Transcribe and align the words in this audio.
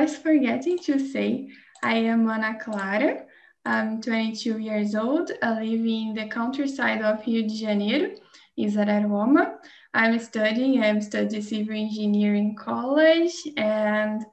was 0.00 0.16
forgetting 0.16 0.78
to 0.80 0.98
say, 0.98 1.48
I 1.82 1.94
am 1.94 2.28
Ana 2.28 2.58
Clara. 2.58 3.24
I'm 3.64 4.00
22 4.02 4.58
years 4.58 4.94
old. 4.94 5.30
I 5.42 5.60
live 5.62 5.86
in 5.86 6.14
the 6.14 6.28
countryside 6.28 7.00
of 7.00 7.24
Rio 7.26 7.42
de 7.42 7.54
Janeiro, 7.54 8.10
in. 8.56 9.60
I'm 9.94 10.18
studying, 10.18 10.82
I'm 10.82 11.00
studying 11.00 11.42
civil 11.42 11.76
engineering 11.76 12.56
college, 12.56 13.36
and 13.56 14.24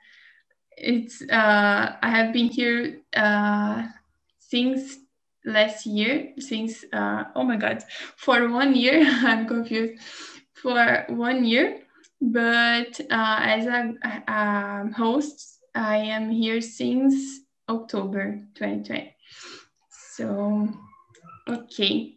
it's 0.75 1.21
uh, 1.21 1.95
I 2.01 2.09
have 2.09 2.33
been 2.33 2.47
here 2.47 3.01
uh, 3.15 3.87
since 4.39 4.97
last 5.45 5.85
year, 5.85 6.33
since 6.39 6.83
uh, 6.91 7.25
oh 7.35 7.43
my 7.43 7.57
god, 7.57 7.83
for 8.17 8.49
one 8.49 8.75
year. 8.75 9.05
I'm 9.05 9.47
confused. 9.47 10.01
For 10.53 11.05
one 11.09 11.45
year, 11.45 11.81
but 12.21 12.99
uh, 13.09 13.39
as 13.41 13.65
a, 13.65 13.93
a 14.27 14.91
host, 14.95 15.59
I 15.73 15.97
am 15.97 16.29
here 16.29 16.61
since 16.61 17.41
October 17.67 18.41
2020. 18.55 19.15
So, 19.89 20.69
okay. 21.47 22.15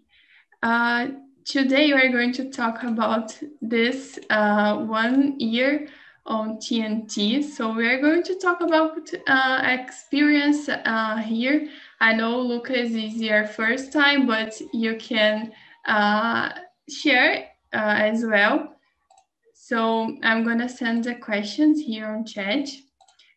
Uh, 0.62 1.09
today 1.45 1.92
we're 1.92 2.12
going 2.12 2.33
to 2.34 2.51
talk 2.51 2.83
about 2.83 3.38
this 3.62 4.19
uh, 4.28 4.77
one 4.77 5.41
year 5.41 5.88
on 6.27 6.56
TNT. 6.56 7.42
So 7.42 7.75
we're 7.75 8.00
going 8.00 8.23
to 8.25 8.34
talk 8.36 8.61
about 8.61 9.09
uh, 9.27 9.61
experience 9.64 10.69
uh, 10.69 11.16
here. 11.16 11.69
I 12.00 12.14
know 12.14 12.41
Lucas 12.41 12.91
is 12.91 13.16
your 13.16 13.47
first 13.47 13.92
time, 13.92 14.27
but 14.27 14.55
you 14.73 14.97
can 14.97 15.52
uh, 15.86 16.50
share 16.89 17.48
as 17.73 18.25
well. 18.25 18.73
So 19.66 20.18
I'm 20.23 20.45
gonna 20.45 20.68
send 20.68 21.04
the 21.04 21.14
questions 21.14 21.80
here 21.80 22.06
on 22.09 22.27
chat. 22.27 22.68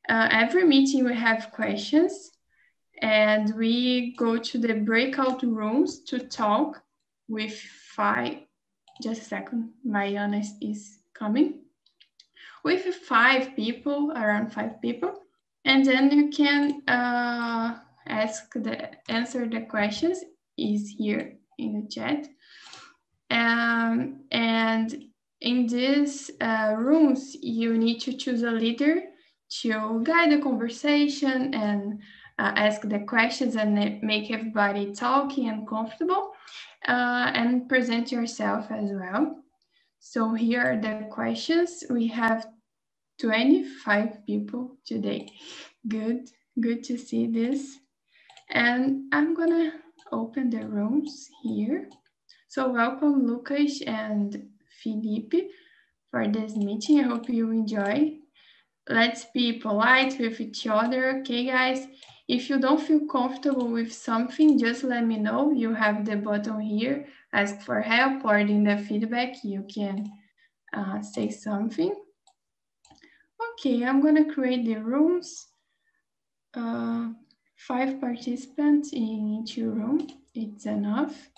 Uh, 0.09 0.27
every 0.29 0.65
meeting 0.65 1.05
we 1.05 1.15
have 1.15 1.53
questions 1.53 2.31
and 3.01 3.55
we 3.55 4.13
go 4.17 4.37
to 4.37 4.57
the 4.57 4.73
breakout 4.73 5.41
rooms 5.41 6.03
to 6.09 6.19
talk 6.19 6.83
with 7.29 7.57
five, 7.95 8.39
just 9.01 9.21
a 9.21 9.23
second, 9.23 9.69
Mariana 9.85 10.39
is, 10.39 10.51
is 10.61 10.97
coming. 11.13 11.61
With 12.65 12.83
five 12.93 13.55
people, 13.55 14.11
around 14.11 14.51
five 14.51 14.81
people, 14.81 15.13
and 15.63 15.85
then 15.85 16.11
you 16.11 16.29
can 16.29 16.81
uh, 16.89 17.79
ask 18.05 18.51
the, 18.51 18.89
answer 19.07 19.47
the 19.47 19.61
questions 19.61 20.25
is 20.57 20.93
here 20.97 21.37
in 21.57 21.83
the 21.83 21.87
chat. 21.87 22.27
Um, 23.29 24.25
and 24.29 25.06
in 25.41 25.67
these 25.67 26.31
uh, 26.41 26.73
rooms, 26.77 27.35
you 27.41 27.77
need 27.77 27.99
to 28.01 28.13
choose 28.13 28.43
a 28.43 28.51
leader 28.51 29.01
to 29.61 30.01
guide 30.03 30.31
the 30.31 30.41
conversation 30.41 31.53
and 31.53 31.99
uh, 32.39 32.53
ask 32.55 32.81
the 32.81 32.99
questions 32.99 33.55
and 33.55 34.01
make 34.01 34.31
everybody 34.31 34.93
talking 34.93 35.49
and 35.49 35.67
comfortable 35.67 36.31
uh, 36.87 37.31
and 37.33 37.69
present 37.69 38.11
yourself 38.11 38.67
as 38.71 38.91
well. 38.91 39.35
So 39.99 40.33
here 40.33 40.61
are 40.61 40.81
the 40.81 41.07
questions. 41.11 41.83
We 41.89 42.07
have 42.07 42.47
25 43.19 44.25
people 44.25 44.77
today. 44.85 45.29
Good, 45.87 46.29
good 46.59 46.83
to 46.85 46.97
see 46.97 47.27
this. 47.27 47.77
And 48.49 49.05
I'm 49.11 49.33
gonna 49.33 49.73
open 50.11 50.49
the 50.49 50.67
rooms 50.67 51.29
here. 51.43 51.89
So 52.47 52.71
welcome 52.71 53.25
Lucas 53.25 53.81
and 53.81 54.47
Felipe 54.81 55.33
for 56.11 56.27
this 56.27 56.55
meeting. 56.55 56.99
I 56.99 57.03
hope 57.03 57.29
you 57.29 57.51
enjoy. 57.51 58.17
Let's 58.89 59.25
be 59.33 59.53
polite 59.59 60.17
with 60.19 60.39
each 60.39 60.65
other, 60.65 61.19
okay 61.19 61.45
guys? 61.45 61.87
If 62.27 62.49
you 62.49 62.59
don't 62.59 62.81
feel 62.81 63.05
comfortable 63.07 63.67
with 63.67 63.91
something, 63.91 64.57
just 64.59 64.83
let 64.83 65.05
me 65.05 65.17
know. 65.17 65.51
You 65.51 65.73
have 65.73 66.05
the 66.05 66.15
button 66.15 66.59
here, 66.59 67.05
ask 67.33 67.61
for 67.61 67.81
help 67.81 68.23
or 68.25 68.37
in 68.37 68.63
the 68.63 68.77
feedback, 68.77 69.43
you 69.43 69.65
can 69.73 70.09
uh, 70.73 71.01
say 71.01 71.29
something. 71.29 71.93
Okay, 73.53 73.83
I'm 73.83 74.01
gonna 74.01 74.33
create 74.33 74.65
the 74.65 74.75
rooms. 74.75 75.47
Uh, 76.53 77.09
five 77.55 77.99
participants 77.99 78.93
in 78.93 79.43
each 79.43 79.57
room, 79.57 80.07
it's 80.33 80.65
enough. 80.65 81.29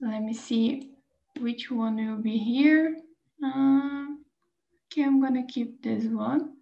Let 0.00 0.22
me 0.22 0.34
see 0.34 0.93
which 1.40 1.70
one 1.70 1.96
will 1.96 2.22
be 2.22 2.38
here. 2.38 2.96
Uh, 3.44 4.06
okay, 4.86 5.04
I'm 5.04 5.20
gonna 5.20 5.46
keep 5.46 5.82
this 5.82 6.04
one. 6.04 6.54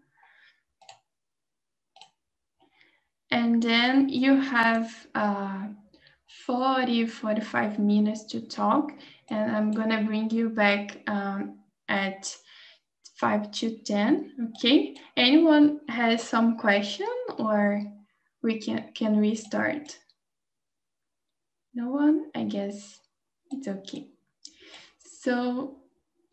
And 3.30 3.62
then 3.62 4.08
you 4.08 4.40
have 4.40 5.06
uh, 5.14 5.68
40, 6.46 7.06
45 7.06 7.78
minutes 7.78 8.24
to 8.26 8.40
talk. 8.40 8.92
And 9.28 9.56
I'm 9.56 9.72
gonna 9.72 10.02
bring 10.02 10.30
you 10.30 10.50
back 10.50 10.98
um, 11.06 11.60
at 11.88 12.34
five 13.16 13.50
to 13.52 13.78
10, 13.78 14.50
okay? 14.58 14.96
Anyone 15.16 15.80
has 15.88 16.22
some 16.22 16.58
question 16.58 17.08
or 17.38 17.82
we 18.42 18.60
can, 18.60 18.90
can 18.94 19.20
we 19.20 19.34
start? 19.34 19.96
No 21.74 21.88
one? 21.90 22.30
I 22.34 22.44
guess 22.44 22.98
it's 23.50 23.68
okay. 23.68 24.08
So, 25.22 25.76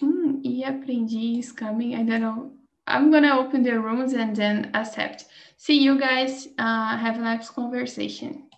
mm, 0.01 0.41
e 0.44 0.63
aprendi 0.63 1.38
is 1.38 1.51
coming. 1.51 1.94
I 1.94 2.01
don't 2.01 2.22
know. 2.22 2.53
I'm 2.88 3.11
gonna 3.11 3.38
open 3.38 3.61
the 3.61 3.79
rooms 3.79 4.13
and 4.13 4.35
then 4.35 4.72
accept. 4.73 5.25
See 5.57 5.77
you 5.77 6.00
guys. 6.00 6.47
Uh, 6.57 6.97
have 6.97 7.17
a 7.17 7.22
nice 7.22 7.51
conversation. 7.51 8.50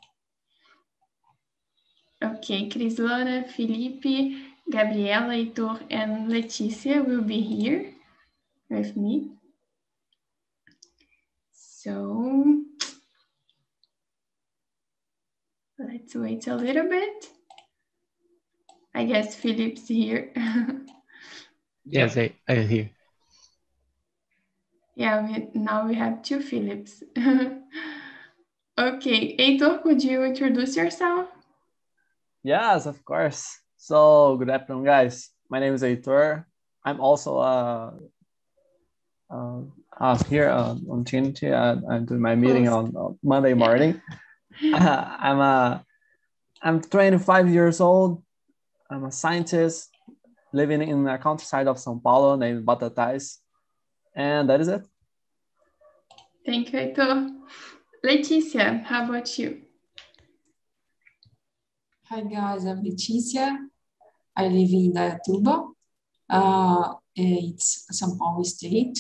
Okay, 2.24 2.70
Crislana, 2.70 3.46
Felipe, 3.50 4.38
Gabriela, 4.72 5.34
Heitor, 5.34 5.82
and 5.90 6.32
Leticia 6.32 7.06
will 7.06 7.24
be 7.24 7.42
here 7.42 7.94
with 8.70 8.96
me. 8.96 9.32
So 11.52 12.62
let's 15.78 16.16
wait 16.16 16.48
a 16.48 16.56
little 16.56 16.88
bit. 16.88 17.41
I 18.94 19.06
guess 19.06 19.36
Philip's 19.36 19.88
here. 19.88 20.34
yes, 21.86 22.18
I, 22.18 22.34
I 22.48 22.56
here. 22.56 22.92
Yeah, 24.96 25.26
we, 25.26 25.48
now 25.54 25.88
we 25.88 25.96
have 25.96 26.22
two 26.22 26.42
Philips. 26.42 27.02
okay, 27.18 27.58
Heitor, 29.38 29.82
could 29.82 30.04
you 30.04 30.24
introduce 30.24 30.76
yourself? 30.76 31.30
Yes, 32.44 32.86
of 32.86 33.04
course. 33.06 33.58
So, 33.78 34.36
good 34.38 34.50
afternoon, 34.50 34.84
guys. 34.84 35.30
My 35.50 35.60
name 35.60 35.74
is 35.74 35.84
Heitor. 35.84 36.44
I'm 36.84 37.00
also 37.00 37.38
uh, 37.38 37.92
uh, 39.30 39.62
uh 40.00 40.24
here 40.26 40.50
uh, 40.50 40.76
on 40.90 41.06
Trinity. 41.06 41.48
Uh, 41.48 41.78
I'm 41.90 42.06
doing 42.06 42.22
my 42.22 42.36
meeting 42.36 42.68
on 42.68 42.94
uh, 42.98 43.10
Monday 43.24 43.54
morning. 43.54 44.02
uh, 44.74 45.16
I'm 45.18 45.40
a, 45.40 45.86
I'm 46.62 46.82
25 46.82 47.50
years 47.50 47.80
old. 47.80 48.22
I'm 48.92 49.06
a 49.06 49.12
scientist 49.12 49.90
living 50.52 50.82
in 50.82 51.06
the 51.06 51.18
countryside 51.18 51.66
of 51.68 51.78
São 51.78 52.04
Paulo 52.04 52.36
named 52.36 52.66
Batatais. 52.66 53.38
And 54.14 54.50
that 54.50 54.60
is 54.60 54.68
it. 54.68 54.86
Thank 56.46 56.74
you, 56.74 56.80
Heitor. 56.80 57.30
Leticia, 58.04 58.84
how 58.84 59.06
about 59.06 59.40
you? 59.40 59.62
Hi 62.10 62.22
guys, 62.22 62.66
I'm 62.66 62.84
Leticia. 62.84 63.58
I 64.36 64.48
live 64.48 64.74
in 64.74 64.94
Dayatuba. 64.94 65.72
Uh, 66.30 66.94
it's 67.16 67.88
São 67.94 68.18
Paulo 68.18 68.44
State. 68.44 69.00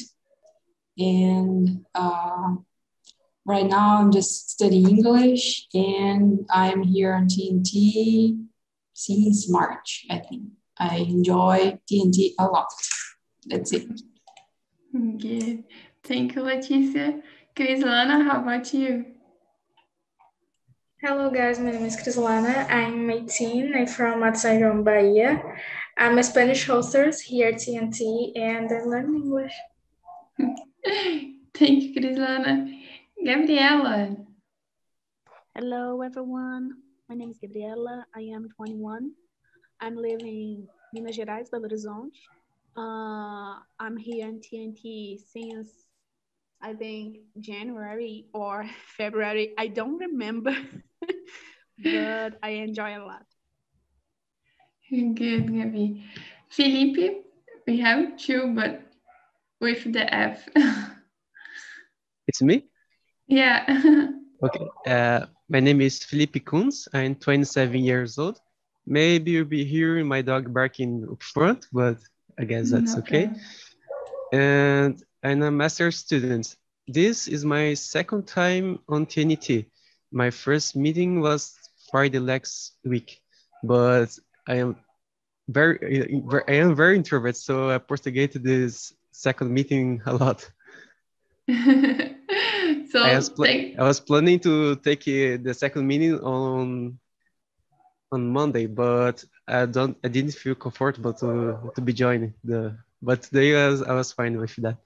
And 0.97 1.85
uh, 1.93 2.55
right 3.45 3.65
now 3.65 3.99
I'm 3.99 4.11
just 4.11 4.51
studying 4.51 4.87
English 4.87 5.67
and 5.73 6.45
I'm 6.49 6.83
here 6.83 7.13
on 7.13 7.27
TNT 7.27 8.50
since 9.05 9.49
March, 9.49 10.05
I 10.09 10.19
think. 10.19 10.43
I 10.77 10.97
enjoy 10.97 11.79
TNT 11.89 12.31
a 12.39 12.45
lot. 12.45 12.67
That's 13.45 13.73
it. 13.73 13.87
Good. 14.93 15.63
Thank 16.03 16.35
you, 16.35 16.41
Leticia. 16.41 17.21
Crislana, 17.55 18.23
how 18.25 18.41
about 18.41 18.73
you? 18.73 19.05
Hello, 21.01 21.29
guys. 21.29 21.59
My 21.59 21.71
name 21.71 21.85
is 21.85 21.97
Crislana. 21.97 22.69
I'm 22.69 23.09
18. 23.09 23.73
I'm 23.75 23.87
from 23.87 24.21
Matsayron, 24.21 24.83
Bahia. 24.83 25.41
I'm 25.97 26.17
a 26.17 26.23
Spanish 26.23 26.67
hostess 26.67 27.21
here 27.21 27.49
at 27.49 27.55
TNT, 27.55 28.37
and 28.37 28.71
I 28.71 28.83
learn 28.85 29.15
English. 29.15 29.53
Thank 31.57 31.83
you, 31.83 31.93
Crislana. 31.95 32.69
Gabriela. 33.25 34.15
Hello, 35.55 36.01
everyone. 36.01 36.90
My 37.11 37.17
name 37.17 37.31
is 37.31 37.39
Gabriela. 37.39 38.05
I 38.15 38.21
am 38.21 38.47
21. 38.55 39.11
I'm 39.81 39.97
living 39.97 40.65
in 40.93 41.03
Minas 41.03 41.17
Gerais, 41.17 41.49
Belo 41.51 41.67
Horizonte. 41.67 42.15
Uh, 42.77 43.59
I'm 43.77 43.97
here 43.97 44.29
in 44.29 44.39
TNT 44.39 45.19
since 45.19 45.67
I 46.61 46.73
think 46.73 47.17
January 47.37 48.27
or 48.33 48.65
February. 48.97 49.51
I 49.57 49.67
don't 49.67 49.97
remember, 49.97 50.55
but 51.83 52.39
I 52.41 52.49
enjoy 52.63 52.95
a 52.95 53.03
lot. 53.03 53.25
Good, 54.89 55.47
Gabi. 55.47 56.05
Felipe, 56.47 57.25
we 57.67 57.77
have 57.81 58.15
two, 58.15 58.53
but 58.55 58.83
with 59.59 59.83
the 59.91 60.07
F. 60.15 60.47
It's 62.29 62.41
me? 62.41 62.69
yeah. 63.27 63.67
Okay. 64.41 64.67
Uh, 64.87 65.25
my 65.51 65.59
name 65.59 65.81
is 65.81 66.01
Felipe 66.01 66.45
Kunz. 66.45 66.87
I'm 66.93 67.13
27 67.15 67.83
years 67.83 68.17
old. 68.17 68.39
Maybe 68.87 69.31
you'll 69.31 69.43
be 69.43 69.65
hearing 69.65 70.07
my 70.07 70.21
dog 70.21 70.53
barking 70.53 71.05
up 71.11 71.21
front, 71.21 71.67
but 71.73 71.97
I 72.39 72.45
guess 72.45 72.71
mm-hmm, 72.71 72.85
that's 72.85 72.95
okay. 72.99 73.29
And 74.31 75.03
I'm 75.21 75.43
a 75.43 75.51
master's 75.51 75.97
student. 75.97 76.55
This 76.87 77.27
is 77.27 77.43
my 77.43 77.73
second 77.73 78.27
time 78.27 78.79
on 78.87 79.05
TNT. 79.05 79.65
My 80.13 80.29
first 80.29 80.77
meeting 80.77 81.19
was 81.19 81.53
Friday 81.91 82.19
last 82.19 82.77
week, 82.85 83.21
but 83.61 84.17
I 84.47 84.55
am 84.55 84.77
very, 85.49 86.23
I 86.47 86.53
am 86.53 86.77
very 86.77 86.95
introvert, 86.95 87.35
so 87.35 87.69
I 87.69 87.77
postergated 87.77 88.43
this 88.43 88.93
second 89.11 89.53
meeting 89.53 90.01
a 90.05 90.13
lot. 90.13 90.49
so 92.91 93.01
I 93.03 93.15
was, 93.15 93.29
pla- 93.29 93.45
like, 93.45 93.75
I 93.79 93.83
was 93.83 93.99
planning 93.99 94.39
to 94.41 94.75
take 94.75 95.01
uh, 95.07 95.37
the 95.41 95.53
second 95.53 95.87
meeting 95.87 96.19
on 96.19 96.99
on 98.11 98.29
Monday, 98.29 98.67
but 98.67 99.23
I 99.47 99.65
don't 99.65 99.97
I 100.03 100.09
didn't 100.09 100.33
feel 100.33 100.55
comfortable 100.55 101.13
to 101.13 101.71
to 101.75 101.81
be 101.81 101.93
joining 101.93 102.33
the 102.43 102.77
but 103.01 103.21
today 103.23 103.55
I 103.55 103.69
was 103.69 103.81
I 103.81 103.93
was 103.93 104.11
fine 104.11 104.37
with 104.37 104.55
that. 104.57 104.77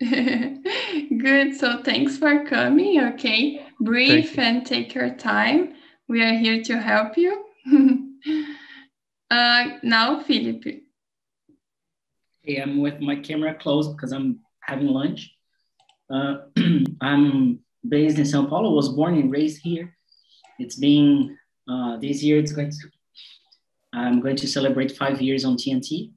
Good. 1.18 1.56
So 1.56 1.82
thanks 1.82 2.16
for 2.16 2.44
coming. 2.46 3.00
Okay. 3.14 3.66
Brief 3.80 4.38
and 4.38 4.64
take 4.64 4.94
your 4.94 5.10
time. 5.10 5.74
We 6.08 6.22
are 6.22 6.34
here 6.34 6.62
to 6.64 6.78
help 6.78 7.18
you. 7.18 7.44
uh, 9.30 9.64
now, 9.82 10.20
Philip. 10.20 10.64
Hey, 12.42 12.62
I'm 12.62 12.78
with 12.80 13.00
my 13.00 13.16
camera 13.16 13.54
closed 13.54 13.96
because 13.96 14.12
I'm 14.12 14.38
having 14.60 14.86
lunch. 14.86 15.34
Uh, 16.10 16.38
I'm 17.00 17.60
based 17.86 18.18
in 18.18 18.24
Sao 18.24 18.46
Paulo, 18.46 18.72
was 18.72 18.88
born 18.88 19.14
and 19.14 19.30
raised 19.30 19.62
here. 19.62 19.94
It's 20.58 20.76
been, 20.76 21.36
uh, 21.68 21.96
this 21.98 22.22
year 22.22 22.38
it's 22.38 22.52
going 22.52 22.70
to, 22.70 22.88
I'm 23.92 24.20
going 24.20 24.36
to 24.36 24.46
celebrate 24.46 24.96
five 24.96 25.20
years 25.20 25.44
on 25.44 25.56
TNT. 25.56 26.12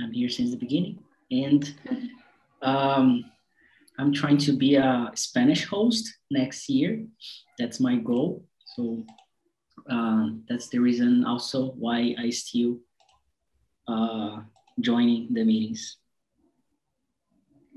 I'm 0.00 0.12
here 0.12 0.28
since 0.28 0.50
the 0.50 0.56
beginning. 0.56 1.02
And 1.30 1.74
um, 2.62 3.24
I'm 3.98 4.12
trying 4.12 4.38
to 4.38 4.52
be 4.52 4.76
a 4.76 5.10
Spanish 5.14 5.66
host 5.66 6.14
next 6.30 6.68
year. 6.68 7.04
That's 7.58 7.80
my 7.80 7.96
goal. 7.96 8.44
So 8.76 9.04
uh, 9.90 10.28
that's 10.48 10.68
the 10.68 10.78
reason 10.78 11.24
also 11.24 11.72
why 11.72 12.14
I 12.18 12.30
still 12.30 12.78
uh, 13.88 14.40
joining 14.80 15.32
the 15.34 15.44
meetings. 15.44 15.96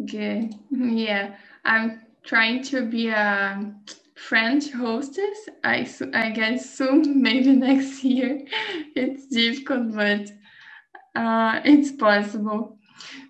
Good. 0.06 0.56
Yeah. 0.72 1.36
I'm 1.66 2.02
trying 2.24 2.64
to 2.64 2.86
be 2.86 3.10
a 3.10 3.74
French 4.16 4.72
hostess. 4.72 5.50
I, 5.64 5.88
I 6.14 6.30
guess 6.30 6.70
soon, 6.78 7.22
maybe 7.28 7.52
next 7.56 8.04
year. 8.04 8.42
It's 8.96 9.28
difficult, 9.28 9.94
but 9.96 10.32
uh, 11.16 11.62
it's 11.66 11.92
possible. 11.94 12.78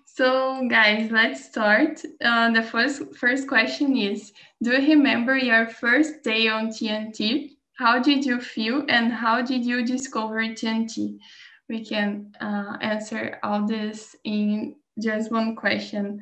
So, 0.06 0.66
guys, 0.68 1.10
let's 1.10 1.44
start. 1.44 2.02
Uh, 2.24 2.50
the 2.52 2.62
first 2.62 3.02
first 3.16 3.48
question 3.48 3.96
is: 3.96 4.32
Do 4.62 4.72
you 4.72 4.94
remember 4.96 5.36
your 5.36 5.66
first 5.66 6.22
day 6.24 6.48
on 6.48 6.68
TNT? 6.68 7.56
How 7.78 7.98
did 8.00 8.24
you 8.24 8.40
feel, 8.40 8.84
and 8.88 9.12
how 9.12 9.42
did 9.42 9.64
you 9.64 9.84
discover 9.86 10.40
TNT? 10.42 11.18
We 11.68 11.84
can 11.84 12.32
uh, 12.40 12.76
answer 12.80 13.38
all 13.42 13.66
this 13.66 14.16
in 14.24 14.76
just 15.02 15.30
one 15.32 15.56
question. 15.56 16.20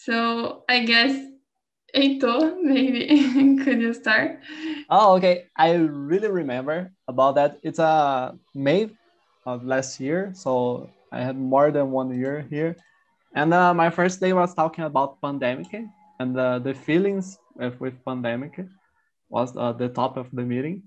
So, 0.00 0.64
I 0.66 0.84
guess 0.86 1.12
Heitor, 1.94 2.56
maybe 2.62 3.04
could 3.64 3.82
you 3.82 3.92
start? 3.92 4.40
Oh, 4.88 5.16
okay. 5.16 5.44
I 5.56 5.74
really 5.74 6.28
remember 6.28 6.90
about 7.06 7.34
that. 7.34 7.58
It's 7.62 7.78
a 7.78 7.84
uh, 7.84 8.32
May 8.54 8.88
of 9.44 9.64
last 9.64 10.00
year, 10.00 10.32
so 10.34 10.88
I 11.12 11.20
had 11.20 11.36
more 11.36 11.70
than 11.70 11.90
one 11.90 12.16
year 12.18 12.46
here. 12.48 12.76
And 13.34 13.52
uh, 13.52 13.74
my 13.74 13.90
first 13.90 14.20
day 14.20 14.32
was 14.32 14.54
talking 14.54 14.84
about 14.84 15.20
pandemic 15.20 15.68
and 16.18 16.38
uh, 16.38 16.58
the 16.60 16.72
feelings 16.72 17.38
with, 17.54 17.78
with 17.78 18.04
pandemic 18.04 18.58
was 19.28 19.54
uh, 19.54 19.72
the 19.72 19.88
top 19.90 20.16
of 20.16 20.30
the 20.32 20.42
meeting. 20.42 20.82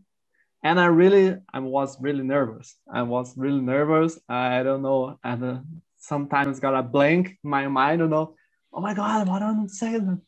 And 0.64 0.80
I 0.80 0.86
really, 0.86 1.38
I 1.54 1.60
was 1.60 2.02
really 2.02 2.24
nervous. 2.24 2.78
I 2.92 3.04
was 3.04 3.38
really 3.38 3.62
nervous. 3.62 4.20
I 4.28 4.64
don't 4.64 4.82
know. 4.82 5.20
And 5.24 5.44
uh, 5.44 5.60
sometimes 5.98 6.60
got 6.60 6.74
a 6.74 6.82
blank 6.82 7.38
in 7.44 7.50
my 7.50 7.68
mind, 7.68 8.02
you 8.02 8.08
know, 8.08 8.36
oh 8.74 8.82
my 8.82 8.94
God, 8.94 9.28
what 9.28 9.42
I 9.42 9.54
saying? 9.68 10.22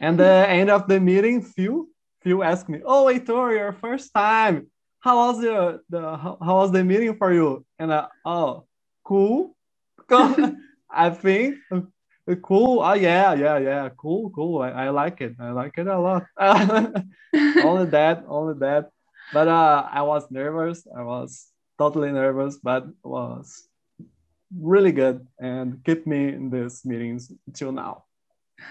And 0.00 0.18
the 0.18 0.48
end 0.48 0.70
of 0.70 0.86
the 0.86 1.00
meeting, 1.00 1.42
Phil, 1.42 1.86
Phil 2.22 2.44
asked 2.44 2.68
me, 2.68 2.80
oh, 2.84 3.06
Heitor, 3.06 3.56
your 3.56 3.72
first 3.72 4.12
time. 4.14 4.68
How 5.00 5.16
was 5.16 5.40
the, 5.40 5.80
the 5.88 6.00
how, 6.00 6.38
how 6.42 6.56
was 6.56 6.72
the 6.72 6.84
meeting 6.84 7.16
for 7.16 7.32
you? 7.32 7.64
And 7.78 7.92
I, 7.92 8.08
oh, 8.24 8.66
cool. 9.04 9.56
I 10.90 11.10
think 11.10 11.56
cool. 12.36 12.80
Oh 12.80 12.92
yeah, 12.92 13.34
yeah, 13.34 13.58
yeah. 13.58 13.88
Cool, 13.96 14.30
cool. 14.30 14.62
I, 14.62 14.70
I 14.70 14.90
like 14.90 15.20
it. 15.20 15.36
I 15.40 15.50
like 15.50 15.78
it 15.78 15.86
a 15.86 15.98
lot. 15.98 16.26
only 16.38 17.86
that, 17.86 18.24
only 18.28 18.54
that. 18.60 18.90
But 19.32 19.48
uh, 19.48 19.88
I 19.90 20.02
was 20.02 20.30
nervous. 20.30 20.86
I 20.94 21.02
was 21.02 21.48
totally 21.78 22.12
nervous, 22.12 22.58
but 22.58 22.86
was 23.02 23.67
really 24.56 24.92
good 24.92 25.26
and 25.38 25.82
keep 25.84 26.06
me 26.06 26.28
in 26.28 26.50
these 26.50 26.84
meetings 26.84 27.32
till 27.54 27.72
now. 27.72 28.04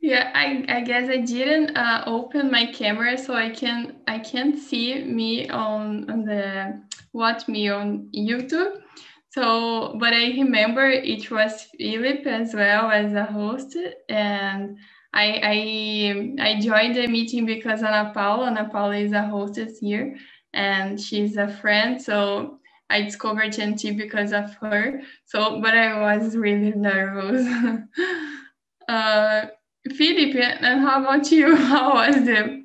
yeah, 0.00 0.30
I, 0.34 0.64
I 0.68 0.80
guess 0.82 1.08
I 1.08 1.18
didn't 1.18 1.76
uh, 1.76 2.04
open 2.06 2.50
my 2.50 2.66
camera 2.66 3.18
so 3.18 3.34
I 3.34 3.50
can 3.50 3.96
I 4.06 4.18
can't 4.18 4.58
see 4.58 5.02
me 5.02 5.48
on, 5.48 6.08
on 6.10 6.24
the 6.24 6.80
watch 7.12 7.48
me 7.48 7.68
on 7.68 8.08
YouTube. 8.14 8.82
So, 9.30 9.96
but 9.98 10.14
I 10.14 10.28
remember 10.28 10.88
it 10.88 11.30
was 11.30 11.66
Philip 11.76 12.26
as 12.26 12.54
well 12.54 12.90
as 12.90 13.12
a 13.12 13.24
host, 13.24 13.76
and 14.08 14.78
I 15.12 15.26
I, 15.42 16.36
I 16.40 16.60
joined 16.60 16.94
the 16.94 17.06
meeting 17.06 17.44
because 17.44 17.82
Ana 17.82 18.12
Paula, 18.14 18.46
Ana 18.46 18.68
Paula 18.70 18.96
is 18.96 19.12
a 19.12 19.26
hostess 19.26 19.78
here, 19.78 20.16
and 20.54 20.98
she's 20.98 21.36
a 21.36 21.48
friend. 21.48 22.00
So 22.00 22.60
I 22.88 23.02
discovered 23.02 23.52
TNT 23.52 23.96
because 23.96 24.32
of 24.32 24.54
her. 24.56 25.02
So, 25.24 25.60
but 25.60 25.76
I 25.76 26.00
was 26.00 26.36
really 26.36 26.72
nervous. 26.72 27.46
uh, 28.88 29.46
Philip, 29.94 30.36
and 30.36 30.80
how 30.80 31.02
about 31.02 31.30
you? 31.30 31.54
How 31.70 31.94
was 31.94 32.16
the 32.16 32.64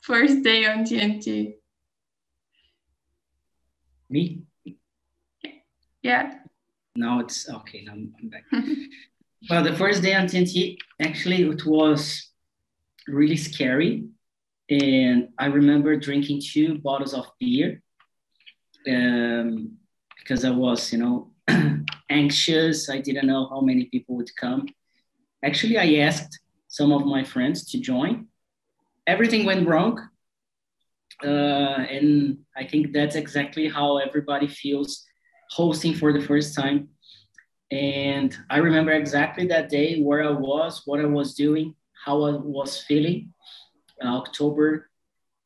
first 0.00 0.42
day 0.42 0.66
on 0.66 0.84
TNT? 0.84 1.54
Me? 4.08 4.42
Yeah. 6.02 6.34
Now 6.96 7.20
it's 7.20 7.48
okay. 7.48 7.84
Now 7.84 7.92
I'm 7.92 8.28
back. 8.28 8.44
well, 9.50 9.62
the 9.62 9.74
first 9.76 10.02
day 10.02 10.14
on 10.14 10.26
TNT, 10.26 10.76
actually, 11.00 11.42
it 11.42 11.64
was 11.64 12.30
really 13.08 13.36
scary. 13.36 14.04
And 14.68 15.28
I 15.38 15.46
remember 15.46 15.96
drinking 15.96 16.42
two 16.42 16.78
bottles 16.78 17.14
of 17.14 17.26
beer 17.40 17.82
um, 18.88 19.76
because 20.18 20.44
I 20.44 20.50
was, 20.50 20.92
you 20.92 20.98
know, 20.98 21.30
anxious. 22.10 22.88
I 22.88 22.98
didn't 23.00 23.26
know 23.26 23.48
how 23.48 23.60
many 23.60 23.86
people 23.86 24.16
would 24.16 24.34
come. 24.36 24.66
Actually, 25.44 25.78
I 25.78 26.04
asked 26.06 26.38
some 26.68 26.92
of 26.92 27.04
my 27.06 27.24
friends 27.24 27.70
to 27.70 27.80
join. 27.80 28.28
Everything 29.06 29.44
went 29.44 29.66
wrong. 29.66 30.08
Uh, 31.24 31.84
and 31.96 32.38
I 32.56 32.64
think 32.66 32.92
that's 32.92 33.16
exactly 33.16 33.68
how 33.68 33.98
everybody 33.98 34.46
feels 34.46 35.04
hosting 35.50 35.94
for 35.94 36.12
the 36.12 36.20
first 36.20 36.54
time. 36.54 36.88
And 37.70 38.36
I 38.50 38.58
remember 38.58 38.92
exactly 38.92 39.46
that 39.48 39.68
day 39.68 40.00
where 40.00 40.22
I 40.24 40.30
was, 40.30 40.82
what 40.84 41.00
I 41.00 41.04
was 41.06 41.34
doing, 41.34 41.74
how 42.04 42.24
I 42.24 42.32
was 42.32 42.82
feeling. 42.82 43.32
Uh, 44.02 44.16
October 44.18 44.90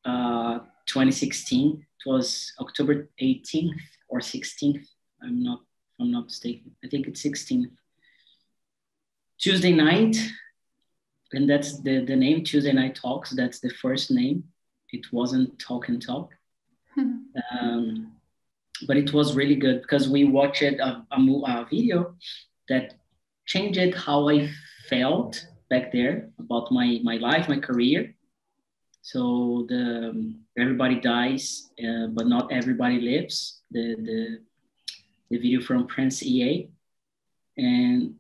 uh, 0.05 0.61
2016. 0.87 1.85
Was 2.07 2.53
October 2.61 3.09
18th 3.21 3.81
or 4.09 4.21
16th. 4.21 4.87
I'm 5.23 5.43
not, 5.43 5.61
I'm 6.01 6.13
not 6.13 6.27
mistaken. 6.27 6.71
I 6.85 6.89
think 6.89 7.09
it's 7.09 7.23
16th. 7.23 7.71
Tuesday 9.39 9.73
night, 9.73 10.17
and 11.33 11.51
that's 11.51 11.81
the, 11.83 12.05
the 12.05 12.17
name 12.17 12.45
Tuesday 12.45 12.73
Night 12.73 12.95
Talks. 12.95 13.31
That's 13.31 13.61
the 13.61 13.71
first 13.71 14.11
name. 14.11 14.45
It 14.93 15.13
wasn't 15.13 15.59
Talk 15.59 15.89
and 15.89 16.01
Talk. 16.01 16.33
um, 16.97 18.13
but 18.87 18.97
it 18.97 19.13
was 19.13 19.37
really 19.37 19.57
good 19.57 19.83
because 19.83 20.09
we 20.09 20.25
watched 20.25 20.63
a, 20.63 20.81
a, 20.83 21.07
a 21.11 21.67
video 21.71 22.15
that 22.69 22.95
changed 23.47 23.95
how 23.95 24.29
I 24.29 24.51
felt 24.89 25.47
back 25.69 25.93
there 25.93 26.31
about 26.39 26.71
my 26.71 27.01
my 27.03 27.17
life, 27.17 27.49
my 27.49 27.59
career. 27.59 28.15
So 29.07 29.67
the 29.69 30.11
um, 30.11 30.41
everybody 30.59 30.99
dies, 30.99 31.71
uh, 31.79 32.09
but 32.09 32.27
not 32.27 32.51
everybody 32.51 32.99
lives. 33.01 33.63
The 33.71 33.95
the 34.09 34.21
the 35.31 35.39
video 35.39 35.61
from 35.61 35.87
Prince 35.87 36.25
EA, 36.25 36.69
and 37.57 38.17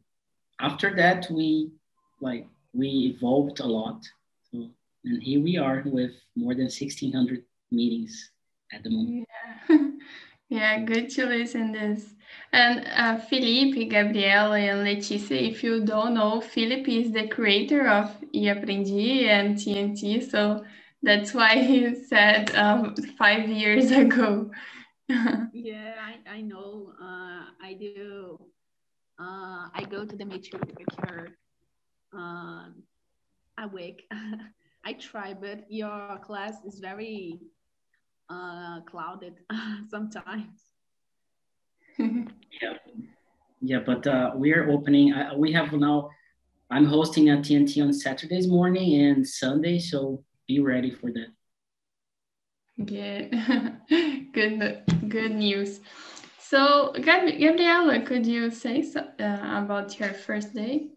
after 0.60 0.94
that 0.94 1.26
we 1.28 1.72
like 2.20 2.46
we 2.72 3.10
evolved 3.10 3.58
a 3.58 3.66
lot. 3.66 4.06
So 4.52 4.70
and 5.04 5.20
here 5.20 5.42
we 5.42 5.58
are 5.58 5.82
with 5.84 6.14
more 6.36 6.54
than 6.54 6.70
sixteen 6.70 7.12
hundred 7.12 7.42
meetings 7.72 8.30
at 8.72 8.84
the 8.84 8.90
moment. 8.90 9.26
Yeah. 9.68 9.78
yeah, 10.48 10.80
good 10.80 11.10
to 11.10 11.26
listen 11.26 11.72
this. 11.72 12.14
And 12.52 12.86
uh, 12.96 13.16
Felipe, 13.18 13.90
Gabriela, 13.90 14.58
and 14.58 14.86
Leticia, 14.86 15.50
if 15.50 15.62
you 15.62 15.84
don't 15.84 16.14
know, 16.14 16.40
Felipe 16.40 16.88
is 16.88 17.12
the 17.12 17.28
creator 17.28 17.88
of 17.88 18.10
eAprendi 18.34 19.24
and 19.26 19.56
TNT, 19.56 20.20
so 20.20 20.64
that's 21.02 21.34
why 21.34 21.58
he 21.62 21.94
said 21.94 22.54
um, 22.54 22.94
five 23.18 23.48
years 23.48 23.90
ago. 23.92 24.50
yeah, 25.52 25.94
I, 26.00 26.36
I 26.36 26.40
know. 26.42 26.92
Uh, 27.00 27.44
I 27.62 27.74
do. 27.78 28.38
Uh, 29.18 29.68
I 29.74 29.84
go 29.90 30.04
to 30.04 30.16
the 30.16 30.24
mature 30.24 31.28
um, 32.12 32.82
a 33.58 33.68
week. 33.68 34.04
I 34.84 34.92
try, 34.94 35.34
but 35.34 35.64
your 35.70 36.18
class 36.22 36.54
is 36.64 36.78
very 36.80 37.40
uh, 38.28 38.80
clouded 38.82 39.34
sometimes. 39.90 40.60
yeah, 41.98 42.74
yeah, 43.60 43.78
but 43.84 44.06
uh, 44.06 44.32
we 44.36 44.52
are 44.52 44.70
opening. 44.70 45.12
Uh, 45.12 45.34
we 45.36 45.52
have 45.52 45.72
now. 45.72 46.10
I'm 46.68 46.84
hosting 46.86 47.30
a 47.30 47.36
TNT 47.36 47.80
on 47.80 47.92
Saturdays 47.92 48.48
morning 48.48 49.00
and 49.00 49.26
Sunday, 49.26 49.78
so 49.78 50.24
be 50.48 50.58
ready 50.58 50.90
for 50.90 51.12
that. 51.12 51.28
Good, 52.84 53.30
good, 54.32 54.82
good 55.08 55.32
news. 55.32 55.80
So, 56.38 56.92
Gab- 57.00 57.38
Gabriela, 57.38 58.00
could 58.02 58.26
you 58.26 58.50
say 58.50 58.82
so, 58.82 59.00
uh, 59.00 59.62
about 59.64 59.98
your 59.98 60.10
first 60.10 60.54
day? 60.54 60.88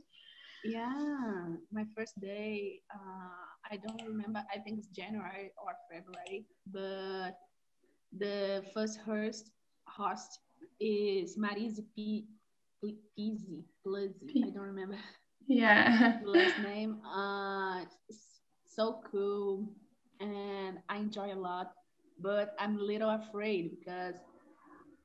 Yeah, 0.64 1.56
my 1.72 1.86
first 1.96 2.20
day. 2.20 2.82
Uh, 2.94 3.49
I 3.72 3.78
don't 3.78 4.02
remember. 4.06 4.44
I 4.54 4.60
think 4.60 4.80
it's 4.80 4.88
January 4.88 5.52
or 5.58 5.74
February, 5.92 6.46
but 6.68 7.38
the 8.18 8.64
first 8.74 9.00
host 9.02 9.52
host 9.88 10.40
is 10.80 11.38
Marise 11.38 11.82
P. 11.96 12.26
Pizzi, 12.84 13.64
Plizzi. 13.86 14.32
I 14.44 14.50
don't 14.50 14.64
remember. 14.66 14.98
Yeah. 15.48 16.20
last 16.24 16.58
name. 16.60 17.00
Uh, 17.06 17.84
so 18.66 19.02
cool, 19.12 19.68
and 20.20 20.80
I 20.90 20.98
enjoy 20.98 21.34
a 21.34 21.40
lot. 21.40 21.72
But 22.20 22.56
I'm 22.60 22.78
a 22.78 22.82
little 22.84 23.10
afraid 23.10 23.72
because 23.80 24.16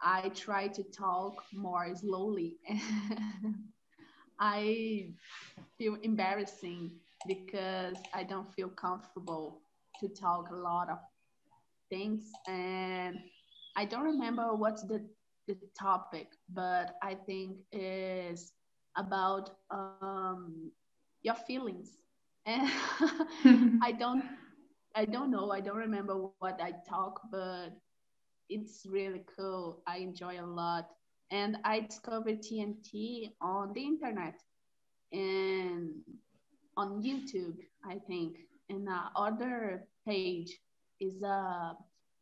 I 0.01 0.29
try 0.31 0.69
to 0.69 0.83
talk 0.85 1.45
more 1.53 1.95
slowly. 1.95 2.57
I 4.39 5.13
feel 5.79 5.97
embarrassing 6.03 6.93
because 7.27 7.97
I 8.15 8.25
don't 8.25 8.53
feel 8.53 8.69
comfortable 8.69 9.61
to 10.01 10.09
talk 10.09 10.51
a 10.51 10.55
lot 10.57 10.91
of 10.91 10.99
things 11.91 12.31
and 12.49 13.17
I 13.77 13.85
don't 13.85 14.05
remember 14.05 14.55
what's 14.55 14.83
the, 14.85 15.05
the 15.47 15.57
topic, 15.79 16.29
but 16.53 16.95
I 17.03 17.15
think 17.15 17.59
is 17.73 18.53
about 18.97 19.51
um, 19.71 20.53
your 21.05 21.19
feelings. 21.21 21.81
And 22.47 22.69
I 23.83 23.93
don't 23.93 24.25
I 24.97 25.05
don't 25.07 25.31
know, 25.31 25.51
I 25.51 25.61
don't 25.61 25.77
remember 25.77 26.17
what 26.17 26.61
I 26.61 26.73
talk, 26.89 27.21
but 27.31 27.71
it's 28.49 28.87
really 28.89 29.23
cool. 29.37 29.83
I 29.87 29.99
enjoy 29.99 30.41
a 30.41 30.47
lot. 30.47 30.89
And 31.31 31.57
I 31.65 31.81
discovered 31.81 32.41
TNT 32.43 33.33
on 33.41 33.73
the 33.75 33.83
internet 33.85 34.35
and 35.13 35.93
on 36.77 37.03
YouTube, 37.03 37.57
I 37.85 37.99
think. 38.07 38.37
And 38.69 38.87
the 38.87 39.01
other 39.17 39.85
page 40.07 40.59
is 41.01 41.23
a 41.23 41.77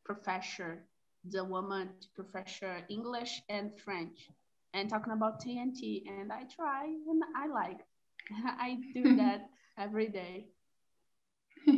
professor, 0.04 0.84
the 1.24 1.44
woman 1.44 1.90
professor 2.14 2.84
English 2.88 3.42
and 3.48 3.70
French, 3.84 4.28
and 4.74 4.88
talking 4.88 5.12
about 5.12 5.42
TNT. 5.42 6.02
And 6.08 6.32
I 6.32 6.44
try 6.54 6.84
and 6.84 7.22
I 7.36 7.46
like. 7.46 7.80
I 8.58 8.78
do 8.94 9.16
that 9.22 9.50
every 9.78 10.08
day. 10.08 10.46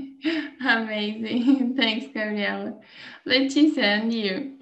Amazing. 0.66 1.76
Thanks, 1.76 2.06
Gabriela. 2.06 2.80
Leticia, 3.26 4.00
and 4.00 4.12
you? 4.12 4.58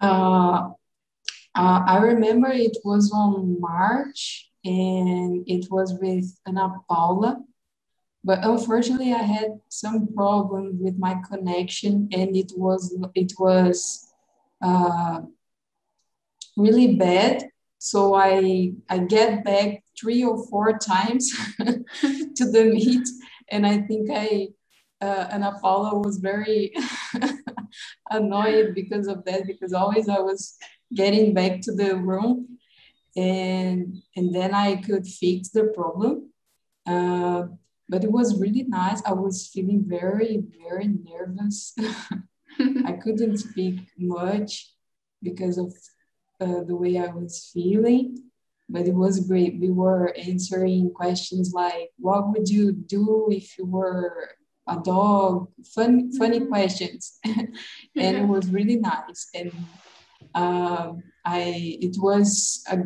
Uh, 0.00 0.70
uh, 1.54 1.80
I 1.86 1.98
remember 1.98 2.48
it 2.48 2.76
was 2.84 3.10
on 3.12 3.60
March 3.60 4.45
and 4.66 5.44
it 5.46 5.70
was 5.70 5.94
with 6.00 6.38
Ana 6.44 6.74
Paula. 6.88 7.38
But 8.24 8.44
unfortunately, 8.44 9.12
I 9.12 9.22
had 9.22 9.60
some 9.68 10.08
problem 10.12 10.82
with 10.82 10.98
my 10.98 11.16
connection, 11.30 12.08
and 12.12 12.36
it 12.36 12.52
was 12.56 12.96
it 13.14 13.32
was 13.38 14.12
uh, 14.60 15.20
really 16.56 16.96
bad. 16.96 17.48
So 17.78 18.14
I 18.14 18.72
I 18.90 18.98
get 18.98 19.44
back 19.44 19.84
three 19.98 20.24
or 20.24 20.44
four 20.48 20.76
times 20.78 21.30
to 21.60 22.44
the 22.50 22.64
meet, 22.74 23.06
and 23.48 23.64
I 23.64 23.78
think 23.82 24.10
I 24.12 24.48
uh, 25.00 25.28
Ana 25.30 25.58
Paula 25.62 25.96
was 26.00 26.16
very 26.16 26.74
annoyed 28.10 28.74
because 28.74 29.06
of 29.06 29.24
that 29.26 29.46
because 29.46 29.72
always 29.72 30.08
I 30.08 30.18
was 30.18 30.56
getting 30.94 31.32
back 31.32 31.60
to 31.62 31.72
the 31.72 31.96
room 31.96 32.55
and 33.16 33.96
and 34.14 34.34
then 34.34 34.54
I 34.54 34.76
could 34.76 35.06
fix 35.06 35.48
the 35.50 35.64
problem. 35.64 36.30
Uh, 36.86 37.44
but 37.88 38.04
it 38.04 38.12
was 38.12 38.40
really 38.40 38.64
nice. 38.64 39.02
I 39.04 39.12
was 39.12 39.46
feeling 39.46 39.84
very 39.86 40.42
very 40.62 40.88
nervous. 40.88 41.74
I 42.84 42.92
couldn't 42.92 43.38
speak 43.38 43.80
much 43.98 44.72
because 45.22 45.58
of 45.58 45.74
uh, 46.40 46.64
the 46.64 46.76
way 46.76 46.98
I 46.98 47.06
was 47.06 47.50
feeling, 47.52 48.18
but 48.68 48.86
it 48.86 48.94
was 48.94 49.26
great. 49.26 49.60
We 49.60 49.70
were 49.70 50.14
answering 50.16 50.92
questions 50.92 51.52
like, 51.52 51.90
"What 51.98 52.30
would 52.30 52.48
you 52.48 52.72
do 52.72 53.28
if 53.30 53.58
you 53.58 53.66
were 53.66 54.36
a 54.66 54.78
dog?" 54.78 55.48
Fun, 55.74 56.12
funny 56.12 56.40
mm-hmm. 56.40 56.48
questions, 56.48 57.18
and 57.24 58.16
it 58.16 58.26
was 58.34 58.50
really 58.50 58.76
nice. 58.76 59.28
And 59.34 59.52
um, 60.34 61.02
I, 61.24 61.78
it 61.80 61.96
was 61.98 62.64
a 62.70 62.78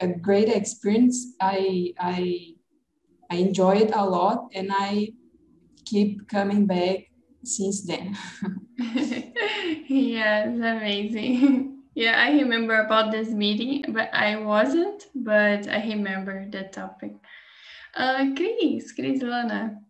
a 0.00 0.08
great 0.08 0.48
experience. 0.48 1.34
I 1.40 1.94
I 1.98 2.54
I 3.30 3.36
enjoy 3.36 3.76
it 3.76 3.90
a 3.94 4.04
lot, 4.04 4.48
and 4.54 4.70
I 4.72 5.12
keep 5.84 6.28
coming 6.28 6.66
back 6.66 7.10
since 7.44 7.86
then. 7.86 8.16
yes, 9.88 10.48
amazing. 10.48 11.82
yeah, 11.94 12.18
I 12.18 12.32
remember 12.32 12.80
about 12.80 13.12
this 13.12 13.28
meeting, 13.28 13.84
but 13.88 14.12
I 14.12 14.36
wasn't. 14.36 15.06
But 15.14 15.68
I 15.68 15.84
remember 15.84 16.48
the 16.50 16.64
topic. 16.64 17.12
Uh, 17.94 18.34
Chris, 18.34 18.92
Chris 18.92 19.22
Lana. 19.22 19.83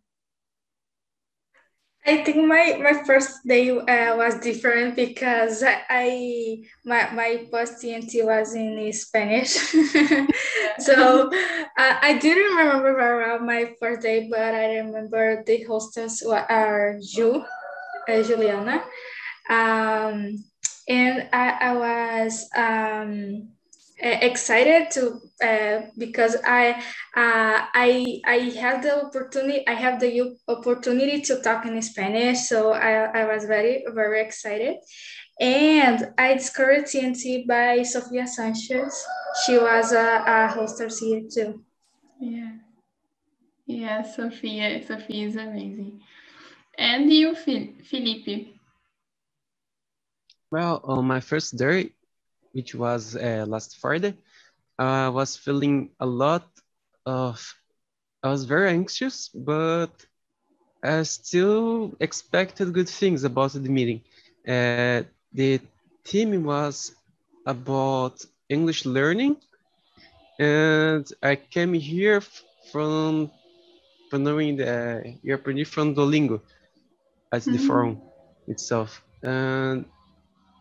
I 2.07 2.23
think 2.23 2.47
my, 2.47 2.79
my 2.83 3.03
first 3.05 3.47
day 3.47 3.71
uh, 3.71 4.17
was 4.17 4.39
different 4.41 4.95
because 4.95 5.65
I, 5.67 6.63
my 6.85 7.11
my 7.13 7.49
post 7.51 7.81
TNT 7.81 8.25
was 8.25 8.55
in 8.55 8.93
Spanish, 8.93 9.57
so 10.79 11.31
uh, 11.33 11.95
I 12.03 12.19
didn't 12.21 12.57
remember 12.57 12.95
very 12.95 13.41
my 13.41 13.73
first 13.81 14.03
day, 14.03 14.29
but 14.31 14.55
I 14.55 14.85
remember 14.85 15.43
the 15.45 15.63
hostess 15.65 16.23
are 16.23 17.01
uh, 18.09 18.23
Juliana, 18.23 18.85
um, 19.49 20.45
and 20.87 21.29
I, 21.33 21.57
I 21.61 21.73
was 21.73 22.49
um, 22.55 23.49
excited 23.99 24.91
to 24.91 25.21
uh, 25.43 25.87
because 25.97 26.37
I 26.45 26.73
uh, 27.17 27.67
I 27.75 28.21
I 28.27 28.37
have 28.61 28.83
the 28.83 29.07
opportunity 29.07 29.67
I 29.67 29.75
have 29.75 30.01
the 30.01 30.37
opportunity 30.49 31.21
to 31.23 31.41
talk 31.43 31.67
in 31.67 31.81
Spanish, 31.83 32.49
so 32.49 32.73
I, 32.73 33.23
I 33.23 33.25
was 33.25 33.45
very 33.45 33.85
very 33.95 34.21
excited, 34.21 34.77
and 35.41 36.13
I 36.19 36.35
discovered 36.35 36.85
TNT 36.85 37.47
by 37.47 37.83
Sofia 37.83 38.27
Sanchez. 38.27 39.05
She 39.45 39.59
was 39.59 39.93
a, 39.93 40.23
a 40.27 40.49
hostess 40.49 40.99
here 40.99 41.23
too. 41.33 41.63
Yeah, 42.21 42.53
yeah, 43.67 44.03
Sofia 44.03 44.85
Sophia 44.87 45.29
is 45.29 45.37
amazing, 45.37 46.01
and 46.79 47.13
you, 47.13 47.35
Felipe. 47.35 48.49
Well, 50.51 50.81
on 50.85 51.05
my 51.05 51.19
first 51.19 51.57
day, 51.57 51.91
which 52.55 52.75
was 52.75 53.17
uh, 53.17 53.45
last 53.47 53.77
Friday, 53.79 54.15
I 54.79 55.09
was 55.09 55.37
feeling 55.37 55.91
a 56.01 56.07
lot 56.07 56.47
of 57.05 57.37
I 58.23 58.29
was 58.29 58.45
very 58.47 58.71
anxious, 58.71 59.29
but 59.29 59.93
I 60.83 61.03
still 61.03 61.95
expected 62.01 62.73
good 62.73 62.89
things 62.89 63.23
about 63.25 63.53
the 63.53 63.69
meeting. 63.79 64.01
Uh, 64.49 65.03
the 65.33 65.61
theme 66.05 66.43
was 66.43 66.95
about 67.45 68.25
English 68.49 68.87
learning, 68.87 69.37
and 70.39 71.07
I 71.23 71.37
came 71.37 71.75
here 71.75 72.23
from 72.73 73.31
from 74.09 74.25
knowing 74.25 74.57
the 74.57 75.17
European 75.23 75.65
from 75.65 75.95
Duolingo 75.95 76.41
as 77.33 77.47
mm 77.47 77.53
-hmm. 77.53 77.53
the 77.53 77.59
mm-hmm. 77.59 77.67
forum 77.67 77.93
itself. 78.47 78.91
And 79.23 79.85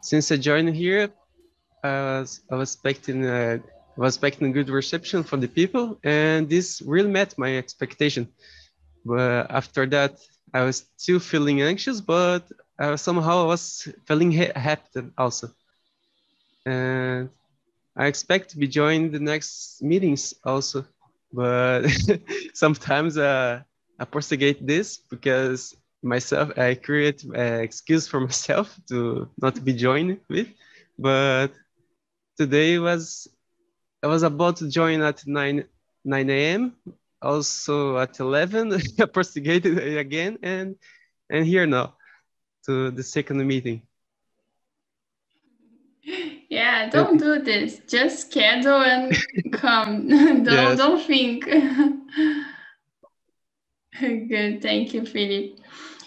since 0.02 0.26
I 0.34 0.38
joined 0.38 0.76
here, 0.76 1.10
I 1.84 2.20
was 2.20 2.42
I 2.52 2.56
was 2.56 2.74
expecting 2.74 3.26
a, 3.26 3.56
I 3.98 4.00
was 4.02 4.16
expecting 4.16 4.52
good 4.54 4.70
reception 4.70 5.24
from 5.24 5.42
the 5.42 5.48
people, 5.48 6.00
and 6.04 6.50
this 6.50 6.82
really 6.86 7.10
met 7.10 7.38
my 7.38 7.58
expectation. 7.58 8.28
But 9.06 9.52
after 9.52 9.86
that, 9.88 10.20
I 10.54 10.64
was 10.64 10.86
still 10.98 11.20
feeling 11.20 11.62
anxious, 11.62 12.02
but 12.02 12.44
I 12.80 12.96
somehow 12.96 13.44
I 13.44 13.48
was 13.48 13.88
feeling 14.08 14.32
ha 14.32 14.48
happy 14.56 15.02
also. 15.18 15.50
And 16.66 17.30
I 17.98 18.08
expect 18.08 18.50
to 18.52 18.58
be 18.58 18.68
joining 18.68 19.12
the 19.12 19.20
next 19.20 19.82
meetings 19.82 20.34
also, 20.46 20.86
but 21.34 21.88
sometimes 22.54 23.18
uh, 23.18 23.62
I 24.00 24.06
prosecute 24.06 24.66
this 24.66 24.98
because 25.10 25.76
myself 26.04 26.58
I 26.58 26.76
create 26.76 27.24
an 27.24 27.62
excuse 27.62 28.08
for 28.08 28.20
myself 28.20 28.78
to 28.90 29.30
not 29.42 29.64
be 29.64 29.74
joined 29.74 30.20
with, 30.30 30.48
but 30.98 31.52
today 32.38 32.80
was 32.80 33.28
I 34.02 34.08
was 34.08 34.24
about 34.24 34.58
to 34.58 34.70
join 34.70 35.02
at 35.02 35.26
9 35.26 35.64
9 36.06 36.30
a.m. 36.30 36.74
Also 37.22 37.98
at 37.98 38.20
11, 38.20 38.74
I 39.00 39.06
prosecuted 39.06 39.98
again 39.98 40.38
and 40.44 40.76
and 41.30 41.46
here 41.46 41.66
now 41.66 41.96
to 42.66 42.92
the 42.92 43.04
second 43.04 43.46
meeting. 43.48 43.82
Yeah, 46.50 46.90
don't 46.90 47.18
do 47.18 47.40
this. 47.42 47.80
Just 47.88 48.30
schedule 48.30 48.82
and 48.82 49.16
come. 49.52 50.08
don't 50.10 50.46
yes. 50.46 50.78
don't 50.78 51.02
think. 51.02 51.46
Good, 54.00 54.62
thank 54.62 54.94
you, 54.94 55.06
Philip. 55.06 55.60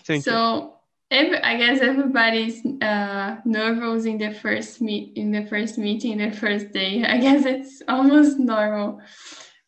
Thank 0.04 0.24
so, 0.24 0.56
you 0.56 0.75
every, 1.10 1.42
I 1.42 1.56
guess 1.56 1.80
everybody's 1.80 2.64
uh, 2.82 3.36
nervous 3.44 4.04
in 4.04 4.18
the 4.18 4.32
first 4.32 4.80
meet 4.80 5.16
in 5.16 5.30
the 5.30 5.46
first 5.46 5.78
meeting, 5.78 6.18
the 6.18 6.30
first 6.30 6.72
day. 6.72 7.04
I 7.08 7.18
guess 7.18 7.44
it's 7.44 7.82
almost 7.88 8.38
normal. 8.38 9.00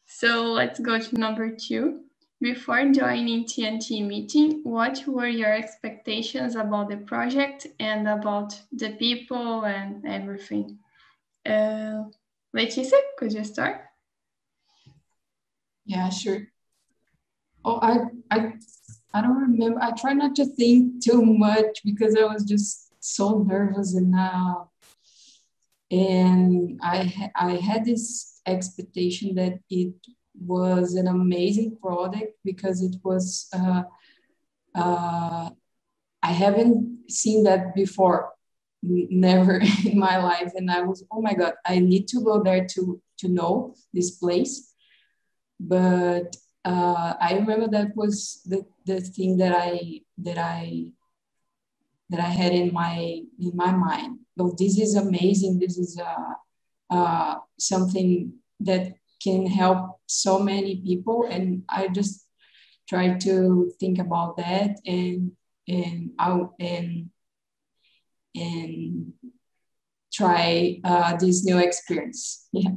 So 0.06 0.52
let's 0.52 0.80
go 0.80 0.98
to 0.98 1.18
number 1.18 1.54
two. 1.54 2.00
Before 2.40 2.84
joining 2.92 3.44
TNT 3.44 4.06
meeting, 4.06 4.60
what 4.62 5.02
were 5.08 5.26
your 5.26 5.52
expectations 5.52 6.54
about 6.54 6.88
the 6.88 6.98
project 6.98 7.66
and 7.80 8.08
about 8.08 8.54
the 8.70 8.90
people 8.90 9.64
and 9.64 10.06
everything? 10.06 10.78
Uh, 11.44 12.04
Leticia, 12.54 13.00
could 13.18 13.32
you 13.32 13.42
start? 13.42 13.80
Yeah, 15.84 16.10
sure. 16.10 16.46
Oh, 17.64 17.80
I, 17.82 17.98
I 18.30 18.52
I 19.14 19.22
don't 19.22 19.40
remember. 19.40 19.80
I 19.80 19.92
try 19.92 20.12
not 20.12 20.34
to 20.36 20.44
think 20.44 21.02
too 21.02 21.24
much 21.24 21.80
because 21.84 22.14
I 22.16 22.24
was 22.24 22.44
just 22.44 22.92
so 23.00 23.42
nervous 23.42 23.94
and 23.94 24.14
uh, 24.14 24.64
and 25.90 26.78
I 26.82 27.30
I 27.34 27.52
had 27.56 27.84
this 27.84 28.40
expectation 28.46 29.34
that 29.36 29.60
it 29.70 29.94
was 30.38 30.94
an 30.94 31.08
amazing 31.08 31.78
product 31.80 32.32
because 32.44 32.82
it 32.82 32.96
was 33.02 33.48
uh, 33.52 33.82
uh, 34.74 35.50
I 36.22 36.32
haven't 36.32 37.10
seen 37.10 37.44
that 37.44 37.74
before 37.74 38.32
never 38.82 39.60
in 39.84 39.98
my 39.98 40.18
life 40.18 40.52
and 40.54 40.70
I 40.70 40.82
was 40.82 41.04
oh 41.10 41.20
my 41.20 41.34
god 41.34 41.54
I 41.64 41.78
need 41.78 42.06
to 42.08 42.20
go 42.22 42.42
there 42.42 42.66
to 42.66 43.00
to 43.18 43.28
know 43.28 43.74
this 43.92 44.12
place 44.12 44.72
but 45.58 46.36
uh, 46.68 47.14
I 47.18 47.32
remember 47.32 47.66
that 47.68 47.96
was 47.96 48.42
the, 48.44 48.66
the 48.84 49.00
thing 49.00 49.38
that 49.38 49.54
I 49.56 50.02
that 50.18 50.36
I 50.36 50.88
that 52.10 52.20
I 52.20 52.28
had 52.28 52.52
in 52.52 52.74
my 52.74 53.22
in 53.40 53.52
my 53.54 53.72
mind. 53.72 54.18
Oh, 54.38 54.54
this 54.56 54.78
is 54.78 54.94
amazing. 54.94 55.58
This 55.58 55.78
is 55.78 55.98
uh, 55.98 56.34
uh, 56.94 57.36
something 57.58 58.34
that 58.60 58.92
can 59.22 59.46
help 59.46 59.98
so 60.06 60.38
many 60.38 60.76
people, 60.76 61.26
and 61.30 61.64
I 61.70 61.88
just 61.88 62.26
try 62.86 63.16
to 63.16 63.72
think 63.80 63.98
about 63.98 64.36
that 64.36 64.76
and 64.84 65.32
and 65.66 66.10
out 66.18 66.52
and 66.60 67.08
and 68.34 69.14
try 70.12 70.80
uh, 70.84 71.16
this 71.16 71.46
new 71.46 71.58
experience. 71.58 72.46
Yeah. 72.52 72.76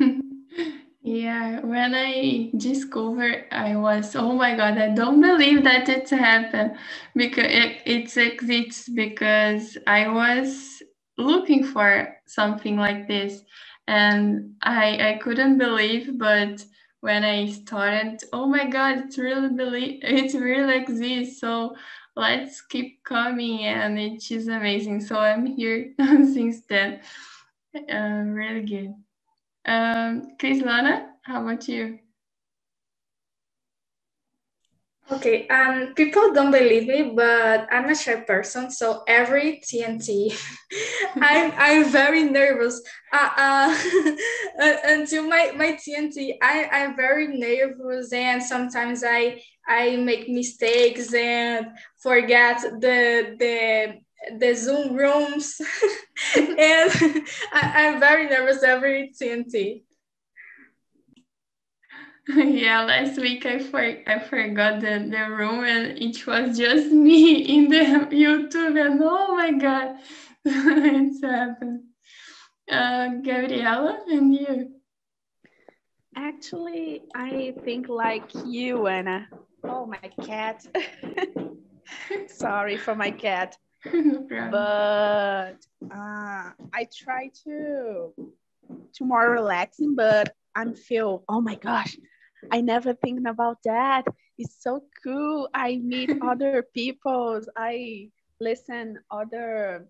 Yeah, 1.06 1.62
when 1.62 1.96
I 1.96 2.52
discovered, 2.58 3.46
I 3.52 3.76
was, 3.76 4.16
oh 4.16 4.34
my 4.34 4.56
God, 4.56 4.78
I 4.78 4.90
don't 4.94 5.22
believe 5.22 5.64
that 5.64 5.88
it's 5.88 6.12
happened 6.12 6.76
because 7.16 7.46
it, 7.48 7.78
it 7.86 8.18
exists 8.18 8.88
because 8.90 9.78
I 9.88 10.08
was 10.10 10.84
looking 11.18 11.64
for 11.64 12.16
something 12.28 12.76
like 12.78 13.08
this 13.08 13.42
and 13.88 14.56
I, 14.62 15.14
I 15.14 15.18
couldn't 15.24 15.58
believe, 15.58 16.18
but 16.20 16.64
when 17.00 17.24
I 17.24 17.48
started, 17.50 18.20
oh 18.34 18.46
my 18.46 18.66
God, 18.70 18.98
it's 19.06 19.18
really 19.18 19.50
believe 19.56 20.00
it 20.04 20.34
really 20.40 20.76
exists. 20.76 21.40
So 21.40 21.76
let's 22.16 22.62
keep 22.62 23.04
coming 23.04 23.64
and 23.64 23.98
it 23.98 24.30
is 24.30 24.48
amazing. 24.48 25.00
So 25.02 25.18
I'm 25.18 25.46
here 25.46 25.94
since 25.98 26.62
then. 26.68 27.00
Uh, 27.76 28.24
really 28.26 28.62
good. 28.66 29.05
Um, 29.66 30.36
Lana, 30.42 31.10
how 31.22 31.42
about 31.42 31.68
you? 31.68 31.98
Okay, 35.10 35.46
um, 35.48 35.94
people 35.94 36.32
don't 36.32 36.50
believe 36.50 36.88
me, 36.88 37.12
but 37.14 37.68
I'm 37.70 37.88
a 37.88 37.94
shy 37.94 38.16
person. 38.16 38.72
So 38.72 39.04
every 39.06 39.60
TNT, 39.64 40.34
I'm 41.16 41.52
I'm 41.56 41.84
very 41.90 42.24
nervous. 42.24 42.82
Uh, 43.12 43.30
uh, 43.36 43.78
until 44.84 45.28
my 45.28 45.52
my 45.56 45.78
TNT, 45.78 46.38
I 46.42 46.68
I'm 46.72 46.96
very 46.96 47.28
nervous, 47.38 48.12
and 48.12 48.42
sometimes 48.42 49.04
I 49.06 49.40
I 49.68 49.96
make 49.96 50.28
mistakes 50.28 51.14
and 51.14 51.68
forget 52.02 52.60
the 52.62 53.36
the 53.38 54.05
the 54.38 54.54
Zoom 54.54 54.96
rooms, 54.96 55.60
and 56.36 56.90
I, 57.52 57.72
I'm 57.74 58.00
very 58.00 58.26
nervous 58.26 58.62
every 58.62 59.12
TNT. 59.20 59.82
yeah, 62.36 62.82
last 62.82 63.20
week 63.20 63.46
I 63.46 63.60
for 63.60 63.80
I 63.80 64.18
forgot 64.18 64.80
the, 64.80 65.08
the 65.10 65.30
room 65.30 65.62
and 65.64 65.96
it 65.96 66.26
was 66.26 66.58
just 66.58 66.90
me 66.90 67.34
in 67.56 67.68
the 67.68 67.84
YouTube 68.10 68.80
and 68.84 69.00
oh 69.02 69.36
my 69.36 69.52
god, 69.52 69.96
it's 70.44 71.22
happened. 71.22 71.82
Uh, 72.70 73.08
Gabriela 73.22 74.00
and 74.08 74.34
you. 74.34 74.72
Actually, 76.16 77.02
I 77.14 77.54
think 77.62 77.88
like 77.88 78.30
you, 78.44 78.86
Anna. 78.86 79.28
Oh, 79.62 79.86
my 79.86 80.10
cat. 80.24 80.66
Sorry 82.26 82.76
for 82.78 82.94
my 82.94 83.10
cat. 83.10 83.56
no 83.92 84.26
but 84.50 85.58
uh, 85.94 86.50
I 86.72 86.88
try 86.92 87.30
to 87.44 88.12
to 88.94 89.04
more 89.04 89.30
relaxing, 89.30 89.94
but 89.94 90.34
I'm 90.54 90.74
feel 90.74 91.24
oh 91.28 91.40
my 91.40 91.54
gosh, 91.54 91.96
I 92.50 92.60
never 92.60 92.94
think 92.94 93.26
about 93.26 93.58
that. 93.64 94.04
It's 94.38 94.62
so 94.62 94.84
cool. 95.02 95.48
I 95.54 95.76
meet 95.76 96.10
other 96.22 96.64
peoples. 96.74 97.48
I 97.56 98.10
listen 98.40 98.98
other 99.10 99.88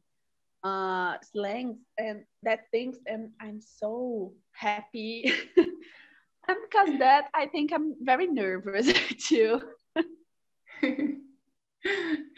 uh, 0.65 1.17
slangs 1.33 1.79
and 1.99 2.25
that 2.43 2.71
things, 2.71 2.99
and 3.07 3.31
I'm 3.41 3.61
so 3.61 4.33
happy. 4.53 5.33
and 5.57 6.59
because 6.71 6.99
that, 6.99 7.31
I 7.35 7.47
think 7.47 7.73
I'm 7.73 7.95
very 8.01 8.27
nervous 8.27 8.93
too. 9.29 9.63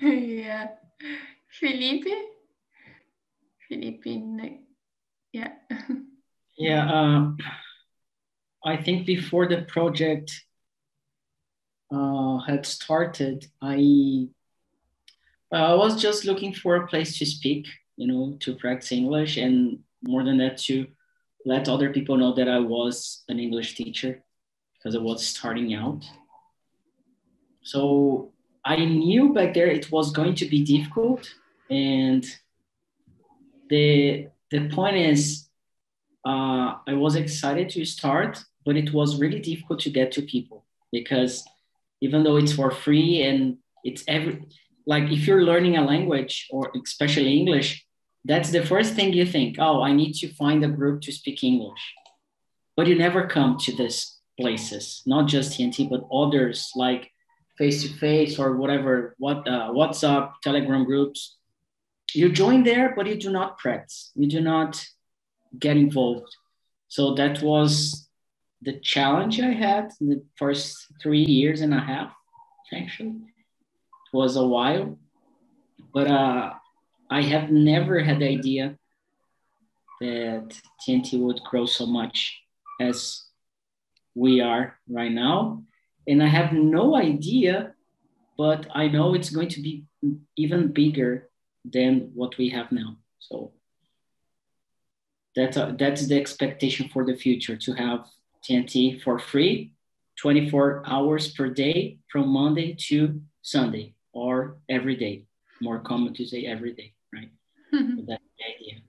yeah. 0.00 0.68
Felipe? 1.58 2.06
Felipe, 3.68 4.06
yeah. 5.32 5.52
yeah. 6.58 6.90
Uh, 6.90 7.32
I 8.64 8.76
think 8.76 9.06
before 9.06 9.48
the 9.48 9.62
project 9.62 10.44
uh, 11.92 12.38
had 12.38 12.64
started, 12.66 13.46
I 13.60 14.28
I 15.50 15.74
was 15.74 16.00
just 16.00 16.24
looking 16.24 16.52
for 16.52 16.76
a 16.76 16.86
place 16.86 17.18
to 17.18 17.26
speak, 17.26 17.66
you 17.96 18.06
know, 18.06 18.36
to 18.40 18.54
practice 18.54 18.92
English, 18.92 19.36
and 19.36 19.80
more 20.02 20.24
than 20.24 20.38
that, 20.38 20.58
to 20.68 20.86
let 21.44 21.68
other 21.68 21.90
people 21.92 22.16
know 22.16 22.34
that 22.34 22.48
I 22.48 22.58
was 22.58 23.24
an 23.28 23.38
English 23.38 23.74
teacher. 23.74 24.22
because 24.74 24.94
I 24.94 24.98
was 24.98 25.26
starting 25.26 25.74
out. 25.74 26.04
So 27.62 28.32
I 28.64 28.76
knew 28.84 29.32
back 29.34 29.54
there 29.54 29.66
it 29.66 29.90
was 29.90 30.12
going 30.12 30.36
to 30.36 30.46
be 30.46 30.62
difficult. 30.64 31.34
And 31.70 32.24
the, 33.68 34.28
the 34.50 34.68
point 34.68 34.96
is, 34.96 35.48
uh, 36.26 36.76
I 36.86 36.94
was 36.94 37.16
excited 37.16 37.68
to 37.70 37.84
start, 37.84 38.42
but 38.64 38.76
it 38.76 38.92
was 38.92 39.20
really 39.20 39.40
difficult 39.40 39.80
to 39.80 39.90
get 39.90 40.12
to 40.12 40.22
people 40.22 40.64
because 40.92 41.44
even 42.00 42.22
though 42.22 42.36
it's 42.36 42.52
for 42.52 42.70
free 42.70 43.22
and 43.22 43.58
it's 43.84 44.04
every, 44.08 44.44
like 44.86 45.10
if 45.10 45.26
you're 45.26 45.44
learning 45.44 45.76
a 45.76 45.84
language 45.84 46.48
or 46.50 46.70
especially 46.82 47.38
English, 47.38 47.84
that's 48.24 48.50
the 48.50 48.64
first 48.64 48.94
thing 48.94 49.12
you 49.12 49.24
think, 49.24 49.56
oh, 49.58 49.82
I 49.82 49.92
need 49.92 50.14
to 50.14 50.28
find 50.28 50.64
a 50.64 50.68
group 50.68 51.00
to 51.02 51.12
speak 51.12 51.42
English. 51.42 51.94
But 52.76 52.86
you 52.86 52.96
never 52.96 53.26
come 53.26 53.58
to 53.58 53.72
these 53.74 54.18
places, 54.38 55.02
not 55.06 55.28
just 55.28 55.58
TNT, 55.58 55.88
but 55.88 56.06
others 56.12 56.70
like 56.76 57.10
face 57.56 57.82
to 57.82 57.88
face 57.88 58.38
or 58.38 58.56
whatever, 58.56 59.14
what 59.18 59.48
uh, 59.48 59.70
WhatsApp, 59.70 60.32
Telegram 60.42 60.84
groups. 60.84 61.37
You 62.14 62.30
join 62.30 62.62
there, 62.62 62.94
but 62.96 63.06
you 63.06 63.16
do 63.16 63.30
not 63.30 63.58
practice. 63.58 64.10
You 64.14 64.28
do 64.28 64.40
not 64.40 64.84
get 65.58 65.76
involved. 65.76 66.34
So 66.88 67.14
that 67.14 67.42
was 67.42 68.08
the 68.62 68.80
challenge 68.80 69.40
I 69.40 69.52
had 69.52 69.90
in 70.00 70.08
the 70.08 70.22
first 70.36 70.86
three 71.02 71.24
years 71.24 71.60
and 71.60 71.74
a 71.74 71.80
half, 71.80 72.12
actually. 72.74 73.08
It 73.10 74.16
was 74.16 74.36
a 74.36 74.46
while, 74.46 74.98
but 75.92 76.08
uh, 76.08 76.54
I 77.10 77.22
have 77.22 77.50
never 77.50 78.00
had 78.00 78.20
the 78.20 78.28
idea 78.28 78.78
that 80.00 80.60
TNT 80.80 81.20
would 81.20 81.40
grow 81.44 81.66
so 81.66 81.86
much 81.86 82.40
as 82.80 83.24
we 84.14 84.40
are 84.40 84.78
right 84.88 85.12
now. 85.12 85.62
And 86.06 86.22
I 86.22 86.26
have 86.26 86.52
no 86.52 86.96
idea, 86.96 87.74
but 88.38 88.66
I 88.74 88.88
know 88.88 89.14
it's 89.14 89.30
going 89.30 89.48
to 89.50 89.60
be 89.60 89.84
even 90.36 90.72
bigger 90.72 91.28
than 91.64 92.10
what 92.14 92.36
we 92.38 92.48
have 92.50 92.72
now. 92.72 92.96
So 93.18 93.52
that's, 95.34 95.56
a, 95.56 95.74
that's 95.78 96.06
the 96.06 96.18
expectation 96.18 96.88
for 96.88 97.04
the 97.04 97.14
future 97.14 97.56
to 97.56 97.72
have 97.74 98.06
TNT 98.42 99.02
for 99.02 99.18
free 99.18 99.72
24 100.20 100.82
hours 100.86 101.32
per 101.32 101.48
day 101.48 101.98
from 102.10 102.28
Monday 102.28 102.74
to 102.88 103.20
Sunday 103.42 103.94
or 104.12 104.56
every 104.68 104.96
day. 104.96 105.24
More 105.60 105.80
common 105.80 106.14
to 106.14 106.26
say 106.26 106.44
every 106.44 106.72
day, 106.72 106.92
right? 107.12 107.30
Mm-hmm. 107.74 107.96
so 107.98 108.04
that's 108.06 108.22
the 108.38 108.44
idea. 108.54 108.80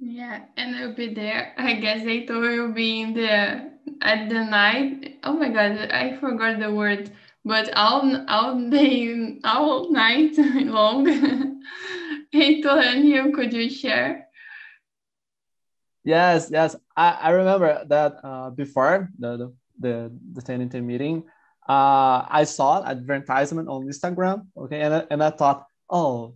Yeah, 0.00 0.44
and 0.56 0.76
I'll 0.76 0.94
be 0.94 1.12
there. 1.12 1.52
I 1.58 1.74
guess 1.74 2.00
Heitor 2.00 2.40
will 2.40 2.72
be 2.72 3.02
in 3.02 3.14
the 3.14 3.70
at 4.00 4.28
the 4.30 4.44
night. 4.44 5.18
Oh 5.24 5.34
my 5.34 5.50
god, 5.50 5.90
I 5.92 6.16
forgot 6.18 6.58
the 6.58 6.72
word. 6.72 7.10
But 7.44 7.72
all 7.74 8.24
all 8.28 8.70
day, 8.70 9.38
all 9.44 9.90
night 9.92 10.36
long. 10.68 11.06
Heitor 12.34 12.78
and 12.78 13.04
you, 13.08 13.32
could 13.32 13.52
you 13.52 13.68
share? 13.68 14.28
Yes, 16.04 16.48
yes. 16.52 16.76
I, 16.96 17.10
I 17.10 17.30
remember 17.30 17.84
that 17.88 18.16
uh, 18.22 18.50
before 18.50 19.10
the 19.18 19.52
the 19.78 20.12
the 20.32 20.42
TNT 20.42 20.82
meeting, 20.84 21.24
uh, 21.68 22.24
I 22.28 22.44
saw 22.44 22.84
advertisement 22.84 23.68
on 23.68 23.86
Instagram. 23.86 24.46
Okay, 24.56 24.80
and 24.80 24.94
I, 24.94 25.04
and 25.10 25.22
I 25.22 25.30
thought, 25.30 25.66
oh, 25.88 26.34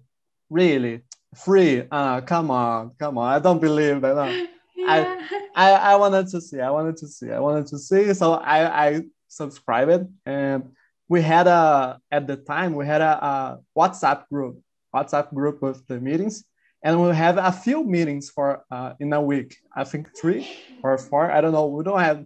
really? 0.51 1.03
free. 1.35 1.83
Uh, 1.90 2.21
come 2.21 2.51
on, 2.51 2.93
come 2.99 3.19
on. 3.19 3.33
I 3.33 3.38
don't 3.38 3.61
believe 3.61 4.01
that. 4.01 4.14
No. 4.77 4.87
Yeah. 4.87 5.21
I, 5.55 5.71
I 5.71 5.93
I 5.93 5.97
wanted 5.97 6.27
to 6.29 6.40
see. 6.40 6.61
I 6.61 6.69
wanted 6.69 6.97
to 6.97 7.07
see. 7.07 7.31
I 7.31 7.38
wanted 7.38 7.69
to 7.69 7.79
see. 7.79 8.12
So 8.12 8.33
I 8.35 8.87
I 8.87 9.01
subscribed 9.29 10.09
and 10.27 10.64
we 11.09 11.21
had 11.21 11.47
a 11.47 11.99
at 12.11 12.27
the 12.27 12.37
time 12.37 12.75
we 12.75 12.87
had 12.87 13.01
a, 13.01 13.25
a 13.25 13.59
WhatsApp 13.77 14.29
group, 14.29 14.61
WhatsApp 14.95 15.33
group 15.35 15.61
with 15.62 15.87
the 15.87 16.01
meetings, 16.01 16.45
and 16.83 17.03
we 17.03 17.14
have 17.14 17.38
a 17.38 17.53
few 17.53 17.85
meetings 17.85 18.31
for 18.31 18.64
uh, 18.71 18.95
in 19.01 19.12
a 19.12 19.21
week. 19.21 19.57
I 19.75 19.85
think 19.85 20.09
three 20.17 20.49
or 20.83 20.97
four. 20.99 21.31
I 21.31 21.40
don't 21.40 21.53
know. 21.53 21.67
We 21.67 21.85
don't 21.85 22.01
have 22.01 22.25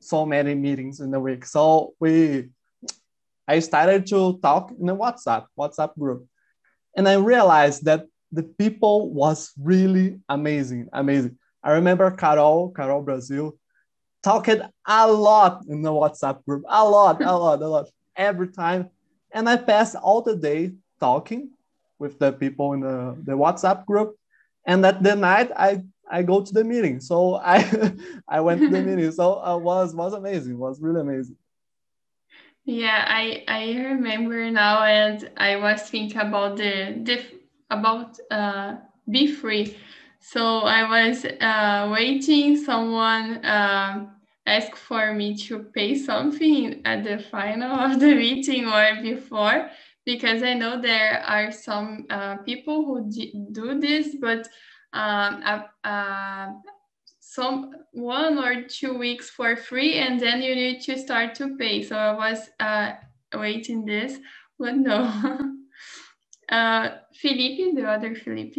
so 0.00 0.26
many 0.26 0.54
meetings 0.54 1.00
in 1.00 1.12
a 1.14 1.20
week. 1.20 1.44
So 1.44 1.94
we 1.98 2.50
I 3.46 3.58
started 3.58 4.06
to 4.08 4.38
talk 4.42 4.72
in 4.78 4.88
a 4.88 4.96
WhatsApp 4.96 5.46
WhatsApp 5.58 5.98
group, 5.98 6.26
and 6.96 7.08
I 7.08 7.14
realized 7.14 7.84
that 7.86 8.06
the 8.30 8.42
people 8.42 9.12
was 9.12 9.52
really 9.60 10.18
amazing, 10.28 10.88
amazing. 10.92 11.38
I 11.62 11.72
remember 11.72 12.10
Carol, 12.10 12.72
Carol 12.76 13.02
Brazil, 13.02 13.56
talking 14.22 14.60
a 14.86 15.10
lot 15.10 15.62
in 15.68 15.82
the 15.82 15.90
WhatsApp 15.90 16.44
group, 16.44 16.64
a 16.68 16.84
lot, 16.84 17.22
a 17.22 17.36
lot, 17.36 17.62
a 17.62 17.68
lot, 17.68 17.86
every 18.16 18.48
time. 18.48 18.90
And 19.32 19.48
I 19.48 19.56
passed 19.56 19.96
all 19.96 20.22
the 20.22 20.36
day 20.36 20.72
talking 21.00 21.50
with 21.98 22.18
the 22.18 22.32
people 22.32 22.72
in 22.72 22.80
the, 22.80 23.16
the 23.24 23.32
WhatsApp 23.32 23.86
group. 23.86 24.16
And 24.66 24.84
at 24.86 25.02
the 25.02 25.16
night, 25.16 25.50
I 25.56 25.82
I 26.10 26.22
go 26.22 26.42
to 26.42 26.52
the 26.52 26.64
meeting. 26.64 27.00
So 27.00 27.36
I 27.36 27.92
I 28.28 28.40
went 28.40 28.62
to 28.62 28.70
the 28.70 28.82
meeting. 28.82 29.10
So 29.12 29.42
it 29.56 29.62
was 29.62 29.94
was 29.94 30.12
amazing. 30.12 30.54
It 30.54 30.58
was 30.58 30.80
really 30.80 31.00
amazing. 31.00 31.36
Yeah, 32.64 33.04
I 33.06 33.44
I 33.46 33.74
remember 33.74 34.50
now, 34.50 34.82
and 34.84 35.30
I 35.36 35.56
was 35.56 35.82
thinking 35.82 36.20
about 36.20 36.56
the 36.56 36.98
the 37.02 37.22
about 37.70 38.18
uh, 38.30 38.76
be 39.10 39.26
free. 39.26 39.76
So 40.20 40.60
I 40.60 40.88
was 40.88 41.24
uh, 41.26 41.90
waiting 41.92 42.56
someone 42.56 43.44
uh, 43.44 44.06
ask 44.46 44.76
for 44.76 45.12
me 45.14 45.36
to 45.46 45.60
pay 45.74 45.96
something 45.96 46.82
at 46.84 47.04
the 47.04 47.18
final 47.18 47.70
of 47.70 48.00
the 48.00 48.14
meeting 48.14 48.66
or 48.66 49.02
before, 49.02 49.70
because 50.04 50.42
I 50.42 50.54
know 50.54 50.80
there 50.80 51.22
are 51.26 51.50
some 51.50 52.06
uh, 52.10 52.36
people 52.38 52.84
who 52.84 53.10
do 53.52 53.80
this, 53.80 54.16
but 54.20 54.48
um, 54.92 55.42
uh, 55.82 56.48
some 57.20 57.72
one 57.92 58.38
or 58.38 58.62
two 58.62 58.96
weeks 58.96 59.30
for 59.30 59.56
free, 59.56 59.94
and 59.94 60.20
then 60.20 60.42
you 60.42 60.54
need 60.54 60.80
to 60.82 60.98
start 60.98 61.34
to 61.36 61.56
pay. 61.56 61.82
So 61.82 61.96
I 61.96 62.12
was 62.12 62.50
uh, 62.60 62.92
waiting 63.34 63.84
this, 63.84 64.18
but 64.58 64.76
no. 64.76 65.50
Uh, 66.46 66.98
Felipe, 67.14 67.74
the 67.74 67.84
other 67.88 68.14
Felipe. 68.14 68.54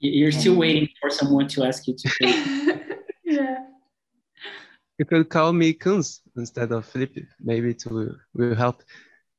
You're 0.00 0.32
still 0.32 0.56
waiting 0.56 0.88
for 0.98 1.10
someone 1.10 1.46
to 1.48 1.64
ask 1.64 1.86
you 1.86 1.94
to 1.94 2.10
pay. 2.18 2.80
yeah. 3.24 3.58
You 4.98 5.04
could 5.04 5.28
call 5.28 5.52
me 5.52 5.72
Kunz 5.74 6.20
instead 6.36 6.72
of 6.72 6.84
Felipe. 6.84 7.26
Maybe 7.40 7.74
to 7.74 8.16
will, 8.34 8.54
help. 8.54 8.82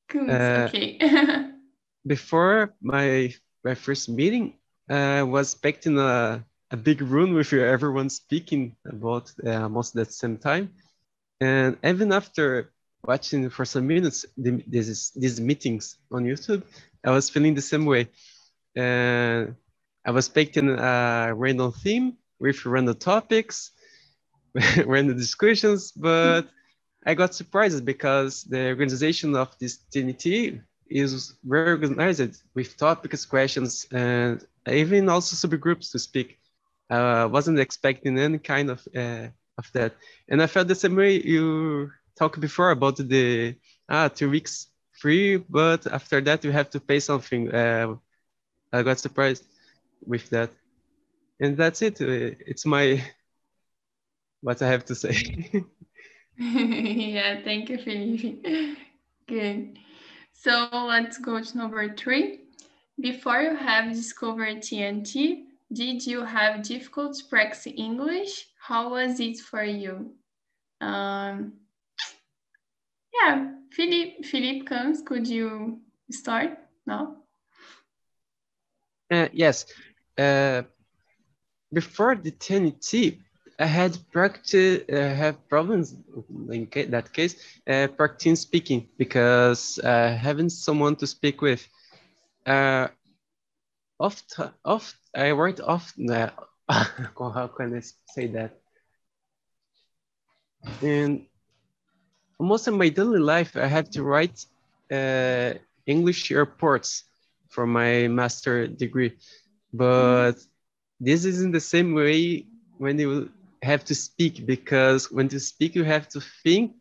Kunz, 0.10 0.30
uh, 0.30 0.68
okay. 0.68 0.98
before 2.08 2.74
my 2.82 3.34
my 3.64 3.76
first 3.76 4.10
meeting, 4.10 4.54
I 4.90 5.20
uh, 5.20 5.26
was 5.26 5.54
expecting 5.54 5.98
a, 6.00 6.44
a 6.72 6.78
big 6.78 7.02
room 7.02 7.34
with 7.34 7.52
everyone 7.54 8.10
speaking 8.10 8.76
about 8.86 9.32
uh, 9.46 9.64
almost 9.64 9.96
at 9.98 10.08
the 10.08 10.14
same 10.14 10.38
time. 10.38 10.72
And 11.42 11.78
even 11.84 12.12
after 12.12 12.72
watching 13.04 13.50
for 13.50 13.66
some 13.66 13.88
minutes 13.88 14.26
the, 14.38 14.64
these, 14.68 15.12
these 15.12 15.40
meetings 15.40 15.98
on 16.12 16.24
YouTube, 16.26 16.64
I 17.06 17.12
was 17.12 17.30
feeling 17.30 17.54
the 17.54 17.62
same 17.62 17.86
way. 17.86 18.10
Uh, 18.78 19.46
I 20.06 20.12
was 20.12 20.30
picking 20.30 20.70
a 20.70 21.34
random 21.36 21.72
theme 21.72 22.18
with 22.40 22.66
random 22.66 22.96
topics, 22.96 23.72
random 24.86 25.18
discussions, 25.18 25.92
but 25.92 26.48
I 27.06 27.14
got 27.14 27.34
surprised 27.34 27.86
because 27.86 28.44
the 28.44 28.68
organization 28.70 29.36
of 29.36 29.58
this 29.60 29.80
TNT 29.92 30.62
is 30.90 31.36
very 31.44 31.72
organized 31.72 32.42
with 32.56 32.78
topics, 32.78 33.26
questions, 33.26 33.86
and 33.92 34.46
even 34.68 35.08
also 35.10 35.36
subgroups 35.36 35.92
to 35.92 36.00
speak. 36.00 36.40
I 36.90 37.26
wasn't 37.26 37.60
expecting 37.60 38.18
any 38.18 38.40
kind 38.40 38.70
of 38.72 38.88
uh, 38.96 39.28
of 39.58 39.72
that, 39.74 39.96
and 40.28 40.42
I 40.42 40.48
felt 40.48 40.68
the 40.68 40.76
same 40.76 40.96
way 40.96 41.22
you 41.22 41.92
talked 42.18 42.40
before 42.40 42.72
about 42.72 42.98
the 42.98 43.56
ah 43.88 44.08
two 44.08 44.30
weeks 44.30 44.68
free, 44.92 45.38
but 45.38 45.86
after 45.88 46.20
that 46.22 46.44
you 46.44 46.52
have 46.52 46.70
to 46.72 46.80
pay 46.80 47.00
something. 47.00 47.54
Uh, 47.54 47.96
I 48.74 48.84
got 48.84 49.00
surprised 49.00 49.46
with 50.06 50.30
that, 50.32 50.50
and 51.40 51.56
that's 51.56 51.82
it. 51.82 52.02
Uh, 52.02 52.36
it's 52.48 52.66
my 52.66 53.04
what 54.42 54.62
I 54.62 54.68
have 54.68 54.86
to 54.86 54.96
say. 54.96 55.16
yeah, 56.38 57.42
thank 57.44 57.70
you, 57.70 57.78
Felipe. 57.78 58.46
Good. 59.28 59.78
So 60.34 60.70
let's 60.72 61.18
go 61.18 61.42
to 61.42 61.58
number 61.58 61.96
three. 61.96 62.42
Before 63.00 63.42
you 63.42 63.56
have 63.56 63.94
discovered 63.94 64.58
TNT, 64.58 65.44
did 65.72 66.06
you 66.06 66.24
have 66.24 66.64
difficulty 66.64 67.22
practicing 67.30 67.74
English? 67.74 68.48
How 68.60 68.90
was 68.90 69.20
it 69.20 69.38
for 69.40 69.64
you? 69.64 70.14
Um, 70.82 71.54
yeah, 73.14 73.52
Philippe, 73.72 74.24
Philippe 74.24 74.66
Kunz. 74.66 75.06
Could 75.06 75.28
you 75.28 75.82
start 76.10 76.58
now? 76.86 77.18
Uh, 79.12 79.28
yes. 79.34 79.66
Uh, 80.18 80.64
before 81.72 82.16
the 82.16 82.32
TNT, 82.32 83.20
I 83.60 83.66
had 83.66 83.98
practice, 84.12 84.82
uh, 84.92 84.96
have 84.96 85.48
problems 85.50 85.96
in 86.52 86.68
that 86.92 87.14
case, 87.14 87.36
uh, 87.68 87.88
practicing 87.98 88.36
speaking 88.36 88.88
because 88.98 89.80
uh, 89.84 90.16
having 90.20 90.50
someone 90.50 90.96
to 90.98 91.08
speak 91.08 91.42
with. 91.42 91.68
Uh, 92.46 92.88
oft, 94.00 94.40
oft, 94.66 94.96
I 95.16 95.34
worked 95.34 95.62
often. 95.62 96.10
Uh, 96.12 96.32
how 96.70 97.48
can 97.58 97.76
I 97.76 97.82
say 97.82 98.28
that? 98.28 98.58
And 100.82 101.26
most 102.40 102.68
of 102.68 102.74
my 102.76 102.90
daily 102.90 103.20
life, 103.20 103.56
I 103.56 103.68
have 103.68 103.90
to 103.92 104.04
write 104.04 104.46
uh, 104.92 105.54
English 105.86 106.32
reports 106.32 107.04
for 107.50 107.66
my 107.66 108.08
master 108.08 108.68
degree, 108.68 109.14
but 109.74 110.34
this 111.00 111.26
isn't 111.26 111.52
the 111.52 111.60
same 111.62 111.94
way 111.94 112.46
when 112.78 113.00
you 113.00 113.30
have 113.62 113.84
to 113.86 113.96
speak 113.96 114.46
because 114.46 115.12
when 115.12 115.30
you 115.30 115.40
speak 115.40 115.76
you 115.76 115.84
have 115.84 116.08
to 116.10 116.22
think 116.44 116.74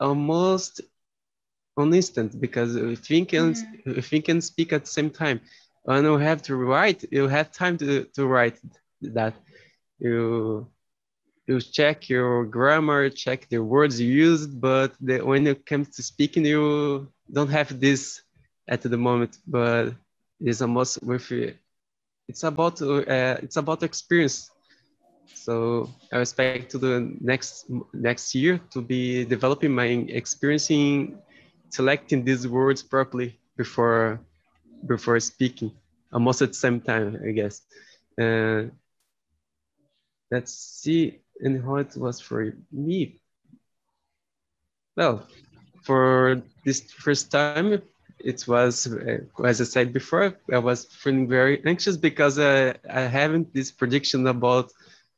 almost 0.00 0.80
on 1.76 1.94
instant 1.94 2.40
because 2.40 2.76
if 2.76 3.10
you 3.10 3.24
can 3.26 3.54
mm. 3.54 3.96
if 3.98 4.12
you 4.12 4.22
can 4.22 4.40
speak 4.40 4.72
at 4.72 4.84
the 4.84 4.90
same 4.90 5.10
time 5.10 5.40
when 5.82 6.04
you 6.04 6.18
have 6.18 6.42
to 6.42 6.56
write 6.56 7.04
you 7.10 7.28
have 7.28 7.52
time 7.52 7.76
to, 7.78 8.04
to 8.14 8.26
write 8.26 8.58
that 9.00 9.34
you 9.98 10.66
you 11.46 11.60
check 11.60 12.08
your 12.08 12.44
grammar 12.44 13.08
check 13.08 13.48
the 13.48 13.58
words 13.58 14.00
you 14.00 14.12
used 14.12 14.60
but 14.60 14.92
the, 15.00 15.20
when 15.20 15.46
it 15.46 15.64
comes 15.66 15.88
to 15.96 16.02
speaking 16.02 16.44
you 16.44 17.08
don't 17.32 17.50
have 17.50 17.80
this 17.80 18.22
at 18.68 18.82
the 18.82 18.96
moment 18.96 19.38
but 19.46 19.94
it's 20.40 20.62
almost 20.62 21.02
with 21.02 21.30
it's 22.28 22.42
about 22.42 22.80
uh, 22.82 23.36
it's 23.42 23.56
about 23.56 23.82
experience 23.82 24.50
so 25.34 25.88
I 26.12 26.20
expect 26.20 26.60
to 26.62 26.66
the 26.66 26.94
next 27.10 27.54
next 27.82 28.24
year 28.24 28.50
to 28.64 28.74
be 28.74 29.24
developing 29.24 29.72
my 29.74 29.86
experience 30.20 30.70
in 30.70 31.14
selecting 31.70 32.24
these 32.24 32.46
words 32.46 32.82
properly 32.82 33.36
before 33.56 34.20
before 34.86 35.18
speaking, 35.20 35.70
almost 36.12 36.42
at 36.42 36.48
the 36.50 36.54
same 36.66 36.80
time, 36.80 37.16
I 37.26 37.30
guess. 37.32 37.60
Uh, 38.20 38.64
let's 40.30 40.52
see, 40.82 41.18
and 41.40 41.62
how 41.64 41.76
it 41.76 41.96
was 41.96 42.20
for 42.20 42.52
me. 42.72 43.20
Well, 44.96 45.26
for 45.84 46.42
this 46.64 46.80
first 46.92 47.30
time, 47.30 47.64
it 48.04 48.30
was, 48.32 48.72
uh, 48.74 49.08
as 49.30 49.46
I 49.48 49.52
said 49.52 49.82
before, 49.82 50.26
I 50.52 50.58
was 50.58 50.84
feeling 50.84 51.28
very 51.28 51.60
anxious 51.64 51.96
because 51.96 52.38
uh, 52.38 52.74
I 52.90 53.02
haven't 53.02 53.52
this 53.54 53.70
prediction 53.70 54.26
about 54.26 54.70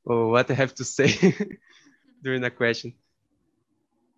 what 0.05 0.51
I 0.51 0.55
have 0.55 0.75
to 0.77 0.85
say 0.85 1.09
during 2.23 2.45
a 2.45 2.51
question. 2.51 2.95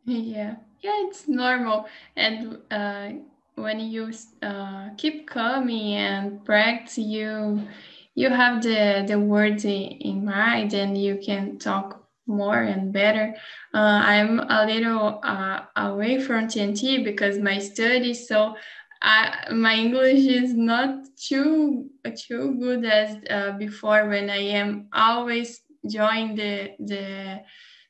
Yeah, 0.04 0.56
yeah, 0.80 1.06
it's 1.06 1.28
normal. 1.28 1.86
And 2.16 2.58
uh, 2.70 3.10
when 3.54 3.80
you 3.80 4.12
uh, 4.42 4.90
keep 4.96 5.28
coming 5.28 5.94
and 5.94 6.44
practice, 6.44 6.98
you 6.98 7.68
you 8.14 8.28
have 8.30 8.62
the 8.62 9.04
the 9.06 9.18
words 9.18 9.64
in, 9.64 9.92
in 10.00 10.24
mind, 10.24 10.74
and 10.74 10.98
you 10.98 11.18
can 11.24 11.58
talk 11.58 12.04
more 12.26 12.58
and 12.62 12.92
better. 12.92 13.34
Uh, 13.74 13.78
I'm 14.04 14.40
a 14.40 14.66
little 14.66 15.20
uh, 15.22 15.60
away 15.76 16.20
from 16.20 16.48
TNT 16.48 17.04
because 17.04 17.38
my 17.38 17.58
study, 17.58 18.14
so 18.14 18.56
I, 19.02 19.48
my 19.52 19.74
English 19.74 20.26
is 20.26 20.54
not 20.54 21.06
too 21.16 21.90
too 22.28 22.56
good 22.60 22.84
as 22.84 23.16
uh, 23.30 23.52
before 23.58 24.08
when 24.08 24.30
I 24.30 24.42
am 24.60 24.88
always 24.92 25.61
join 25.88 26.34
the 26.34 26.72
the 26.78 27.42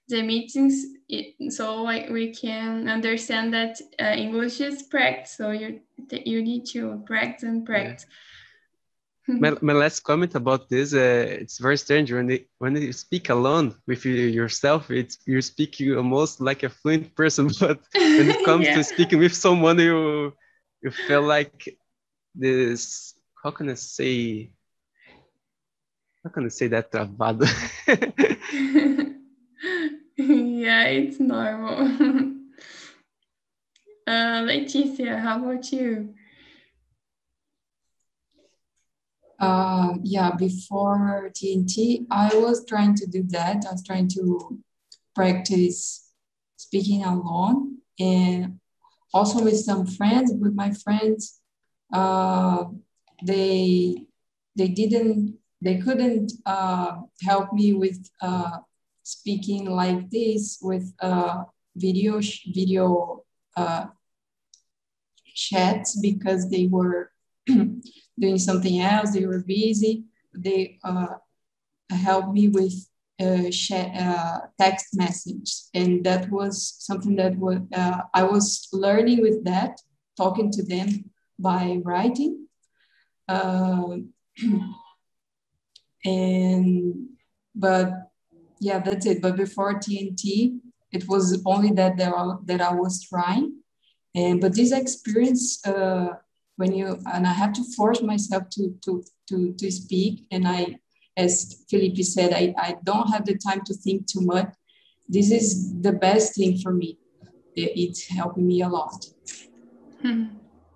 the 0.09 0.23
meetings 0.23 0.85
it, 1.09 1.53
so 1.53 1.83
like 1.83 2.09
we 2.11 2.35
can 2.35 2.89
understand 2.89 3.53
that 3.55 3.81
uh, 4.01 4.15
english 4.17 4.61
is 4.61 4.83
practice 4.85 5.37
so 5.37 5.51
you 5.51 5.81
you 6.11 6.43
need 6.43 6.65
to 6.67 7.03
practice 7.07 7.45
and 7.45 7.65
practice 7.65 8.07
yeah. 9.29 9.35
my, 9.39 9.57
my 9.61 9.73
last 9.73 10.01
comment 10.01 10.35
about 10.35 10.69
this 10.69 10.93
uh, 10.95 11.27
it's 11.41 11.59
very 11.59 11.79
strange 11.79 12.13
when 12.13 12.27
they, 12.27 12.47
when 12.59 12.75
you 12.77 12.93
speak 12.93 13.31
alone 13.31 13.75
with 13.87 14.05
you, 14.05 14.15
yourself 14.15 14.91
it's 14.91 15.19
you 15.27 15.41
speak 15.41 15.79
you 15.79 15.97
almost 15.97 16.41
like 16.41 16.63
a 16.63 16.69
fluent 16.69 17.15
person 17.15 17.49
but 17.61 17.79
when 17.95 18.29
it 18.31 18.45
comes 18.45 18.67
yeah. 18.67 18.75
to 18.77 18.85
speaking 18.85 19.19
with 19.19 19.35
someone 19.35 19.79
you 19.79 20.33
you 20.83 20.91
feel 20.91 21.23
like 21.23 21.79
this 22.35 23.15
how 23.43 23.51
can 23.51 23.71
i 23.71 23.75
say 23.75 24.51
how 26.23 26.31
can 26.31 26.45
I 26.45 26.49
say 26.49 26.69
that 26.69 26.93
travado? 26.93 27.47
yeah, 30.17 30.85
it's 30.85 31.19
normal. 31.19 31.79
uh, 34.07 34.43
Leticia, 34.43 35.19
how 35.21 35.43
about 35.43 35.73
you? 35.73 36.15
Uh, 39.41 39.95
yeah, 40.05 40.31
before 40.37 41.31
TNT, 41.35 42.07
I 42.09 42.31
was 42.37 42.65
trying 42.67 42.95
to 42.95 43.07
do 43.07 43.25
that. 43.31 43.65
I 43.67 43.73
was 43.73 43.83
trying 43.85 44.09
to 44.11 44.61
practice 45.17 46.13
speaking 46.57 47.03
alone 47.03 47.79
and 47.99 48.61
also 49.13 49.43
with 49.43 49.59
some 49.59 49.87
friends. 49.87 50.33
With 50.33 50.55
my 50.55 50.71
friends, 50.71 51.41
uh, 51.93 52.67
they 53.25 54.07
they 54.55 54.69
didn't 54.69 55.39
they 55.63 55.79
couldn't 55.79 56.33
uh, 56.45 56.97
help 57.23 57.53
me 57.53 57.73
with 57.73 58.11
uh, 58.21 58.59
speaking 59.05 59.71
like 59.71 60.11
this 60.11 60.59
with 60.61 60.93
uh, 61.01 61.45
video 61.77 62.21
video 62.53 63.23
uh, 63.57 63.87
chats 65.35 66.01
because 66.01 66.51
they 66.51 66.67
were 66.67 67.13
doing 67.47 68.39
something 68.39 68.81
else. 68.81 69.13
They 69.13 69.25
were 69.25 69.45
busy. 69.45 70.05
They 70.35 70.81
uh, 70.83 71.15
helped 71.91 72.33
me 72.33 72.49
with 72.49 72.75
uh, 73.21 74.39
text 74.59 74.97
message, 74.97 75.53
and 75.75 76.03
that 76.05 76.29
was 76.29 76.75
something 76.81 77.15
that 77.17 77.37
was 77.37 77.59
I 78.13 78.25
was 78.25 78.69
learning 78.73 79.23
with 79.23 79.45
that, 79.45 79.81
talking 80.17 80.51
to 80.51 80.65
them 80.65 81.11
by 81.39 81.81
writing. 81.85 82.49
And 86.05 87.09
but 87.55 87.93
yeah 88.61 88.79
that's 88.79 89.07
it. 89.07 89.23
But 89.23 89.37
before 89.37 89.75
tnt 89.75 90.61
it 90.93 91.09
was 91.09 91.43
only 91.47 91.71
that 91.73 91.97
that 91.97 92.13
I, 92.15 92.35
that 92.45 92.61
I 92.61 92.75
was 92.75 93.03
trying. 93.03 93.57
And 94.15 94.41
but 94.41 94.55
this 94.55 94.73
experience 94.73 95.65
uh, 95.67 96.09
when 96.57 96.75
you 96.75 96.99
and 97.13 97.27
i 97.27 97.33
have 97.33 97.53
to 97.55 97.65
force 97.77 98.03
myself 98.03 98.49
to 98.51 98.75
to 98.85 99.03
to, 99.29 99.53
to 99.55 99.71
speak. 99.71 100.27
And 100.31 100.47
i 100.47 100.79
as 101.17 101.65
Felipe 101.69 102.03
said 102.05 102.33
I, 102.33 102.55
I 102.59 102.77
don't 102.85 103.09
have 103.09 103.27
the 103.27 103.37
time 103.37 103.63
to 103.67 103.75
think 103.75 104.07
too 104.07 104.23
much. 104.23 104.49
This 105.09 105.31
is 105.31 105.81
the 105.81 105.93
best 105.93 106.37
thing 106.37 106.59
for 106.59 106.73
me. 106.73 106.99
It's 107.55 108.07
helping 108.09 108.47
me 108.47 108.63
a 108.63 108.69
lot. 108.69 109.07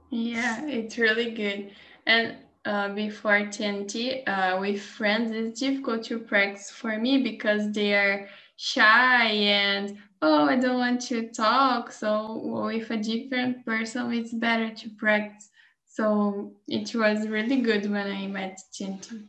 Yeah 0.08 0.64
it's 0.66 0.98
really 0.98 1.32
good. 1.32 1.72
And 2.06 2.36
uh, 2.66 2.88
before 2.88 3.46
TNT 3.46 4.26
uh, 4.26 4.58
with 4.60 4.82
friends, 4.82 5.30
it's 5.30 5.60
difficult 5.60 6.02
to 6.04 6.18
practice 6.18 6.68
for 6.70 6.98
me 6.98 7.22
because 7.22 7.70
they 7.70 7.94
are 7.94 8.28
shy 8.56 9.26
and 9.26 9.98
oh, 10.20 10.46
I 10.46 10.56
don't 10.56 10.78
want 10.78 11.00
to 11.02 11.28
talk. 11.28 11.92
So 11.92 12.40
with 12.42 12.90
a 12.90 12.96
different 12.96 13.64
person, 13.64 14.12
it's 14.12 14.34
better 14.34 14.74
to 14.74 14.90
practice. 14.90 15.48
So 15.86 16.52
it 16.66 16.92
was 16.94 17.28
really 17.28 17.60
good 17.60 17.88
when 17.90 18.10
I 18.10 18.26
met 18.26 18.58
TNT. 18.72 19.28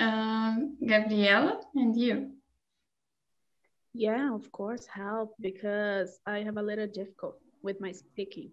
Um, 0.00 0.78
Gabriela, 0.84 1.60
and 1.74 1.94
you? 1.96 2.30
Yeah, 3.92 4.34
of 4.34 4.50
course, 4.52 4.86
help 4.86 5.34
because 5.40 6.18
I 6.24 6.38
have 6.38 6.56
a 6.56 6.62
little 6.62 6.86
difficult 6.86 7.36
with 7.62 7.80
my 7.80 7.92
speaking 7.92 8.50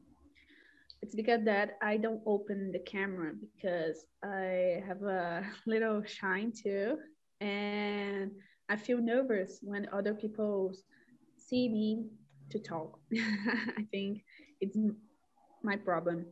it's 1.05 1.13
because 1.13 1.43
that 1.45 1.77
I 1.83 1.97
don't 1.97 2.21
open 2.25 2.71
the 2.71 2.79
camera 2.79 3.33
because 3.35 4.05
I 4.23 4.81
have 4.87 5.03
a 5.03 5.45
little 5.67 6.03
shine 6.03 6.51
too. 6.51 6.97
And 7.41 8.31
I 8.69 8.75
feel 8.75 8.99
nervous 8.99 9.59
when 9.61 9.87
other 9.93 10.15
people 10.15 10.73
see 11.37 11.69
me 11.69 12.07
to 12.49 12.57
talk. 12.57 12.97
I 13.77 13.85
think 13.91 14.23
it's 14.59 14.75
my 15.61 15.75
problem. 15.75 16.25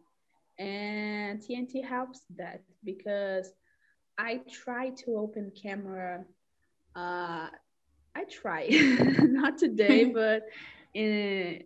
And 0.57 1.39
TNT 1.39 1.86
helps 1.86 2.21
that 2.38 2.63
because 2.83 3.53
I 4.17 4.41
try 4.51 4.89
to 5.05 5.17
open 5.17 5.51
camera. 5.51 6.25
Uh, 6.95 7.49
I 8.15 8.23
try, 8.27 8.69
not 9.19 9.59
today, 9.59 10.05
but 10.05 10.43
in 10.95 11.63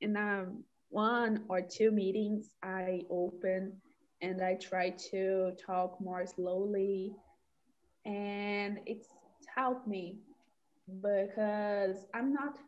in 0.00 0.16
a 0.16 0.46
one 0.90 1.44
or 1.48 1.60
two 1.62 1.90
meetings 1.90 2.50
I 2.62 3.02
open 3.10 3.80
and 4.22 4.42
I 4.42 4.54
try 4.54 4.90
to 5.10 5.52
talk 5.64 6.00
more 6.00 6.26
slowly 6.26 7.12
and 8.04 8.78
it's 8.86 9.08
helped 9.54 9.86
me 9.86 10.18
because 11.02 12.06
I'm 12.14 12.32
not 12.32 12.58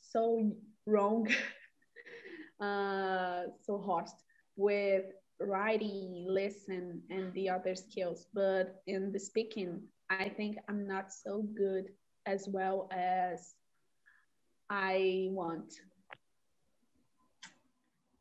so 0.00 0.52
wrong, 0.86 1.28
uh, 2.60 3.42
so 3.62 3.78
host 3.78 4.24
with 4.56 5.04
writing, 5.40 6.24
listen, 6.28 7.02
and 7.10 7.32
the 7.34 7.48
other 7.50 7.74
skills. 7.74 8.26
But 8.32 8.82
in 8.86 9.12
the 9.12 9.20
speaking, 9.20 9.82
I 10.10 10.28
think 10.28 10.56
I'm 10.68 10.86
not 10.86 11.12
so 11.12 11.42
good 11.56 11.90
as 12.26 12.48
well 12.48 12.88
as 12.92 13.54
I 14.70 15.28
want. 15.30 15.74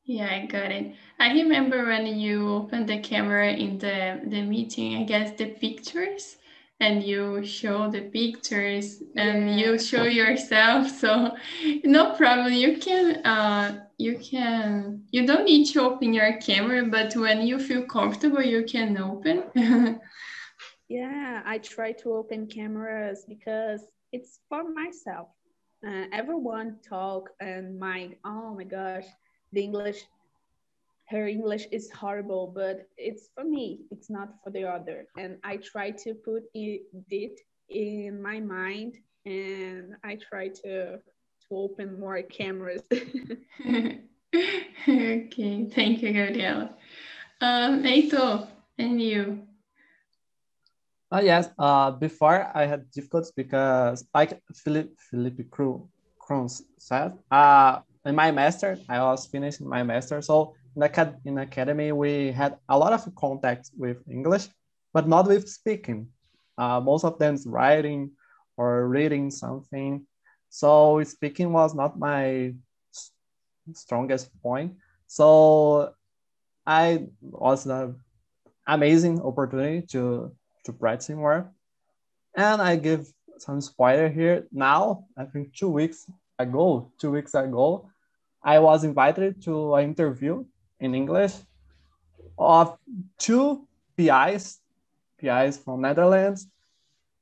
Yeah, 0.06 0.30
I 0.32 0.46
got 0.46 0.72
it. 0.72 0.94
I 1.20 1.34
remember 1.34 1.86
when 1.86 2.06
you 2.06 2.48
opened 2.50 2.88
the 2.88 3.00
camera 3.00 3.52
in 3.52 3.80
the, 3.80 4.22
the 4.28 4.44
meeting, 4.44 4.98
I 4.98 5.04
guess 5.04 5.32
the 5.36 5.48
pictures 5.48 6.38
and 6.80 7.04
you 7.04 7.44
show 7.44 7.90
the 7.90 8.02
pictures 8.02 9.02
and 9.16 9.50
yeah. 9.50 9.66
you 9.66 9.80
show 9.80 10.04
yourself. 10.04 10.92
So 11.00 11.36
no 11.84 12.14
problem. 12.14 12.54
You 12.54 12.78
can 12.78 13.26
uh 13.26 13.86
you 13.98 14.20
can 14.20 15.04
you 15.12 15.26
don't 15.26 15.46
need 15.46 15.66
to 15.74 15.82
open 15.82 16.14
your 16.14 16.38
camera, 16.38 16.86
but 16.86 17.16
when 17.16 17.42
you 17.48 17.58
feel 17.58 17.84
comfortable 17.84 18.42
you 18.42 18.64
can 18.64 18.98
open. 18.98 19.44
yeah, 20.90 21.42
I 21.46 21.58
try 21.60 21.94
to 21.94 22.14
open 22.14 22.48
cameras 22.48 23.26
because 23.28 23.82
it's 24.12 24.40
for 24.50 24.64
myself. 24.70 25.30
Uh, 25.86 26.06
everyone 26.12 26.78
talk 26.88 27.30
and 27.40 27.80
my 27.80 28.10
oh 28.26 28.54
my 28.56 28.64
gosh 28.64 29.06
the 29.56 29.64
English, 29.64 30.06
her 31.10 31.28
English 31.28 31.68
is 31.72 31.90
horrible, 31.92 32.52
but 32.54 32.88
it's 32.98 33.30
for 33.34 33.44
me, 33.44 33.80
it's 33.90 34.10
not 34.10 34.36
for 34.44 34.52
the 34.52 34.64
other. 34.64 35.08
And 35.18 35.38
I 35.44 35.58
try 35.58 35.92
to 36.04 36.14
put 36.14 36.44
it, 36.54 36.82
it 37.10 37.40
in 37.70 38.22
my 38.22 38.40
mind 38.40 38.98
and 39.26 39.96
I 40.04 40.18
try 40.18 40.50
to, 40.50 40.98
to 40.98 41.50
open 41.52 42.00
more 42.00 42.22
cameras. 42.22 42.82
okay, 42.92 44.00
thank 45.78 46.02
you, 46.02 46.14
Gabriela. 46.14 46.76
Um, 47.42 47.84
Heitor, 47.84 48.48
and 48.78 49.02
you? 49.02 49.48
Uh, 51.12 51.22
yes, 51.24 51.50
uh, 51.58 51.92
before 51.92 52.52
I 52.54 52.66
had 52.66 52.92
difficulties 52.92 53.32
because 53.32 54.06
like 54.14 54.42
Philip, 54.54 54.92
Philippe 55.10 55.44
Cruz 56.20 56.64
said, 56.78 57.14
uh, 57.32 57.80
in 58.06 58.16
my 58.16 58.32
master, 58.32 58.78
I 58.88 59.00
was 59.00 59.26
finishing 59.26 59.68
my 59.68 59.84
master. 59.84 60.22
So 60.22 60.54
in, 60.76 60.84
acad 60.84 61.18
in 61.26 61.38
academy, 61.40 61.92
we 61.92 62.32
had 62.32 62.58
a 62.70 62.78
lot 62.78 62.94
of 62.94 63.04
contact 63.16 63.72
with 63.78 63.98
English, 64.10 64.48
but 64.94 65.08
not 65.08 65.28
with 65.28 65.50
speaking. 65.50 66.08
Uh, 66.58 66.80
most 66.80 67.04
of 67.04 67.18
them 67.20 67.36
is 67.36 67.46
writing 67.48 68.12
or 68.58 68.88
reading 68.88 69.32
something. 69.32 70.06
So 70.50 71.04
speaking 71.04 71.52
was 71.52 71.74
not 71.74 72.00
my 72.00 72.54
strongest 73.74 74.30
point. 74.42 74.76
So 75.08 75.94
I 76.66 77.08
was 77.22 77.66
an 77.66 77.96
amazing 78.68 79.22
opportunity 79.22 79.86
to, 79.88 80.32
to 80.66 80.74
practice 80.74 81.10
more. 81.10 81.52
And 82.36 82.62
I 82.62 82.76
give 82.76 83.08
some 83.40 83.62
spoiler 83.62 84.10
here. 84.10 84.48
Now, 84.52 85.06
I 85.18 85.26
think 85.26 85.54
two 85.54 85.70
weeks 85.70 86.06
ago, 86.40 86.92
two 87.00 87.12
weeks 87.12 87.34
ago, 87.34 87.90
I 88.46 88.60
was 88.60 88.84
invited 88.84 89.42
to 89.46 89.74
an 89.74 89.86
interview 89.86 90.46
in 90.80 90.94
English 90.94 91.34
of 92.38 92.78
two 93.18 93.68
PIs, 93.98 94.60
PIs 95.18 95.58
from 95.58 95.82
Netherlands, 95.82 96.48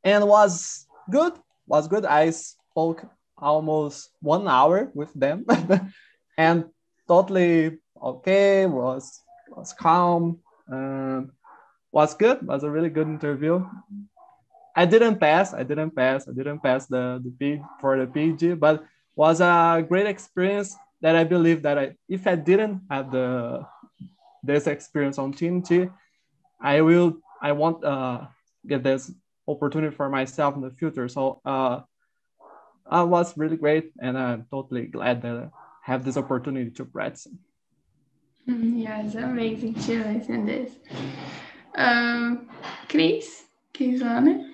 and 0.03 0.27
was 0.27 0.85
good. 1.09 1.31
Was 1.65 1.87
good. 1.87 2.03
I 2.03 2.31
spoke 2.31 3.05
almost 3.37 4.09
one 4.19 4.49
hour 4.49 4.91
with 4.93 5.13
them, 5.13 5.45
and 6.37 6.65
totally 7.07 7.79
okay. 7.95 8.65
Was 8.65 9.23
was 9.47 9.71
calm. 9.71 10.39
Um, 10.69 11.31
was 11.93 12.15
good. 12.15 12.45
Was 12.45 12.65
a 12.65 12.69
really 12.69 12.89
good 12.89 13.07
interview. 13.07 13.63
I 14.75 14.85
didn't 14.85 15.21
pass. 15.21 15.53
I 15.53 15.63
didn't 15.63 15.95
pass. 15.95 16.27
I 16.27 16.33
didn't 16.33 16.59
pass 16.59 16.85
the 16.87 17.23
the 17.23 17.31
P 17.31 17.61
for 17.79 17.97
the 17.97 18.07
PG, 18.07 18.55
but 18.55 18.83
was 19.15 19.39
a 19.39 19.85
great 19.87 20.07
experience 20.07 20.75
that 21.03 21.15
I 21.15 21.25
believe 21.25 21.61
that 21.61 21.77
I, 21.77 21.95
if 22.07 22.25
I 22.25 22.35
didn't 22.35 22.81
have 22.89 23.11
the 23.11 23.67
this 24.41 24.67
experience 24.67 25.19
on 25.19 25.33
TNT, 25.33 25.91
I 26.59 26.81
will 26.81 27.17
I 27.41 27.51
want 27.51 27.83
uh 27.83 28.25
get 28.65 28.83
this 28.83 29.11
opportunity 29.47 29.93
for 29.95 30.09
myself 30.09 30.55
in 30.55 30.61
the 30.61 30.71
future. 30.71 31.07
So 31.09 31.41
uh, 31.45 31.81
I 32.89 33.03
was 33.03 33.37
really 33.37 33.57
great, 33.57 33.91
and 33.99 34.17
I'm 34.17 34.45
totally 34.49 34.87
glad 34.87 35.21
that 35.21 35.35
I 35.35 35.49
have 35.83 36.05
this 36.05 36.15
opportunity 36.15 36.71
to 36.71 36.85
practice. 36.85 37.27
Mm-hmm. 38.47 38.79
Yeah, 38.79 39.03
it's 39.03 39.15
amazing 39.15 39.75
to 39.75 40.03
listen 40.05 40.45
this. 40.45 40.71
Um, 41.75 42.49
Chris, 42.87 43.43
Kizana. 43.73 44.52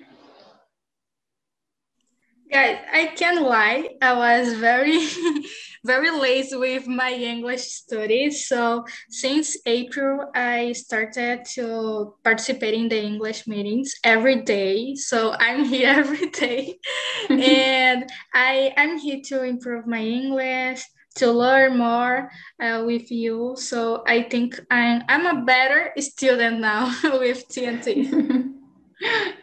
Guys, 2.50 2.78
I 2.92 3.06
can't 3.14 3.42
lie. 3.42 3.90
I 4.02 4.12
was 4.12 4.54
very, 4.54 4.98
very 5.84 6.10
lazy 6.10 6.56
with 6.56 6.88
my 6.88 7.12
English 7.12 7.62
studies. 7.62 8.48
So 8.48 8.84
since 9.08 9.56
April, 9.66 10.28
I 10.34 10.72
started 10.72 11.44
to 11.54 12.14
participate 12.24 12.74
in 12.74 12.88
the 12.88 13.00
English 13.00 13.46
meetings 13.46 13.94
every 14.02 14.42
day. 14.42 14.96
So 14.96 15.36
I'm 15.38 15.64
here 15.72 15.90
every 15.90 16.28
day, 16.30 16.80
and 17.30 18.10
I 18.34 18.74
am 18.76 18.98
here 18.98 19.20
to 19.26 19.44
improve 19.44 19.86
my 19.86 20.02
English, 20.02 20.82
to 21.16 21.30
learn 21.30 21.78
more 21.78 22.32
uh, 22.60 22.82
with 22.84 23.12
you. 23.12 23.54
So 23.56 24.02
I 24.08 24.24
think 24.24 24.58
I'm 24.72 25.04
I'm 25.08 25.24
a 25.26 25.44
better 25.44 25.92
student 26.00 26.58
now 26.58 26.86
with 27.04 27.48
TNT. 27.48 28.10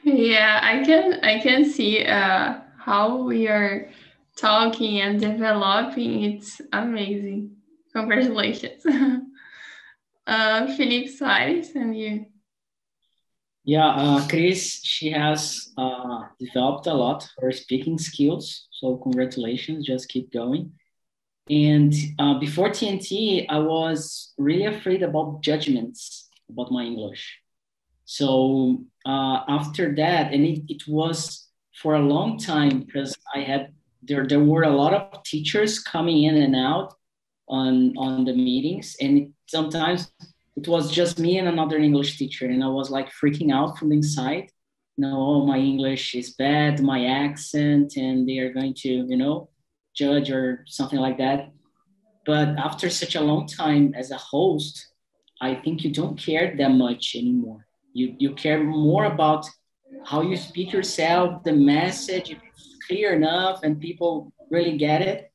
yeah, 0.04 0.60
I 0.62 0.84
can 0.84 1.24
I 1.24 1.39
can 1.39 1.63
see. 1.63 2.06
Uh 2.06 2.67
how 2.88 3.17
we 3.17 3.50
are 3.50 3.89
talking 4.38 5.02
and 5.02 5.19
developing, 5.19 6.23
it's 6.23 6.62
amazing. 6.71 7.52
Congratulations. 7.93 8.86
uh, 10.28 10.67
Felipe 10.78 11.10
Soares, 11.10 11.76
and 11.76 11.97
you. 11.97 12.28
Yeah, 13.65 13.89
uh, 13.89 14.26
Chris, 14.30 14.80
she 14.86 15.12
has 15.12 15.73
uh, 15.78 16.28
developed 16.39 16.88
a 16.88 16.93
lot 16.93 17.30
her 17.39 17.52
speaking 17.52 17.97
skills. 17.97 18.67
So 18.71 18.95
congratulations, 18.95 19.86
just 19.86 20.08
keep 20.08 20.32
going. 20.32 20.71
And 21.50 21.93
uh, 22.17 22.39
before 22.39 22.69
TNT, 22.69 23.47
I 23.50 23.60
was 23.60 24.34
really 24.38 24.65
afraid 24.65 25.04
about 25.04 25.41
judgments 25.41 26.30
about 26.50 26.71
my 26.71 26.84
English. 26.84 27.39
So 28.06 28.86
uh, 29.06 29.43
after 29.50 29.93
that, 29.95 30.32
and 30.32 30.45
it, 30.45 30.62
it 30.69 30.84
was 30.88 31.47
for 31.82 31.96
a 31.96 32.00
long 32.00 32.38
time 32.38 32.80
because 32.80 33.16
I 33.36 33.42
had 33.42 33.74
there 34.02 34.26
there 34.28 34.44
were 34.44 34.63
a 34.63 34.76
lot 34.76 34.94
of 34.94 35.24
teachers 35.24 35.80
coming 35.80 36.24
in 36.24 36.38
and 36.38 36.56
out 36.56 36.96
on 37.48 37.94
on 37.98 38.26
the 38.26 38.34
meetings, 38.34 38.96
and 39.00 39.18
it, 39.18 39.28
sometimes 39.48 40.12
it 40.56 40.68
was 40.68 40.92
just 40.92 41.20
me 41.20 41.38
and 41.38 41.48
another 41.48 41.78
English 41.78 42.18
teacher, 42.18 42.46
and 42.46 42.63
I 42.63 42.68
was 42.68 42.90
like 42.90 43.10
freaking 43.12 43.52
out 43.54 43.78
from 43.78 43.92
inside. 43.92 44.50
you 44.98 45.02
know 45.04 45.18
oh, 45.18 45.46
my 45.46 45.60
English 45.60 46.16
is 46.16 46.36
bad, 46.36 46.82
my 46.82 47.06
accent, 47.06 47.98
and 47.98 48.28
they 48.28 48.40
are 48.40 48.54
going 48.54 48.74
to 48.84 48.90
you 49.12 49.18
know 49.18 49.50
judge 49.96 50.30
or 50.32 50.63
something 50.68 51.00
like 51.00 51.18
that. 51.18 51.52
But 52.26 52.50
after 52.68 52.90
such 52.90 53.16
a 53.16 53.22
long 53.30 53.48
time 53.48 53.94
as 53.96 54.12
a 54.12 54.18
host, 54.18 54.76
I 55.42 55.56
think 55.56 55.84
you 55.84 55.92
don't 55.92 56.18
care 56.18 56.56
that 56.58 56.74
much 56.86 57.16
anymore. 57.16 57.66
You 57.94 58.16
you 58.20 58.34
care 58.34 58.63
more 58.63 59.06
about 59.06 59.46
how 60.08 60.22
you 60.22 60.38
speak 60.38 60.72
yourself, 60.72 61.44
the 61.44 61.52
message 61.52 62.34
clear 62.88 63.14
enough, 63.14 63.60
and 63.64 63.82
people 63.82 64.32
really 64.50 64.78
get 64.78 65.02
it. 65.02 65.32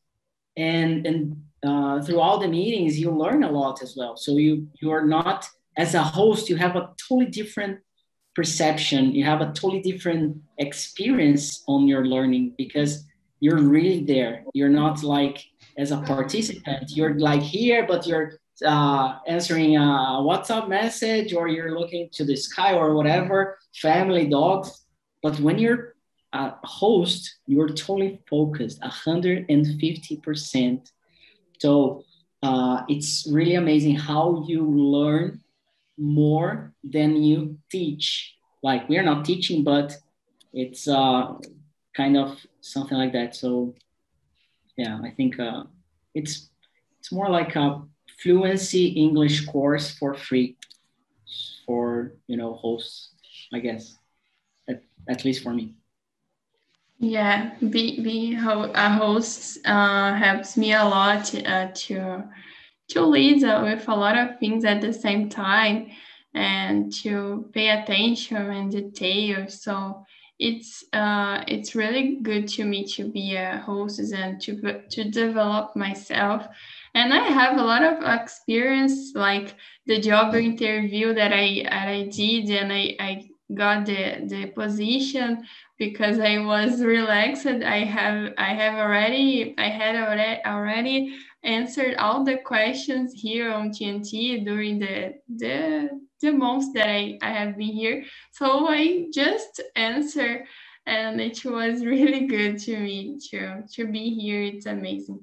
And 0.56 1.06
and 1.06 1.18
uh, 1.62 2.00
through 2.02 2.20
all 2.20 2.38
the 2.38 2.48
meetings, 2.48 2.98
you 2.98 3.10
learn 3.10 3.44
a 3.44 3.50
lot 3.50 3.82
as 3.82 3.94
well. 3.98 4.16
So 4.16 4.30
you 4.38 4.68
you 4.80 4.90
are 4.90 5.04
not 5.04 5.46
as 5.76 5.94
a 5.94 6.02
host, 6.02 6.48
you 6.48 6.56
have 6.56 6.74
a 6.76 6.90
totally 7.02 7.30
different 7.30 7.80
perception. 8.34 9.14
You 9.14 9.24
have 9.24 9.42
a 9.42 9.52
totally 9.52 9.82
different 9.82 10.38
experience 10.56 11.62
on 11.68 11.86
your 11.86 12.06
learning 12.06 12.54
because 12.56 13.04
you're 13.40 13.62
really 13.76 14.04
there. 14.04 14.44
You're 14.54 14.76
not 14.82 15.02
like 15.02 15.38
as 15.76 15.90
a 15.90 16.00
participant. 16.00 16.90
You're 16.96 17.18
like 17.18 17.42
here, 17.42 17.86
but 17.86 18.06
you're 18.06 18.38
uh, 18.64 19.18
answering 19.26 19.76
a 19.76 19.80
WhatsApp 19.80 20.68
message 20.68 21.32
or 21.32 21.48
you're 21.48 21.78
looking 21.78 22.08
to 22.12 22.24
the 22.24 22.36
sky 22.36 22.74
or 22.74 22.94
whatever, 22.94 23.58
family, 23.74 24.26
dogs. 24.26 24.84
But 25.22 25.38
when 25.40 25.58
you're 25.58 25.94
a 26.32 26.54
host, 26.64 27.36
you're 27.46 27.68
totally 27.68 28.20
focused, 28.28 28.80
150%. 28.80 30.90
So 31.58 32.04
uh, 32.42 32.82
it's 32.88 33.26
really 33.30 33.54
amazing 33.54 33.96
how 33.96 34.44
you 34.48 34.66
learn 34.66 35.40
more 35.98 36.72
than 36.82 37.22
you 37.22 37.58
teach. 37.70 38.34
Like 38.62 38.88
we're 38.88 39.02
not 39.02 39.24
teaching, 39.24 39.64
but 39.64 39.96
it's 40.52 40.88
uh, 40.88 41.34
kind 41.96 42.16
of 42.16 42.38
something 42.60 42.96
like 42.96 43.12
that. 43.12 43.36
So 43.36 43.74
yeah, 44.76 45.00
I 45.02 45.10
think 45.10 45.38
uh, 45.38 45.64
it's 46.14 46.48
it's 46.98 47.12
more 47.12 47.28
like 47.28 47.56
a 47.56 47.82
fluency 48.22 48.86
English 48.88 49.46
course 49.46 49.90
for 49.98 50.14
free 50.14 50.56
for 51.66 52.12
you 52.26 52.36
know 52.36 52.54
hosts, 52.54 53.10
I 53.52 53.58
guess. 53.58 53.96
At, 54.68 54.82
at 55.08 55.24
least 55.24 55.42
for 55.42 55.52
me. 55.52 55.74
Yeah, 56.98 57.54
being 57.58 58.02
be 58.04 58.34
a 58.34 58.90
host 58.90 59.58
uh, 59.66 60.14
helps 60.14 60.56
me 60.56 60.72
a 60.72 60.84
lot 60.84 61.34
uh, 61.34 61.68
to 61.74 62.24
to 62.90 63.04
lead 63.04 63.42
uh, 63.42 63.60
with 63.64 63.88
a 63.88 63.94
lot 63.94 64.16
of 64.16 64.38
things 64.38 64.64
at 64.64 64.80
the 64.80 64.92
same 64.92 65.28
time 65.28 65.90
and 66.34 66.92
to 67.02 67.50
pay 67.52 67.70
attention 67.70 68.36
and 68.36 68.70
detail. 68.70 69.48
So 69.48 70.04
it's 70.38 70.84
uh, 70.92 71.42
it's 71.48 71.74
really 71.74 72.18
good 72.22 72.48
to 72.48 72.64
me 72.64 72.84
to 72.94 73.10
be 73.10 73.34
a 73.36 73.62
host 73.64 73.98
and 73.98 74.40
to 74.42 74.82
to 74.90 75.10
develop 75.10 75.74
myself. 75.74 76.46
And 76.94 77.12
I 77.12 77.24
have 77.28 77.58
a 77.58 77.62
lot 77.62 77.82
of 77.82 78.02
experience, 78.20 79.12
like 79.14 79.54
the 79.86 80.00
job 80.00 80.34
interview 80.34 81.14
that 81.14 81.32
I 81.32 81.62
that 81.64 81.88
I 81.88 82.02
did, 82.04 82.50
and 82.50 82.72
I, 82.72 82.96
I 83.00 83.28
got 83.54 83.86
the 83.86 84.24
the 84.26 84.46
position 84.46 85.46
because 85.78 86.18
I 86.18 86.38
was 86.38 86.82
relaxed. 86.82 87.46
I 87.46 87.84
have 87.84 88.34
I 88.36 88.54
have 88.54 88.74
already 88.74 89.54
I 89.58 89.68
had 89.68 89.96
already 89.96 90.42
already 90.44 91.16
answered 91.44 91.96
all 91.96 92.24
the 92.24 92.38
questions 92.38 93.12
here 93.14 93.52
on 93.52 93.70
TNT 93.70 94.44
during 94.44 94.78
the 94.78 95.14
the 95.28 95.88
the 96.20 96.32
months 96.32 96.72
that 96.74 96.88
I, 96.88 97.18
I 97.20 97.30
have 97.30 97.56
been 97.56 97.68
here. 97.68 98.04
So 98.32 98.68
I 98.68 99.06
just 99.12 99.60
answer 99.74 100.44
and 100.86 101.20
it 101.20 101.44
was 101.44 101.84
really 101.84 102.26
good 102.26 102.58
to 102.60 102.78
me 102.78 103.18
to, 103.30 103.62
to 103.74 103.86
be 103.86 104.14
here. 104.14 104.42
It's 104.42 104.66
amazing. 104.66 105.20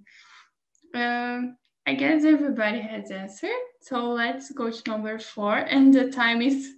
Um, 0.93 1.57
I 1.89 1.95
guess 1.95 2.23
everybody 2.23 2.81
has 2.81 3.09
answered. 3.09 3.63
So 3.81 4.11
let's 4.11 4.51
go 4.51 4.69
to 4.69 4.81
number 4.85 5.17
four 5.17 5.55
and 5.57 5.91
the 5.91 6.11
time 6.11 6.39
is 6.39 6.75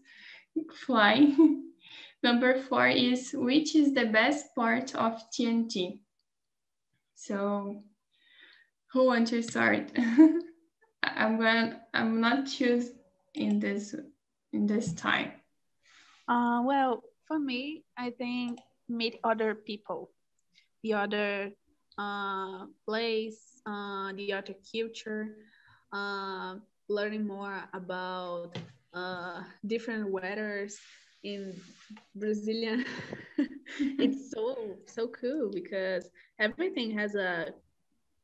flying. 0.86 1.66
number 2.24 2.62
four 2.62 2.88
is 2.88 3.32
which 3.34 3.76
is 3.76 3.94
the 3.94 4.06
best 4.06 4.56
part 4.56 4.96
of 4.96 5.22
TNT? 5.34 6.00
So 7.16 7.84
who 8.94 9.08
wants 9.08 9.32
to 9.32 9.44
start? 9.44 9.92
I'm 11.04 11.38
going 11.38 11.76
I'm 11.94 12.22
not 12.22 12.48
choose 12.48 12.92
in 13.36 13.60
this 13.60 13.94
in 14.54 14.66
this 14.66 14.94
time? 14.94 15.34
Uh, 16.30 16.62
well, 16.64 17.04
for 17.28 17.38
me, 17.38 17.84
I 17.98 18.12
think 18.12 18.60
meet 18.88 19.20
other 19.26 19.56
people, 19.56 20.10
the 20.84 20.94
other 20.94 21.52
uh, 21.98 22.68
place, 22.88 23.51
uh, 23.66 24.14
the 24.14 24.34
art 24.34 24.50
of 24.50 24.56
culture, 24.72 25.36
uh, 25.94 26.56
learning 26.90 27.28
more 27.28 27.64
about 27.74 28.54
uh, 28.94 29.42
different 29.66 30.10
weathers 30.12 30.80
in 31.24 31.54
Brazilian. 32.16 32.86
it's 34.00 34.32
so 34.32 34.78
so 34.88 35.08
cool 35.10 35.52
because 35.54 36.10
everything 36.40 36.92
has 36.98 37.16
a 37.16 37.54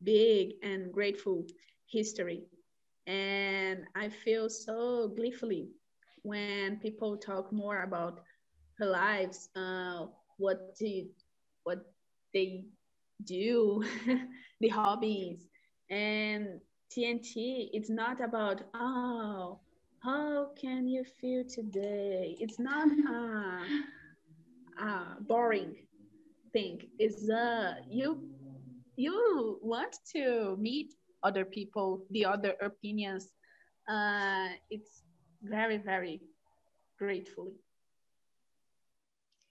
big 0.04 0.54
and 0.64 0.92
grateful 0.94 1.46
history 1.88 2.44
and 3.08 3.86
I 3.96 4.10
feel 4.10 4.50
so 4.50 5.10
gleefully 5.16 5.70
when 6.24 6.78
people 6.80 7.18
talk 7.18 7.52
more 7.52 7.84
about 7.84 8.20
her 8.78 8.86
lives, 8.86 9.50
uh, 9.56 10.08
what 10.38 10.76
did, 10.76 11.08
what 11.64 11.86
they 12.34 12.66
do, 13.24 13.84
the 14.62 14.70
hobbies, 14.70 15.48
and 15.90 16.60
TNT. 16.92 17.70
It's 17.74 17.90
not 17.90 18.22
about 18.22 18.62
oh, 18.74 19.60
how 20.04 20.50
can 20.60 20.88
you 20.88 21.04
feel 21.20 21.44
today? 21.48 22.38
It's 22.40 22.60
not 22.60 22.88
a, 22.88 24.84
a 24.84 25.22
boring 25.22 25.76
thing. 26.54 26.82
It's 27.00 27.30
uh 27.30 27.76
you 27.90 28.22
you 28.96 29.60
want 29.62 29.96
to 30.16 30.58
meet 30.60 30.94
other 31.24 31.46
people, 31.46 32.04
the 32.12 32.26
other 32.26 32.54
opinions. 32.62 33.30
Uh, 33.88 34.50
it's 34.70 35.04
very, 35.44 35.78
very 35.78 36.22
gratefully. 37.00 37.54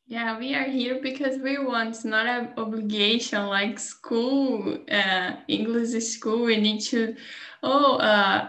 Yeah, 0.09 0.39
we 0.39 0.55
are 0.55 0.63
here 0.63 1.01
because 1.03 1.39
we 1.39 1.59
want 1.59 2.05
not 2.05 2.27
an 2.27 2.55
obligation 2.57 3.45
like 3.47 3.77
school, 3.81 4.79
uh, 4.89 5.33
English 5.49 6.05
school. 6.05 6.45
We 6.45 6.59
need 6.61 6.81
to, 6.83 7.17
oh, 7.65 7.97
uh, 7.97 8.49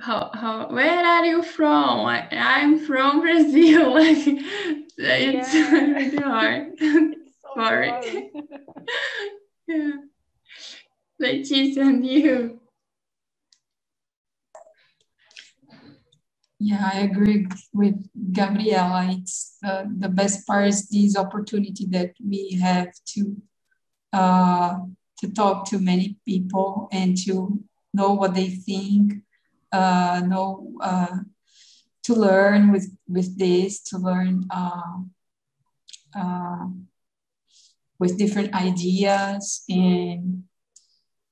how, 0.00 0.30
how, 0.32 0.68
where 0.70 1.04
are 1.04 1.24
you 1.24 1.42
from? 1.42 2.06
I, 2.06 2.28
am 2.30 2.78
from 2.78 3.20
Brazil. 3.22 3.92
like, 3.94 4.18
it's 4.98 5.54
yeah. 5.54 5.70
really 5.72 6.16
hard. 6.16 6.72
So 7.40 7.54
Sorry. 7.56 8.30
yeah. 9.66 9.90
Leticia 11.20 11.78
and 11.78 12.06
you. 12.06 12.57
Yeah, 16.60 16.90
I 16.92 17.00
agree 17.00 17.46
with 17.72 17.94
Gabriela. 18.32 19.08
It's 19.12 19.56
uh, 19.64 19.84
the 19.96 20.08
best 20.08 20.44
part 20.46 20.66
is 20.66 20.88
this 20.88 21.16
opportunity 21.16 21.86
that 21.90 22.14
we 22.24 22.58
have 22.60 22.88
to 23.14 23.36
uh, 24.12 24.78
to 25.20 25.32
talk 25.32 25.68
to 25.70 25.78
many 25.78 26.16
people 26.26 26.88
and 26.90 27.16
to 27.26 27.62
know 27.94 28.12
what 28.14 28.34
they 28.34 28.48
think, 28.48 29.22
uh, 29.70 30.22
know 30.26 30.72
uh, 30.80 31.18
to 32.04 32.14
learn 32.14 32.72
with 32.72 32.90
with 33.06 33.38
this, 33.38 33.80
to 33.90 33.98
learn 33.98 34.44
uh, 34.50 34.98
uh, 36.16 36.66
with 38.00 38.18
different 38.18 38.52
ideas 38.54 39.62
and 39.68 40.42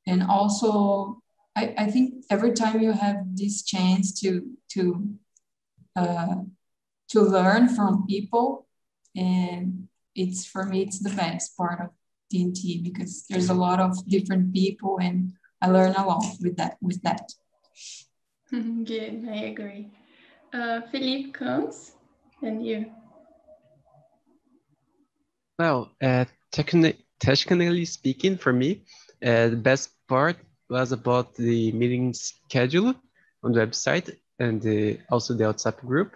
and 0.06 0.22
also 0.22 1.20
I, 1.56 1.74
I 1.78 1.86
think 1.90 2.24
every 2.30 2.52
time 2.52 2.80
you 2.80 2.92
have 2.92 3.16
this 3.34 3.62
chance 3.62 4.12
to 4.20 4.46
to 4.72 5.08
uh, 5.96 6.36
to 7.08 7.20
learn 7.20 7.68
from 7.68 8.06
people 8.06 8.66
and 9.16 9.88
it's 10.14 10.44
for 10.44 10.64
me 10.66 10.82
it's 10.82 10.98
the 10.98 11.14
best 11.16 11.56
part 11.56 11.80
of 11.80 11.88
TNT 12.32 12.82
because 12.82 13.24
there's 13.28 13.48
a 13.48 13.54
lot 13.54 13.80
of 13.80 14.06
different 14.06 14.52
people 14.52 14.98
and 15.00 15.32
I 15.62 15.68
learn 15.68 15.94
a 15.94 16.06
lot 16.06 16.24
with 16.42 16.56
that 16.58 16.76
with 16.82 17.00
that. 17.02 17.32
Good, 18.50 19.26
I 19.28 19.36
agree. 19.52 19.88
Uh, 20.52 20.82
Philippe 20.92 21.32
Kunz 21.32 21.92
and 22.42 22.64
you. 22.64 22.86
Well, 25.58 25.90
uh, 26.02 26.26
techni- 26.52 27.02
technically 27.18 27.86
speaking, 27.86 28.36
for 28.36 28.52
me, 28.52 28.84
uh, 29.24 29.48
the 29.48 29.56
best 29.56 29.90
part 30.06 30.36
was 30.68 30.92
about 30.92 31.34
the 31.34 31.72
meeting 31.72 32.12
schedule 32.14 32.94
on 33.42 33.52
the 33.52 33.60
website 33.60 34.16
and 34.38 34.60
the, 34.60 34.98
also 35.10 35.34
the 35.34 35.44
WhatsApp 35.44 35.78
group, 35.80 36.12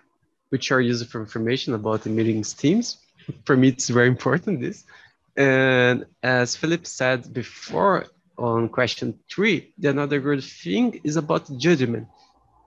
which 0.50 0.72
are 0.72 0.80
used 0.80 1.08
for 1.08 1.20
information 1.20 1.74
about 1.74 2.02
the 2.02 2.10
meetings 2.10 2.52
teams. 2.52 2.98
For 3.44 3.56
me, 3.56 3.68
it's 3.68 3.88
very 3.88 4.08
important 4.08 4.60
this. 4.60 4.84
And 5.36 6.06
as 6.22 6.56
Philip 6.56 6.86
said 6.86 7.32
before 7.32 8.06
on 8.36 8.68
question 8.68 9.18
three, 9.30 9.72
the 9.78 9.90
another 9.90 10.20
good 10.20 10.42
thing 10.42 11.00
is 11.04 11.16
about 11.16 11.56
judgment 11.56 12.08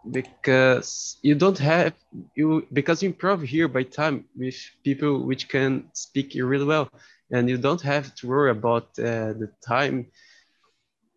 because 0.09 1.17
you 1.21 1.35
don't 1.35 1.57
have 1.59 1.93
you 2.35 2.67
because 2.73 3.01
you 3.01 3.09
improve 3.09 3.41
here 3.41 3.67
by 3.67 3.83
time 3.83 4.25
with 4.35 4.55
people 4.83 5.23
which 5.23 5.47
can 5.47 5.85
speak 5.93 6.33
really 6.35 6.65
well 6.65 6.89
and 7.31 7.49
you 7.49 7.57
don't 7.57 7.81
have 7.81 8.13
to 8.15 8.27
worry 8.27 8.51
about 8.51 8.83
uh, 8.99 9.31
the 9.41 9.49
time 9.65 10.07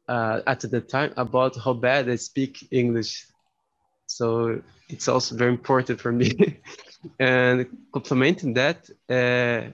uh, 0.08 0.40
at 0.46 0.60
the 0.60 0.80
time 0.80 1.12
about 1.16 1.56
how 1.56 1.72
bad 1.72 2.08
I 2.08 2.16
speak 2.16 2.68
English. 2.70 3.26
So 4.06 4.60
it's 4.88 5.08
also 5.08 5.36
very 5.36 5.50
important 5.52 6.00
for 6.00 6.12
me. 6.12 6.58
and 7.20 7.66
complementing 7.92 8.54
that, 8.54 8.88
uh, 9.10 9.70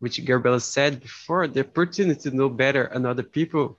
which 0.00 0.24
Gabriela 0.24 0.60
said 0.60 1.00
before, 1.00 1.46
the 1.48 1.60
opportunity 1.60 2.30
to 2.30 2.36
know 2.36 2.48
better 2.48 2.84
another 2.84 3.22
people 3.22 3.78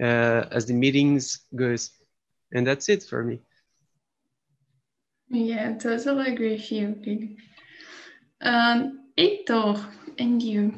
uh, 0.00 0.44
as 0.50 0.66
the 0.66 0.74
meetings 0.74 1.40
goes. 1.54 1.90
And 2.52 2.66
that's 2.66 2.88
it 2.88 3.02
for 3.04 3.22
me. 3.22 3.40
Yeah, 5.30 5.76
totally 5.78 6.32
agree 6.32 6.54
with 6.54 7.06
you. 7.06 7.36
Um, 8.40 9.00
Heitor, 9.16 9.84
and 10.18 10.42
you? 10.42 10.72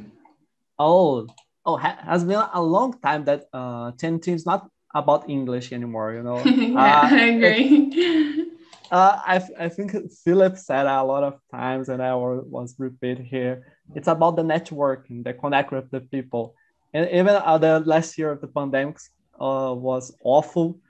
Oh, 0.78 1.26
oh 1.70 1.76
ha 1.76 1.96
has 2.04 2.24
been 2.24 2.42
a 2.52 2.62
long 2.62 2.98
time 3.00 3.24
that 3.24 3.44
uh 3.52 3.92
TNT 3.92 4.28
is 4.34 4.46
not 4.46 4.68
about 4.94 5.28
English 5.28 5.72
anymore. 5.72 6.12
You 6.12 6.22
know. 6.22 6.38
yeah, 6.44 7.00
uh, 7.00 7.08
I 7.10 7.24
agree. 7.34 8.46
Uh, 8.90 9.20
I, 9.24 9.66
I 9.66 9.68
think 9.68 9.92
Philip 10.24 10.58
said 10.58 10.84
a 10.84 11.04
lot 11.04 11.22
of 11.22 11.38
times, 11.48 11.88
and 11.88 12.02
I 12.02 12.12
was 12.16 12.74
repeat 12.76 13.18
here 13.20 13.62
it's 13.94 14.08
about 14.08 14.36
the 14.36 14.42
networking, 14.42 15.24
the 15.24 15.32
connect 15.32 15.72
with 15.72 15.90
the 15.90 16.00
people. 16.00 16.54
And 16.92 17.08
even 17.10 17.36
uh, 17.36 17.58
the 17.58 17.80
last 17.80 18.18
year 18.18 18.32
of 18.32 18.40
the 18.40 18.48
pandemic 18.48 18.98
uh, 19.38 19.74
was 19.76 20.14
awful. 20.24 20.80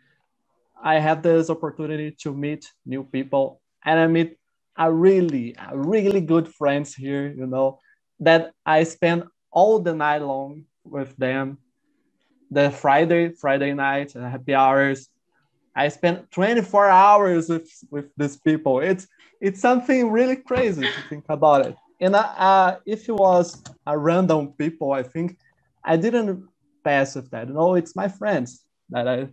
I 0.83 0.99
had 0.99 1.23
this 1.23 1.51
opportunity 1.51 2.17
to 2.23 2.33
meet 2.33 2.65
new 2.87 3.05
people, 3.05 3.61
and 3.85 4.01
I 4.01 4.07
meet 4.07 4.39
a 4.79 4.91
really, 4.91 5.55
a 5.59 5.77
really 5.77 6.23
good 6.23 6.49
friends 6.49 6.95
here. 6.95 7.29
You 7.29 7.47
know, 7.47 7.81
that 8.21 8.53
I 8.65 8.85
spend 8.85 9.25
all 9.51 9.79
the 9.79 9.95
night 9.95 10.23
long 10.23 10.65
with 10.85 11.17
them. 11.17 11.59
The 12.51 12.71
Friday, 12.71 13.31
Friday 13.31 13.73
night, 13.75 14.13
happy 14.13 14.55
hours. 14.55 15.09
I 15.75 15.89
spent 15.89 16.31
24 16.31 16.89
hours 16.89 17.49
with, 17.49 17.71
with 17.91 18.07
these 18.17 18.37
people. 18.37 18.81
It's 18.81 19.07
it's 19.41 19.61
something 19.61 20.11
really 20.11 20.37
crazy 20.37 20.83
to 20.83 21.01
think 21.09 21.25
about 21.29 21.67
it. 21.67 21.75
And 22.01 22.15
uh, 22.15 22.19
uh, 22.37 22.77
if 22.85 23.09
it 23.09 23.13
was 23.13 23.63
a 23.87 23.97
random 23.97 24.53
people, 24.59 24.93
I 24.93 25.03
think 25.03 25.39
I 25.85 25.97
didn't 25.97 26.47
pass 26.85 27.15
with 27.15 27.31
that. 27.31 27.49
No, 27.49 27.75
it's 27.75 27.97
my 27.97 28.09
friends 28.09 28.65
that 28.91 29.09
I 29.09 29.29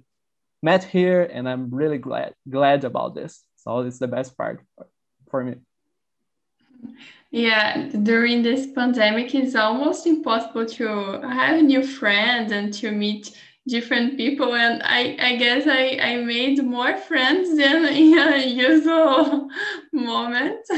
met 0.61 0.83
here, 0.83 1.23
and 1.23 1.47
I'm 1.49 1.69
really 1.73 1.97
glad 1.97 2.33
glad 2.49 2.83
about 2.83 3.15
this. 3.15 3.43
So 3.57 3.79
it's 3.79 3.99
the 3.99 4.07
best 4.07 4.37
part 4.37 4.61
for 5.29 5.43
me. 5.43 5.55
Yeah, 7.30 7.89
during 8.03 8.41
this 8.41 8.67
pandemic, 8.67 9.36
it's 9.36 9.55
almost 9.55 10.07
impossible 10.07 10.65
to 10.65 10.88
have 11.21 11.61
new 11.61 11.86
friends 11.86 12.51
and 12.51 12.73
to 12.75 12.91
meet 12.91 13.38
different 13.67 14.17
people. 14.17 14.55
And 14.55 14.82
I, 14.84 15.17
I 15.19 15.36
guess 15.36 15.67
I, 15.67 15.99
I 16.01 16.15
made 16.17 16.63
more 16.63 16.97
friends 16.97 17.57
than 17.57 17.86
in 18.03 18.17
a 18.17 18.45
usual 18.47 19.49
moment. 19.93 20.65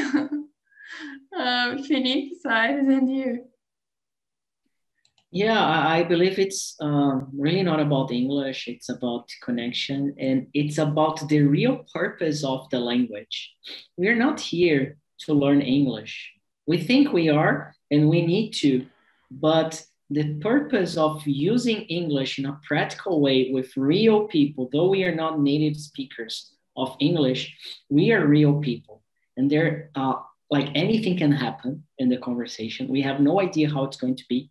um, 1.37 1.83
Felipe, 1.83 2.33
Soares, 2.43 2.79
and 2.79 3.15
you. 3.15 3.45
Yeah, 5.31 5.63
I 5.63 6.01
believe 6.01 6.39
it's 6.39 6.75
um, 6.81 7.29
really 7.37 7.61
not 7.61 7.79
about 7.79 8.11
English. 8.11 8.67
It's 8.67 8.89
about 8.89 9.29
connection 9.43 10.15
and 10.17 10.47
it's 10.55 10.79
about 10.79 11.29
the 11.29 11.41
real 11.41 11.85
purpose 11.93 12.43
of 12.43 12.67
the 12.71 12.79
language. 12.79 13.53
We're 13.95 14.15
not 14.15 14.39
here 14.39 14.97
to 15.25 15.33
learn 15.33 15.61
English. 15.61 16.31
We 16.67 16.77
think 16.77 17.11
we 17.11 17.29
are 17.29 17.73
and 17.91 18.09
we 18.09 18.25
need 18.25 18.51
to, 18.61 18.85
but 19.31 19.83
the 20.09 20.35
purpose 20.35 20.97
of 20.97 21.25
using 21.27 21.81
English 21.83 22.39
in 22.39 22.45
a 22.45 22.59
practical 22.63 23.21
way 23.21 23.51
with 23.51 23.77
real 23.77 24.27
people, 24.27 24.69
though 24.71 24.89
we 24.89 25.03
are 25.03 25.15
not 25.15 25.39
native 25.39 25.77
speakers 25.77 26.51
of 26.75 26.95
English, 26.99 27.55
we 27.89 28.11
are 28.11 28.25
real 28.25 28.59
people. 28.59 29.03
And 29.37 29.49
there, 29.49 29.91
uh, 29.95 30.15
like 30.49 30.69
anything 30.73 31.17
can 31.17 31.31
happen 31.31 31.83
in 31.99 32.09
the 32.09 32.17
conversation. 32.17 32.87
We 32.87 33.01
have 33.01 33.19
no 33.19 33.39
idea 33.39 33.69
how 33.69 33.83
it's 33.83 33.97
going 33.97 34.15
to 34.15 34.25
be 34.27 34.49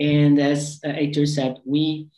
and 0.00 0.38
as 0.38 0.80
uh, 0.82 1.26
said, 1.26 1.58
we 1.64 2.08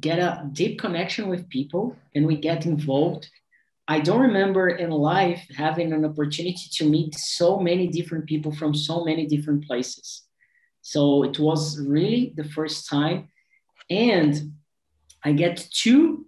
get 0.00 0.18
a 0.18 0.48
deep 0.50 0.80
connection 0.80 1.28
with 1.28 1.48
people 1.50 1.94
and 2.14 2.26
we 2.26 2.36
get 2.36 2.64
involved. 2.64 3.28
I 3.92 4.00
don't 4.00 4.20
remember 4.20 4.70
in 4.70 4.88
life 4.88 5.42
having 5.54 5.92
an 5.92 6.02
opportunity 6.06 6.66
to 6.76 6.88
meet 6.88 7.14
so 7.14 7.58
many 7.58 7.88
different 7.88 8.24
people 8.26 8.50
from 8.50 8.74
so 8.74 9.04
many 9.04 9.26
different 9.26 9.66
places. 9.66 10.22
So 10.80 11.24
it 11.24 11.38
was 11.38 11.78
really 11.78 12.32
the 12.34 12.44
first 12.56 12.88
time. 12.88 13.28
And 13.90 14.54
I 15.22 15.32
get 15.32 15.68
too 15.70 16.26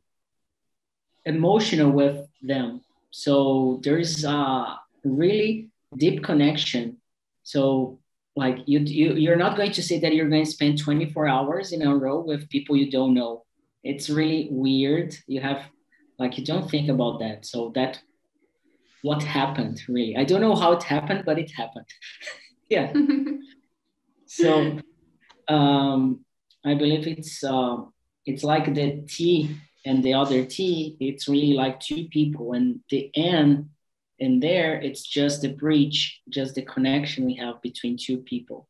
emotional 1.24 1.90
with 1.90 2.28
them. 2.42 2.82
So 3.10 3.80
there 3.82 3.96
is 3.96 4.24
a 4.24 4.78
really 5.02 5.70
deep 5.96 6.22
connection. 6.22 6.98
So 7.44 7.98
like 8.36 8.58
you, 8.66 8.80
you 8.80 9.14
you're 9.14 9.42
not 9.44 9.56
going 9.56 9.72
to 9.72 9.82
say 9.82 9.98
that 10.00 10.14
you're 10.14 10.28
going 10.28 10.44
to 10.44 10.56
spend 10.58 10.78
24 10.78 11.28
hours 11.28 11.72
in 11.72 11.80
a 11.80 11.96
row 11.96 12.20
with 12.20 12.50
people 12.50 12.76
you 12.76 12.90
don't 12.90 13.14
know 13.14 13.44
it's 13.84 14.10
really 14.10 14.48
weird 14.50 15.16
you 15.28 15.40
have 15.40 15.70
like 16.18 16.38
you 16.38 16.44
don't 16.44 16.70
think 16.70 16.88
about 16.88 17.20
that. 17.20 17.44
So 17.46 17.72
that 17.74 18.00
what 19.02 19.22
happened 19.22 19.82
really? 19.88 20.16
I 20.16 20.24
don't 20.24 20.40
know 20.40 20.54
how 20.54 20.72
it 20.72 20.82
happened 20.82 21.24
but 21.26 21.38
it 21.38 21.50
happened. 21.50 21.86
Yeah. 22.70 22.92
So 24.26 24.78
um 25.48 26.24
i 26.64 26.74
believe 26.74 27.06
it's 27.06 27.44
uh, 27.44 27.76
it's 28.24 28.42
like 28.42 28.74
the 28.74 29.04
t 29.06 29.54
and 29.84 30.02
the 30.02 30.14
other 30.14 30.44
t 30.46 30.96
it's 30.98 31.28
really 31.28 31.52
like 31.52 31.78
two 31.78 32.08
people. 32.08 32.54
And 32.54 32.80
the 32.88 33.10
n 33.14 33.68
in 34.18 34.40
there 34.40 34.80
it's 34.80 35.02
just 35.02 35.42
the 35.42 35.52
bridge 35.52 36.22
just 36.30 36.54
the 36.54 36.62
connection 36.62 37.26
we 37.26 37.34
have 37.34 37.60
between 37.62 37.96
two 37.96 38.18
people. 38.18 38.66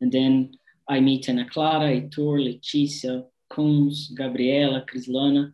And 0.00 0.12
then 0.12 0.52
i 0.88 1.00
meet 1.00 1.28
ana 1.28 1.44
clara 1.52 1.88
heitor 1.88 2.38
leticia 2.46 3.24
kunz 3.50 4.14
gabriela 4.14 4.84
crislana 4.88 5.52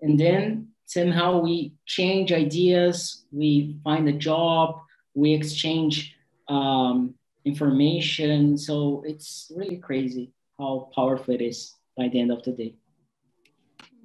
and 0.00 0.18
then 0.18 0.68
somehow 0.86 1.40
we 1.40 1.74
change 1.86 2.32
ideas 2.32 3.24
we 3.32 3.76
find 3.84 4.08
a 4.08 4.12
job 4.12 4.80
we 5.14 5.34
exchange 5.34 6.14
um, 6.48 7.14
information. 7.44 8.56
So 8.56 9.02
it's 9.06 9.50
really 9.54 9.76
crazy 9.76 10.32
how 10.58 10.90
powerful 10.94 11.34
it 11.34 11.42
is 11.42 11.74
by 11.96 12.08
the 12.08 12.20
end 12.20 12.30
of 12.30 12.42
the 12.42 12.52
day. 12.52 12.74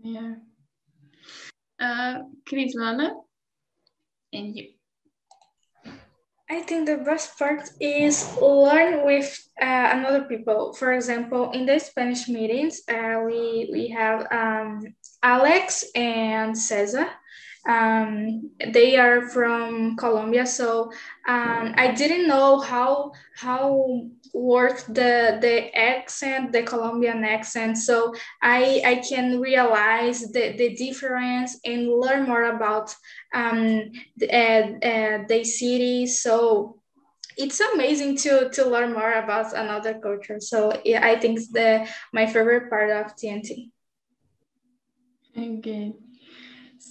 Yeah. 0.03 0.35
Uh, 1.79 2.19
and 4.33 4.55
you? 4.55 4.69
I 6.49 6.61
think 6.61 6.85
the 6.85 6.97
best 6.97 7.39
part 7.39 7.69
is 7.79 8.37
learn 8.41 9.05
with 9.05 9.31
uh, 9.61 9.89
another 9.93 10.23
people. 10.23 10.73
For 10.73 10.93
example, 10.93 11.51
in 11.51 11.65
the 11.65 11.79
Spanish 11.79 12.27
meetings, 12.27 12.81
uh, 12.89 13.23
we 13.25 13.69
we 13.71 13.87
have 13.89 14.27
um, 14.31 14.93
Alex 15.23 15.85
and 15.95 16.57
Cesar. 16.57 17.07
Um, 17.67 18.51
they 18.73 18.97
are 18.97 19.27
from 19.29 19.95
Colombia, 19.95 20.45
so 20.45 20.91
um, 21.27 21.73
I 21.77 21.93
didn't 21.95 22.27
know 22.27 22.59
how 22.59 23.11
how 23.35 24.01
work 24.33 24.79
the 24.87 25.37
the 25.39 25.73
accent, 25.75 26.51
the 26.51 26.63
Colombian 26.63 27.23
accent, 27.23 27.77
so 27.77 28.13
I 28.41 28.81
I 28.85 28.95
can 29.07 29.39
realize 29.39 30.31
the 30.31 30.53
the 30.57 30.75
difference 30.75 31.59
and 31.63 31.87
learn 31.87 32.27
more 32.27 32.43
about 32.55 32.93
um 33.33 33.91
the, 34.17 34.27
uh, 34.29 34.87
uh, 34.87 35.17
the 35.27 35.43
city. 35.43 36.05
So 36.07 36.79
it's 37.37 37.59
amazing 37.59 38.17
to 38.17 38.49
to 38.49 38.65
learn 38.65 38.93
more 38.93 39.13
about 39.13 39.53
another 39.53 39.93
culture. 39.99 40.39
So 40.39 40.81
yeah, 40.83 41.05
I 41.05 41.19
think 41.19 41.39
the 41.51 41.87
my 42.11 42.25
favorite 42.25 42.69
part 42.69 42.89
of 42.91 43.15
TNT. 43.15 43.71
Okay. 45.37 45.93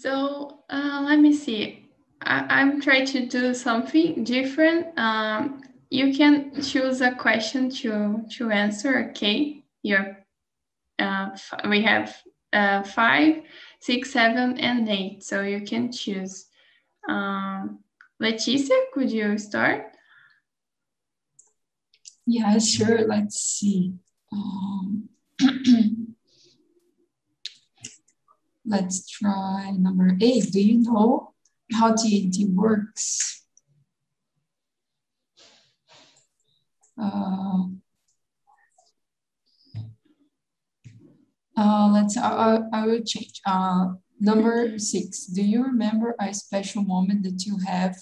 So 0.02 0.64
uh, 0.68 1.04
let 1.04 1.20
me 1.20 1.32
see. 1.32 1.88
I, 2.20 2.60
am 2.60 2.80
trying 2.80 3.06
to 3.06 3.26
do 3.26 3.54
something 3.54 4.24
different. 4.24 4.98
Um, 4.98 5.62
you 5.90 6.12
can 6.12 6.60
choose 6.60 7.00
a 7.00 7.12
question 7.12 7.70
to 7.82 8.24
to 8.36 8.50
answer. 8.50 9.10
Okay, 9.10 9.62
your 9.84 10.18
uh, 10.98 11.28
we 11.68 11.82
have 11.82 12.16
uh, 12.52 12.82
five, 12.82 13.42
six, 13.78 14.10
seven, 14.10 14.58
and 14.58 14.88
eight. 14.88 15.22
So 15.22 15.42
you 15.42 15.60
can 15.60 15.92
choose. 15.92 16.46
Um, 17.08 17.78
Leticia, 18.20 18.78
could 18.92 19.08
you 19.08 19.38
start? 19.38 19.84
Yeah, 22.26 22.58
sure. 22.58 23.06
Let's 23.06 23.38
see. 23.38 23.94
Um, 24.32 25.08
Let's 28.64 29.08
try 29.08 29.72
number 29.76 30.16
eight. 30.20 30.52
Do 30.52 30.60
you 30.60 30.82
know 30.82 31.34
how 31.72 31.92
TNT 31.92 32.54
works? 32.54 33.44
Uh, 37.00 37.64
uh, 41.56 41.90
let's, 41.92 42.16
I, 42.16 42.60
I 42.72 42.86
will 42.86 43.02
change. 43.02 43.40
Uh, 43.44 43.94
number 44.20 44.78
six, 44.78 45.26
do 45.26 45.42
you 45.42 45.64
remember 45.64 46.14
a 46.20 46.32
special 46.32 46.82
moment 46.84 47.24
that 47.24 47.44
you 47.44 47.58
have 47.66 47.96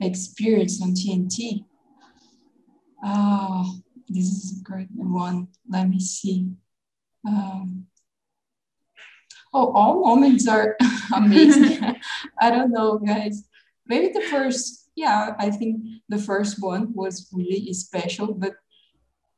experienced 0.00 0.82
on 0.82 0.94
TNT? 0.94 1.64
Uh, 3.04 3.64
this 4.08 4.26
is 4.26 4.60
a 4.60 4.62
great 4.62 4.88
one. 4.94 5.48
Let 5.68 5.88
me 5.88 6.00
see. 6.00 6.48
Um, 7.26 7.86
Oh, 9.52 9.72
all 9.72 10.00
moments 10.04 10.46
are 10.46 10.76
amazing. 11.14 11.96
I 12.40 12.50
don't 12.50 12.70
know, 12.70 12.98
guys. 12.98 13.44
Maybe 13.86 14.12
the 14.12 14.26
first, 14.26 14.90
yeah, 14.94 15.34
I 15.38 15.50
think 15.50 15.80
the 16.08 16.18
first 16.18 16.62
one 16.62 16.92
was 16.94 17.28
really 17.32 17.72
special. 17.72 18.34
But 18.34 18.54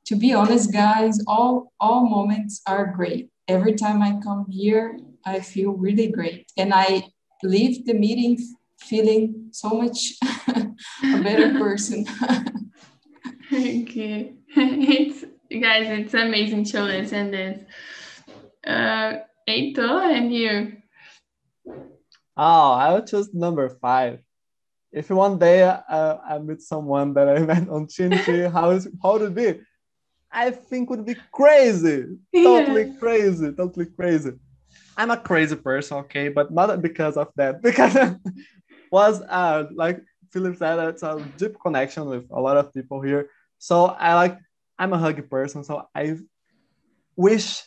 to 0.06 0.16
be 0.16 0.32
honest, 0.32 0.72
guys, 0.72 1.22
all 1.26 1.72
all 1.78 2.08
moments 2.08 2.62
are 2.66 2.86
great. 2.86 3.30
Every 3.46 3.74
time 3.74 4.02
I 4.02 4.18
come 4.22 4.46
here, 4.50 4.98
I 5.24 5.40
feel 5.40 5.72
really 5.72 6.08
great, 6.08 6.50
and 6.56 6.74
I 6.74 7.04
leave 7.42 7.86
the 7.86 7.94
meeting 7.94 8.38
feeling 8.80 9.50
so 9.52 9.70
much 9.70 10.14
a 10.48 11.22
better 11.22 11.58
person. 11.58 12.06
Okay, 13.52 14.34
it's 14.56 15.24
guys, 15.50 15.86
it's 15.88 16.14
amazing 16.14 16.64
to 16.64 16.82
listen 16.82 17.30
this. 17.30 17.61
Uh, 18.66 19.18
Heitor, 19.49 20.16
and 20.16 20.32
you? 20.32 20.72
Oh, 22.36 22.72
I 22.72 22.93
would 22.93 23.07
choose 23.07 23.32
number 23.34 23.68
five. 23.68 24.20
If 24.93 25.11
one 25.11 25.38
day 25.38 25.62
uh, 25.62 26.16
I 26.26 26.38
meet 26.38 26.62
someone 26.62 27.14
that 27.14 27.28
I 27.28 27.38
met 27.51 27.68
on 27.68 27.86
TNT, 27.86 28.51
how 28.53 28.70
is 28.70 28.88
how 29.03 29.14
would 29.14 29.22
it 29.22 29.34
be? 29.34 29.61
I 30.32 30.51
think 30.51 30.91
would 30.91 31.05
be 31.05 31.16
crazy, 31.32 32.05
totally 32.34 32.86
yeah. 32.86 32.99
crazy, 32.99 33.53
totally 33.53 33.86
crazy. 33.86 34.32
I'm 34.97 35.11
a 35.11 35.16
crazy 35.16 35.57
person, 35.57 35.99
okay, 35.99 36.28
but 36.28 36.53
not 36.53 36.80
because 36.82 37.16
of 37.16 37.28
that, 37.36 37.62
because 37.62 37.97
was 38.93 39.20
uh 39.22 39.64
like 39.74 40.01
Philip 40.30 40.57
said, 40.57 40.78
it's 40.88 41.03
a 41.03 41.24
deep 41.36 41.57
connection 41.61 42.07
with 42.07 42.24
a 42.30 42.41
lot 42.41 42.57
of 42.57 42.72
people 42.72 43.01
here. 43.01 43.28
So 43.59 43.86
I 43.86 44.14
like 44.14 44.38
I'm 44.78 44.93
a 44.93 44.99
huggy 44.99 45.28
person, 45.28 45.64
so 45.64 45.88
I 45.95 46.16
wish 47.16 47.62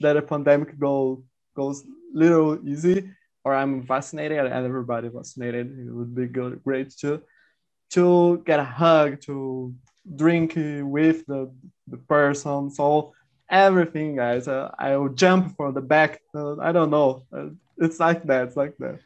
that 0.00 0.16
a 0.16 0.22
pandemic 0.22 0.78
go 0.78 1.22
goes 1.54 1.84
little 2.12 2.58
easy, 2.68 3.10
or 3.44 3.54
I'm 3.54 3.82
vaccinated 3.82 4.38
and 4.38 4.66
everybody 4.66 5.08
vaccinated. 5.08 5.66
It 5.78 5.92
would 5.92 6.14
be 6.14 6.26
good, 6.26 6.62
great 6.64 6.90
to 7.00 7.22
to 7.90 8.42
get 8.44 8.60
a 8.60 8.64
hug, 8.64 9.20
to 9.22 9.74
drink 10.16 10.54
with 10.56 11.26
the, 11.26 11.52
the 11.86 11.96
person. 11.96 12.70
So 12.70 13.12
everything, 13.48 14.16
guys. 14.16 14.48
Uh, 14.48 14.70
I 14.78 14.96
will 14.96 15.10
jump 15.10 15.56
from 15.56 15.74
the 15.74 15.80
back. 15.80 16.20
Uh, 16.34 16.58
I 16.58 16.72
don't 16.72 16.90
know. 16.90 17.24
Uh, 17.32 17.50
it's 17.78 18.00
like 18.00 18.24
that. 18.24 18.48
It's 18.48 18.56
like 18.56 18.76
that. 18.78 19.00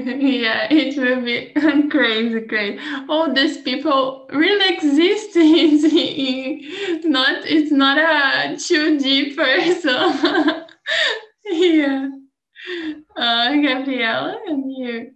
yeah, 0.20 0.66
it 0.70 0.96
will 0.96 1.22
be 1.22 1.52
crazy, 1.90 2.40
crazy. 2.42 2.78
All 3.08 3.32
these 3.32 3.58
people 3.58 4.26
really 4.32 4.74
exist. 4.74 5.30
It's 5.36 7.04
not. 7.06 7.44
It's 7.44 7.72
not 7.72 7.98
a 7.98 8.54
2D 8.56 9.36
person. 9.36 10.66
yeah. 11.44 12.08
Uh, 13.16 13.52
Gabriela, 13.56 14.38
and 14.46 14.70
you. 14.72 15.12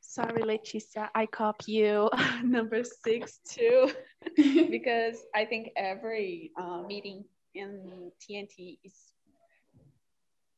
Sorry, 0.00 0.42
Leticia, 0.42 1.08
I 1.14 1.26
copy 1.26 1.72
you 1.72 2.08
number 2.42 2.82
six 2.84 3.40
too, 3.46 3.90
because 4.36 5.18
I 5.34 5.44
think 5.44 5.70
every 5.76 6.52
uh, 6.58 6.82
meeting 6.82 7.24
in 7.54 8.10
TNT 8.20 8.78
is 8.84 8.94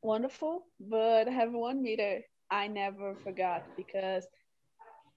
wonderful, 0.03 0.67
but 0.81 1.29
have 1.29 1.53
one 1.53 1.83
meter 1.83 2.23
I 2.51 2.67
never 2.69 3.15
forgot 3.15 3.65
because 3.77 4.27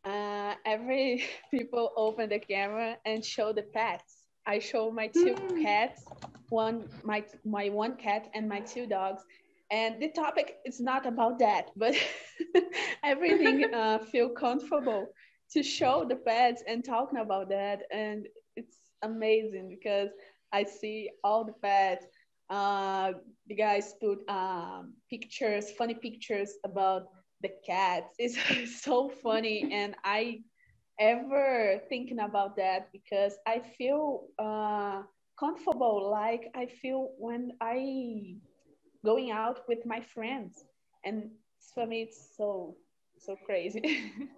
uh, 0.06 0.56
every 0.66 1.24
people 1.52 1.92
open 1.96 2.30
the 2.30 2.40
camera 2.40 2.98
and 3.06 3.24
show 3.24 3.54
the 3.54 3.64
pets. 3.64 4.24
I 4.46 4.60
show 4.60 4.92
my 4.92 5.08
two 5.08 5.36
mm. 5.36 5.62
cats, 5.62 6.04
one 6.50 6.90
my 7.04 7.24
my 7.46 7.70
one 7.70 7.96
cat 7.96 8.30
and 8.34 8.50
my 8.50 8.60
two 8.60 8.88
dogs, 8.88 9.24
and 9.72 10.02
the 10.02 10.10
topic 10.10 10.58
is 10.66 10.80
not 10.80 11.06
about 11.06 11.40
that 11.40 11.70
but 11.76 11.96
everything 13.04 13.66
uh, 13.74 13.98
feel 14.00 14.30
comfortable 14.30 15.08
to 15.52 15.64
show 15.64 16.06
the 16.08 16.16
pets 16.16 16.62
and 16.68 16.84
talking 16.86 17.20
about 17.20 17.50
that 17.50 17.84
and 17.92 18.28
it's 18.56 18.78
amazing 19.02 19.70
because 19.70 20.10
i 20.54 20.64
see 20.64 21.10
all 21.24 21.44
the 21.44 21.54
pets 21.64 22.06
uh, 22.50 23.14
the 23.48 23.56
guys 23.56 23.96
put 24.02 24.20
um, 24.30 24.94
pictures 25.10 25.72
funny 25.78 25.96
pictures 25.96 26.56
about 26.66 27.04
the 27.42 27.52
cats. 27.66 28.16
It's 28.20 28.38
so 28.84 29.10
funny 29.24 29.68
and 29.72 29.96
i 30.04 30.42
ever 31.00 31.80
thinking 31.90 32.20
about 32.20 32.56
that 32.58 32.92
because 32.92 33.38
i 33.48 33.60
feel 33.78 34.28
uh, 34.40 35.02
comfortable 35.40 36.10
like 36.12 36.50
i 36.56 36.66
feel 36.66 37.10
when 37.18 37.52
i 37.62 38.36
going 39.06 39.32
out 39.32 39.60
with 39.68 39.86
my 39.86 40.02
friends. 40.02 40.64
And 41.06 41.32
for 41.74 41.86
me 41.86 42.04
it's 42.04 42.36
so 42.38 42.76
so 43.18 43.36
crazy. 43.46 43.82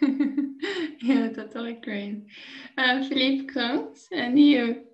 Yeah 1.02 1.28
totally 1.32 1.74
crazy. 1.82 2.22
Uh, 2.76 3.02
philippe 3.08 3.46
Kunz 3.52 4.08
and 4.12 4.38
you. 4.38 4.84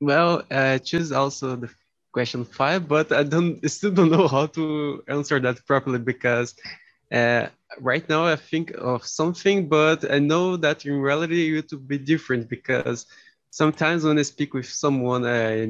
Well 0.00 0.44
i 0.50 0.78
choose 0.78 1.12
also 1.12 1.56
the 1.56 1.68
question 2.12 2.44
five 2.44 2.88
but 2.88 3.12
i 3.12 3.22
don't 3.22 3.58
I 3.64 3.68
still 3.76 3.92
don't 3.92 4.10
know 4.10 4.28
how 4.28 4.46
to 4.46 5.02
answer 5.08 5.38
that 5.40 5.64
properly 5.66 5.98
because 5.98 6.54
uh, 7.12 7.46
right 7.80 8.08
now 8.08 8.26
i 8.26 8.36
think 8.36 8.72
of 8.78 9.06
something 9.06 9.68
but 9.68 10.10
i 10.10 10.18
know 10.18 10.56
that 10.56 10.84
in 10.86 11.00
reality 11.00 11.58
it 11.58 11.70
would 11.72 11.88
be 11.88 11.98
different 11.98 12.48
because 12.48 13.00
sometimes 13.50 13.98
when 14.04 14.18
i 14.18 14.18
speak 14.18 14.48
with 14.48 14.66
someone 14.66 15.24
i 15.26 15.68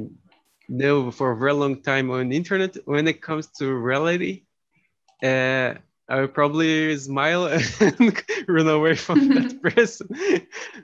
know 0.69 1.11
for 1.11 1.33
a 1.33 1.37
very 1.37 1.53
long 1.53 1.81
time 1.83 2.11
on 2.11 2.33
internet. 2.33 2.77
When 2.85 3.07
it 3.09 3.21
comes 3.23 3.49
to 3.59 3.73
reality, 3.73 4.43
uh, 5.23 5.75
I 6.09 6.21
would 6.21 6.35
probably 6.35 6.97
smile 6.97 7.47
and 7.81 8.23
run 8.49 8.69
away 8.69 8.95
from 8.97 9.21
that 9.35 9.49
person. 9.63 10.09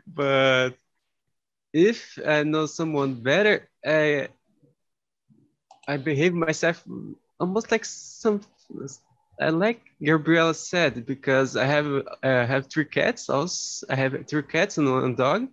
but 0.06 0.70
if 1.72 2.18
I 2.26 2.42
know 2.44 2.66
someone 2.66 3.14
better, 3.22 3.68
I 3.84 4.28
I 5.86 5.96
behave 5.96 6.34
myself 6.34 6.84
almost 7.38 7.70
like 7.70 7.84
some. 7.84 8.40
I 9.40 9.50
like 9.50 9.82
Gabriela 10.02 10.54
said 10.54 11.06
because 11.06 11.56
I 11.56 11.64
have 11.64 11.86
I 12.22 12.44
have 12.44 12.66
three 12.66 12.86
cats. 12.86 13.28
Also, 13.28 13.86
I 13.90 13.96
have 13.96 14.26
three 14.26 14.42
cats 14.42 14.78
and 14.78 14.90
one 14.90 15.14
dog, 15.14 15.48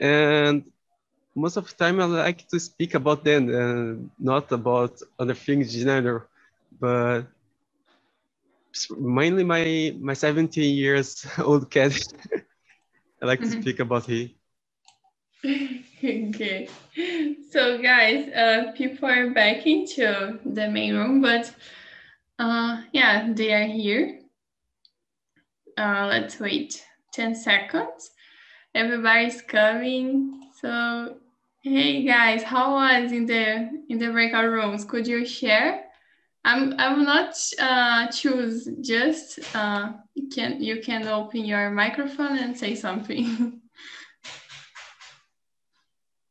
and 0.00 0.64
most 1.34 1.56
of 1.56 1.68
the 1.68 1.74
time 1.74 2.00
I 2.00 2.06
like 2.06 2.48
to 2.48 2.58
speak 2.58 2.94
about 2.94 3.24
them 3.24 3.48
and 3.54 4.10
not 4.18 4.50
about 4.52 5.00
other 5.18 5.34
things 5.34 5.74
in 5.74 5.84
general. 5.84 6.22
But 6.80 7.26
mainly 8.96 9.44
my 9.44 9.94
my 10.00 10.14
17 10.14 10.74
years 10.74 11.26
old 11.38 11.70
cat. 11.70 11.92
I 13.22 13.26
like 13.26 13.40
to 13.40 13.46
mm-hmm. 13.46 13.60
speak 13.62 13.80
about 13.80 14.06
he. 14.06 14.36
okay. 16.06 16.68
So 17.50 17.80
guys, 17.82 18.28
uh, 18.28 18.72
people 18.76 19.08
are 19.08 19.30
back 19.30 19.66
into 19.66 20.38
the 20.44 20.68
main 20.68 20.94
room, 20.94 21.20
but 21.20 21.52
uh, 22.38 22.82
yeah, 22.92 23.32
they 23.32 23.52
are 23.52 23.66
here. 23.66 24.20
Uh, 25.76 26.06
let's 26.08 26.40
wait 26.40 26.84
10 27.12 27.34
seconds. 27.34 28.10
Everybody's 28.74 29.42
coming. 29.42 30.42
So 30.60 31.16
Hey 31.68 32.04
guys, 32.04 32.44
how 32.44 32.74
was 32.74 33.10
in 33.10 33.26
the 33.26 33.68
in 33.88 33.98
the 33.98 34.12
breakout 34.12 34.48
rooms? 34.48 34.84
Could 34.84 35.04
you 35.04 35.26
share? 35.26 35.86
I'm 36.44 36.78
I 36.78 36.94
will 36.94 37.02
not 37.02 37.34
uh, 37.58 38.06
choose. 38.06 38.68
Just 38.80 39.40
uh, 39.52 39.94
can 40.32 40.62
you 40.62 40.80
can 40.80 41.08
open 41.08 41.44
your 41.44 41.70
microphone 41.70 42.38
and 42.38 42.56
say 42.56 42.76
something. 42.76 43.62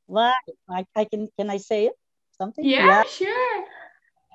What 0.08 0.36
I, 0.70 0.86
I 0.96 1.06
can 1.06 1.30
can 1.38 1.50
I 1.50 1.58
say 1.58 1.88
it? 1.88 1.94
Something? 2.38 2.66
Yeah, 2.66 2.88
yeah. 2.88 3.04
sure. 3.04 3.66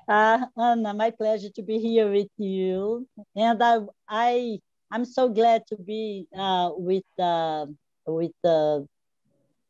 Uh, 0.07 0.45
Anna, 0.57 0.93
my 0.93 1.11
pleasure 1.11 1.49
to 1.55 1.63
be 1.63 1.79
here 1.79 2.11
with 2.11 2.29
you, 2.37 3.07
and 3.35 3.61
I 3.63 3.79
I 4.09 4.59
I'm 4.91 5.05
so 5.05 5.29
glad 5.29 5.63
to 5.67 5.77
be 5.77 6.27
uh, 6.37 6.71
with 6.75 7.05
uh, 7.19 7.67
with 8.07 8.31
the 8.43 8.87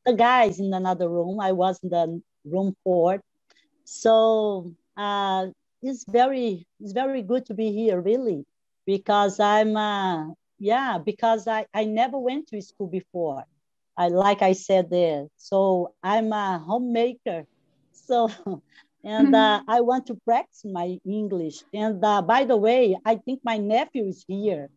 the 0.05 0.13
guys 0.13 0.59
in 0.59 0.73
another 0.73 1.09
room. 1.09 1.39
I 1.39 1.51
was 1.51 1.79
in 1.83 1.89
the 1.89 2.21
room 2.45 2.75
four. 2.83 3.21
So 3.85 4.73
uh, 4.97 5.47
it's 5.81 6.05
very 6.09 6.65
it's 6.79 6.93
very 6.93 7.21
good 7.21 7.45
to 7.47 7.53
be 7.53 7.71
here, 7.71 8.01
really, 8.01 8.45
because 8.85 9.39
I'm 9.39 9.77
uh, 9.77 10.29
yeah 10.59 10.97
because 10.97 11.47
I 11.47 11.67
I 11.73 11.85
never 11.85 12.17
went 12.17 12.47
to 12.49 12.61
school 12.61 12.87
before. 12.87 13.45
I 14.01 14.07
like 14.07 14.41
I 14.41 14.53
said 14.53 14.89
there. 14.89 15.27
So 15.37 15.93
I'm 16.03 16.33
a 16.33 16.57
homemaker. 16.57 17.45
So 17.93 18.29
and 19.03 19.33
uh, 19.33 19.61
I 19.67 19.81
want 19.81 20.07
to 20.07 20.15
practice 20.25 20.65
my 20.65 20.97
English. 21.05 21.63
And 21.73 22.03
uh, 22.03 22.21
by 22.21 22.45
the 22.45 22.57
way, 22.57 22.97
I 23.05 23.15
think 23.15 23.41
my 23.43 23.57
nephew 23.57 24.05
is 24.05 24.25
here. 24.27 24.69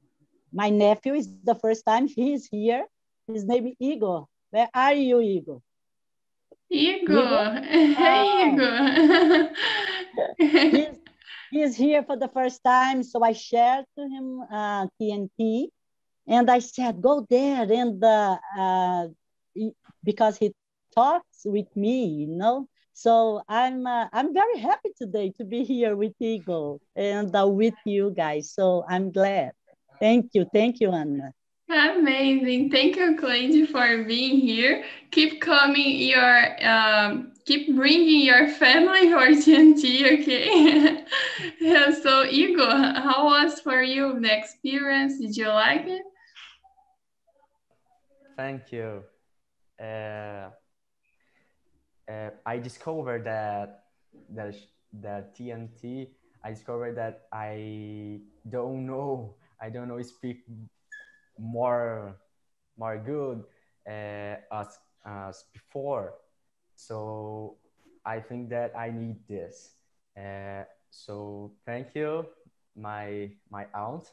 My 0.52 0.70
nephew 0.70 1.14
is 1.14 1.28
the 1.28 1.54
first 1.54 1.84
time 1.86 2.06
he's 2.16 2.46
here. 2.46 2.84
His 3.26 3.44
name 3.44 3.66
is 3.68 3.74
Igor. 3.80 4.26
Where 4.50 4.68
are 4.74 4.94
you, 4.94 5.20
Igor? 5.20 5.60
Igor. 6.70 7.60
Hey, 7.96 8.52
Igor. 8.52 9.50
he's, 10.70 10.96
he's 11.50 11.76
here 11.76 12.02
for 12.04 12.16
the 12.16 12.28
first 12.28 12.62
time. 12.62 13.02
So 13.02 13.24
I 13.24 13.32
shared 13.32 13.86
to 13.98 14.02
him 14.04 14.42
uh, 14.52 14.86
TNT. 15.00 15.68
And 16.26 16.50
I 16.50 16.58
said, 16.58 17.02
go 17.02 17.26
there. 17.28 17.70
And 17.70 18.02
uh, 18.02 18.38
uh, 18.58 19.06
because 20.02 20.36
he 20.38 20.54
talks 20.94 21.42
with 21.44 21.74
me, 21.76 22.06
you 22.06 22.26
know. 22.28 22.68
So 22.92 23.42
I'm 23.48 23.86
uh, 23.86 24.06
I'm 24.12 24.32
very 24.32 24.58
happy 24.58 24.90
today 24.96 25.30
to 25.38 25.44
be 25.44 25.64
here 25.64 25.96
with 25.96 26.12
Igor 26.20 26.78
and 26.94 27.34
uh, 27.34 27.48
with 27.48 27.74
you 27.84 28.12
guys. 28.16 28.52
So 28.52 28.84
I'm 28.88 29.10
glad. 29.10 29.52
Thank 29.98 30.30
you. 30.32 30.46
Thank 30.52 30.80
you, 30.80 30.92
Anna. 30.92 31.32
Amazing. 31.68 32.70
Thank 32.70 32.96
you, 32.96 33.16
Cleide, 33.16 33.68
for 33.70 34.04
being 34.04 34.38
here. 34.38 34.84
Keep 35.10 35.40
coming 35.40 35.98
your, 35.98 36.64
um, 36.64 37.32
keep 37.46 37.74
bringing 37.74 38.20
your 38.20 38.48
family 38.48 39.08
for 39.12 39.28
TNT, 39.28 40.20
okay? 40.20 41.04
so, 42.02 42.24
Igor, 42.26 42.70
how 42.70 43.24
was 43.24 43.60
for 43.60 43.82
you 43.82 44.20
the 44.20 44.36
experience? 44.36 45.18
Did 45.18 45.36
you 45.36 45.48
like 45.48 45.86
it? 45.86 46.02
Thank 48.36 48.72
you. 48.72 49.04
Uh, 49.80 50.50
uh, 52.10 52.30
I 52.44 52.58
discovered 52.58 53.24
that 53.24 53.84
that 54.30 54.54
that 55.00 55.36
TNT. 55.36 56.08
I 56.42 56.50
discovered 56.50 56.96
that 56.96 57.26
I 57.32 58.20
don't 58.48 58.86
know. 58.86 59.36
I 59.60 59.70
don't 59.70 59.88
know 59.88 60.02
speak 60.02 60.44
more 61.38 62.16
more 62.76 62.98
good 62.98 63.44
uh, 63.86 64.36
as 64.52 64.78
as 65.06 65.44
before. 65.52 66.14
So 66.74 67.56
I 68.04 68.18
think 68.20 68.50
that 68.50 68.76
I 68.76 68.90
need 68.90 69.16
this. 69.28 69.76
Uh, 70.18 70.64
so 70.90 71.52
thank 71.64 71.94
you, 71.94 72.26
my 72.76 73.30
my 73.50 73.66
aunt, 73.74 74.10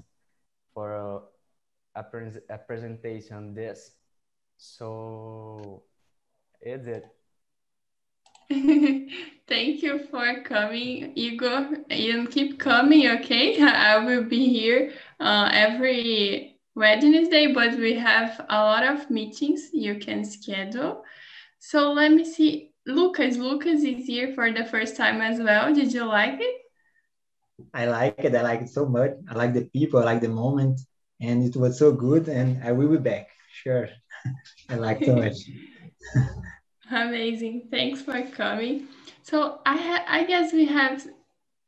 for 0.74 0.94
a, 0.94 2.00
a, 2.00 2.04
pre 2.04 2.30
a 2.50 2.58
presentation 2.58 3.54
this. 3.54 4.01
So 4.64 5.82
is 6.62 6.86
it. 6.86 7.06
Thank 9.48 9.82
you 9.82 10.06
for 10.12 10.44
coming, 10.44 11.14
Igor. 11.16 11.78
You 11.90 12.28
keep 12.28 12.60
coming, 12.60 13.08
okay? 13.08 13.60
I 13.62 13.98
will 14.06 14.24
be 14.24 14.50
here 14.50 14.94
uh, 15.20 15.50
every 15.52 16.60
Wednesday, 16.76 17.52
but 17.52 17.74
we 17.80 17.96
have 17.96 18.46
a 18.50 18.58
lot 18.58 18.86
of 18.86 19.10
meetings 19.10 19.70
you 19.74 19.96
can 19.96 20.24
schedule. 20.24 21.04
So 21.58 21.92
let 21.92 22.12
me 22.12 22.24
see. 22.24 22.72
Lucas, 22.86 23.38
Lucas 23.38 23.82
is 23.84 24.06
here 24.06 24.32
for 24.36 24.52
the 24.52 24.66
first 24.66 24.96
time 24.96 25.22
as 25.22 25.40
well. 25.40 25.74
Did 25.74 25.92
you 25.92 26.06
like 26.06 26.40
it? 26.40 26.56
I 27.74 27.88
like 27.88 28.20
it. 28.20 28.36
I 28.36 28.44
like 28.44 28.62
it 28.62 28.70
so 28.70 28.86
much. 28.86 29.12
I 29.28 29.34
like 29.34 29.56
the 29.56 29.66
people. 29.66 30.02
I 30.02 30.04
like 30.04 30.22
the 30.22 30.30
moment, 30.30 30.82
and 31.20 31.44
it 31.44 31.56
was 31.56 31.80
so 31.80 31.92
good. 31.92 32.28
And 32.28 32.64
I 32.64 32.74
will 32.74 32.90
be 32.90 32.98
back. 32.98 33.30
Sure. 33.52 33.90
I 34.70 34.76
like 34.76 35.04
so 35.04 35.16
much. 35.16 35.38
Amazing. 36.92 37.68
Thanks 37.72 38.02
for 38.02 38.22
coming. 38.32 38.88
So 39.24 39.60
I 39.66 40.04
I 40.08 40.24
guess 40.26 40.54
we 40.54 40.66
have 40.66 41.06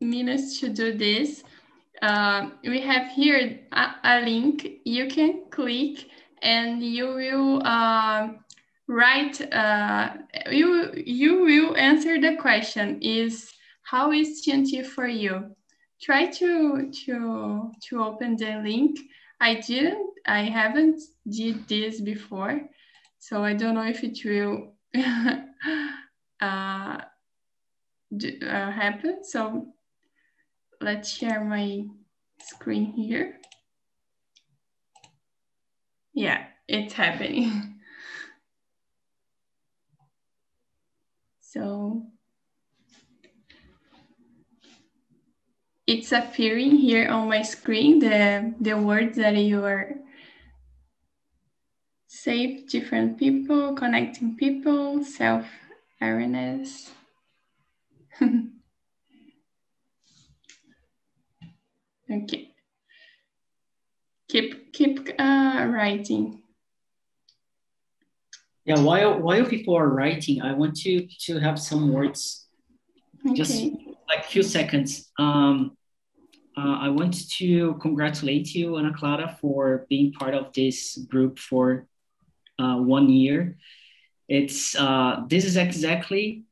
minutes 0.01 0.59
to 0.59 0.69
do 0.69 0.93
this. 0.97 1.43
Uh, 2.01 2.49
we 2.63 2.81
have 2.81 3.07
here 3.11 3.59
a, 3.71 3.95
a, 4.03 4.21
link 4.21 4.67
you 4.83 5.07
can 5.07 5.43
click 5.49 6.05
and 6.41 6.83
you 6.83 7.07
will 7.07 7.65
uh, 7.65 8.29
write 8.87 9.39
uh, 9.53 10.13
you 10.51 10.91
you 10.97 11.43
will 11.43 11.77
answer 11.77 12.19
the 12.19 12.35
question 12.35 13.01
is 13.01 13.53
how 13.83 14.11
is 14.11 14.43
TNT 14.45 14.85
for 14.85 15.07
you 15.07 15.55
try 16.01 16.25
to 16.25 16.91
to 16.91 17.71
to 17.81 18.03
open 18.03 18.35
the 18.35 18.61
link 18.61 18.99
I 19.39 19.55
didn't 19.55 20.12
I 20.25 20.43
haven't 20.43 21.01
did 21.29 21.67
this 21.67 22.01
before 22.01 22.61
so 23.19 23.43
I 23.43 23.53
don't 23.53 23.75
know 23.75 23.87
if 23.87 24.03
it 24.03 24.19
will 24.25 24.75
uh, 26.41 26.97
do, 28.15 28.39
uh, 28.41 28.71
happen 28.71 29.23
so 29.23 29.73
let's 30.83 31.09
share 31.09 31.43
my 31.43 31.85
screen 32.39 32.85
here. 32.91 33.39
Yeah, 36.13 36.45
it's 36.67 36.93
happening. 36.93 37.79
so 41.41 42.05
it's 45.87 46.11
appearing 46.11 46.75
here 46.75 47.09
on 47.09 47.29
my 47.29 47.41
screen, 47.41 47.99
the, 47.99 48.53
the 48.59 48.77
words 48.77 49.17
that 49.17 49.35
you 49.37 49.63
are 49.63 49.95
safe, 52.23 52.69
different 52.69 53.19
people, 53.19 53.75
connecting 53.75 54.35
people, 54.35 55.03
self-awareness. 55.03 56.91
Okay. 62.11 62.49
Keep 64.29 64.73
keep 64.73 65.09
uh, 65.17 65.65
writing. 65.73 66.43
Yeah, 68.65 68.79
while 68.81 69.19
while 69.19 69.45
people 69.45 69.75
are 69.75 69.89
writing, 69.89 70.41
I 70.43 70.53
want 70.53 70.75
to 70.83 71.07
to 71.25 71.39
have 71.39 71.57
some 71.57 71.91
words, 71.91 72.45
okay. 73.25 73.33
just 73.33 73.65
like 74.07 74.25
few 74.25 74.43
seconds. 74.43 75.09
Um, 75.17 75.75
uh, 76.55 76.77
I 76.85 76.89
want 76.89 77.15
to 77.39 77.73
congratulate 77.81 78.53
you, 78.53 78.77
Ana 78.77 78.93
Clara, 78.93 79.35
for 79.41 79.87
being 79.89 80.11
part 80.13 80.35
of 80.35 80.53
this 80.53 80.97
group 81.09 81.39
for 81.39 81.87
uh, 82.59 82.77
one 82.77 83.09
year. 83.09 83.57
It's 84.27 84.75
uh, 84.75 85.23
this 85.27 85.45
is 85.45 85.57
exactly 85.57 86.43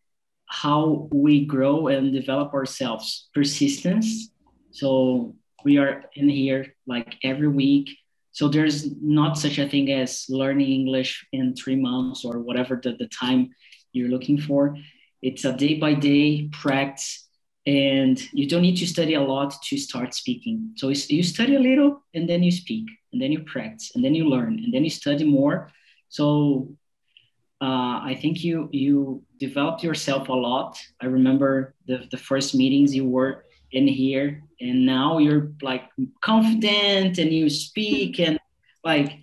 how 0.45 1.07
we 1.11 1.45
grow 1.45 1.87
and 1.87 2.13
develop 2.13 2.53
ourselves. 2.53 3.29
Persistence. 3.33 4.31
So 4.71 5.35
we 5.63 5.77
are 5.77 6.05
in 6.15 6.29
here 6.29 6.75
like 6.87 7.15
every 7.23 7.47
week 7.47 7.89
so 8.31 8.47
there's 8.47 8.89
not 9.01 9.37
such 9.37 9.57
a 9.57 9.67
thing 9.67 9.91
as 9.91 10.25
learning 10.29 10.69
english 10.69 11.25
in 11.31 11.55
three 11.55 11.75
months 11.75 12.25
or 12.25 12.39
whatever 12.39 12.79
the, 12.81 12.93
the 12.93 13.07
time 13.07 13.49
you're 13.93 14.09
looking 14.09 14.39
for 14.39 14.75
it's 15.21 15.45
a 15.45 15.53
day 15.53 15.75
by 15.75 15.93
day 15.93 16.49
practice 16.51 17.27
and 17.67 18.19
you 18.33 18.47
don't 18.47 18.63
need 18.63 18.77
to 18.77 18.87
study 18.87 19.13
a 19.13 19.21
lot 19.21 19.53
to 19.61 19.77
start 19.77 20.13
speaking 20.13 20.71
so 20.75 20.89
you 20.89 21.23
study 21.23 21.55
a 21.55 21.59
little 21.59 22.03
and 22.13 22.27
then 22.27 22.41
you 22.41 22.51
speak 22.51 22.85
and 23.13 23.21
then 23.21 23.31
you 23.31 23.43
practice 23.43 23.91
and 23.95 24.03
then 24.03 24.15
you 24.15 24.27
learn 24.27 24.59
and 24.63 24.73
then 24.73 24.83
you 24.83 24.89
study 24.89 25.23
more 25.23 25.69
so 26.11 26.75
uh, 27.61 28.03
I 28.03 28.17
think 28.21 28.43
you 28.43 28.69
you 28.71 29.23
developed 29.39 29.81
yourself 29.81 30.27
a 30.27 30.33
lot. 30.33 30.77
I 31.01 31.05
remember 31.05 31.73
the, 31.87 32.07
the 32.11 32.17
first 32.17 32.53
meetings 32.53 32.93
you 32.93 33.07
were 33.07 33.45
in 33.71 33.87
here 33.87 34.43
and 34.59 34.85
now 34.85 35.19
you're 35.19 35.53
like 35.61 35.83
confident 36.21 37.17
and 37.17 37.31
you 37.31 37.49
speak 37.49 38.19
and 38.19 38.37
like 38.83 39.19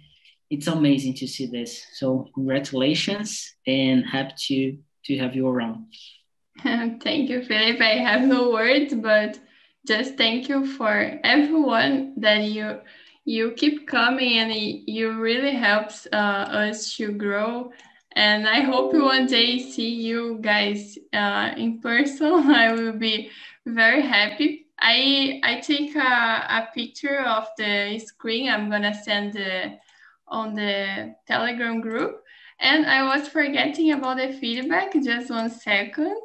it's 0.51 0.67
amazing 0.67 1.13
to 1.15 1.27
see 1.29 1.47
this. 1.47 1.85
So 1.93 2.31
congratulations 2.35 3.55
and 3.67 4.07
happy 4.07 4.35
to 4.49 4.79
to 5.05 5.19
have 5.19 5.37
you 5.37 5.47
around. 5.47 5.87
Thank 6.63 7.29
you 7.31 7.45
philip 7.45 7.81
i 7.81 7.95
have 8.09 8.23
no 8.23 8.51
words 8.51 8.93
but 8.95 9.39
just 9.87 10.17
thank 10.17 10.49
you 10.49 10.67
for 10.67 11.21
everyone 11.23 12.15
that 12.17 12.43
you 12.43 12.81
you 13.29 13.53
keep 13.53 13.87
coming 13.87 14.39
and 14.39 14.53
you 14.87 15.13
really 15.21 15.55
helps 15.55 16.07
uh, 16.13 16.17
us 16.65 16.97
to 16.97 17.13
grow 17.13 17.71
and 18.13 18.49
i 18.49 18.61
hope 18.61 18.95
one 18.95 19.27
day 19.27 19.59
see 19.59 19.93
you 20.09 20.39
guys 20.41 20.99
uh, 21.13 21.51
in 21.57 21.81
person 21.81 22.51
i 22.65 22.73
will 22.73 22.99
be 23.09 23.31
very 23.69 24.03
happy. 24.03 24.67
I 24.81 25.41
I 25.43 25.61
take 25.61 25.95
a, 25.95 26.01
a 26.01 26.69
picture 26.75 27.21
of 27.21 27.49
the 27.57 27.99
screen. 27.99 28.49
I'm 28.49 28.71
gonna 28.71 28.95
send 28.95 29.35
the, 29.35 29.79
on 30.27 30.55
the 30.55 31.15
Telegram 31.27 31.81
group. 31.81 32.23
And 32.61 32.87
I 32.87 33.05
was 33.05 33.29
forgetting 33.29 33.93
about 33.93 34.17
the 34.17 34.33
feedback. 34.33 34.93
Just 35.03 35.31
one 35.31 35.51
second. 35.51 36.17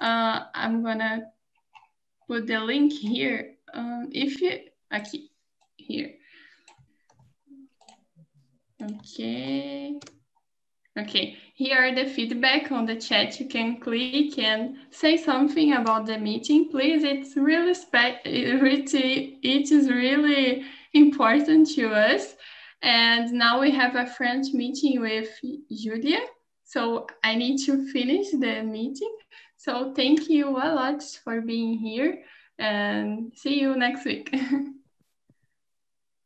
Uh, 0.00 0.44
I'm 0.54 0.82
gonna 0.84 1.26
put 2.26 2.46
the 2.46 2.60
link 2.60 2.92
here. 2.92 3.54
Um, 3.74 4.08
if 4.12 4.40
you 4.40 4.58
okay 4.92 5.28
here. 5.76 6.14
Okay. 8.96 9.98
Okay, 10.98 11.36
here 11.54 11.78
are 11.78 11.94
the 11.94 12.06
feedback 12.06 12.72
on 12.72 12.84
the 12.84 12.96
chat. 12.96 13.38
You 13.38 13.46
can 13.46 13.78
click 13.78 14.36
and 14.38 14.76
say 14.90 15.16
something 15.16 15.74
about 15.74 16.06
the 16.06 16.18
meeting, 16.18 16.70
please. 16.70 17.04
It's 17.04 17.36
really 17.36 17.74
it 18.24 19.70
is 19.70 19.88
really 19.88 20.64
important 20.94 21.68
to 21.76 21.90
us. 21.90 22.34
And 22.82 23.32
now 23.32 23.60
we 23.60 23.70
have 23.70 23.94
a 23.94 24.06
French 24.06 24.52
meeting 24.52 25.00
with 25.00 25.28
Julia. 25.70 26.20
So 26.64 27.06
I 27.22 27.36
need 27.36 27.58
to 27.66 27.90
finish 27.92 28.30
the 28.32 28.62
meeting. 28.62 29.16
So 29.56 29.92
thank 29.94 30.28
you 30.28 30.48
a 30.48 30.74
lot 30.74 31.02
for 31.24 31.40
being 31.40 31.78
here 31.78 32.24
and 32.58 33.32
see 33.36 33.60
you 33.60 33.76
next 33.76 34.04
week. 34.04 34.30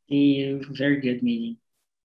see 0.09 0.35
you. 0.35 0.65
Very 0.71 1.01
good 1.01 1.23
meeting. 1.23 1.59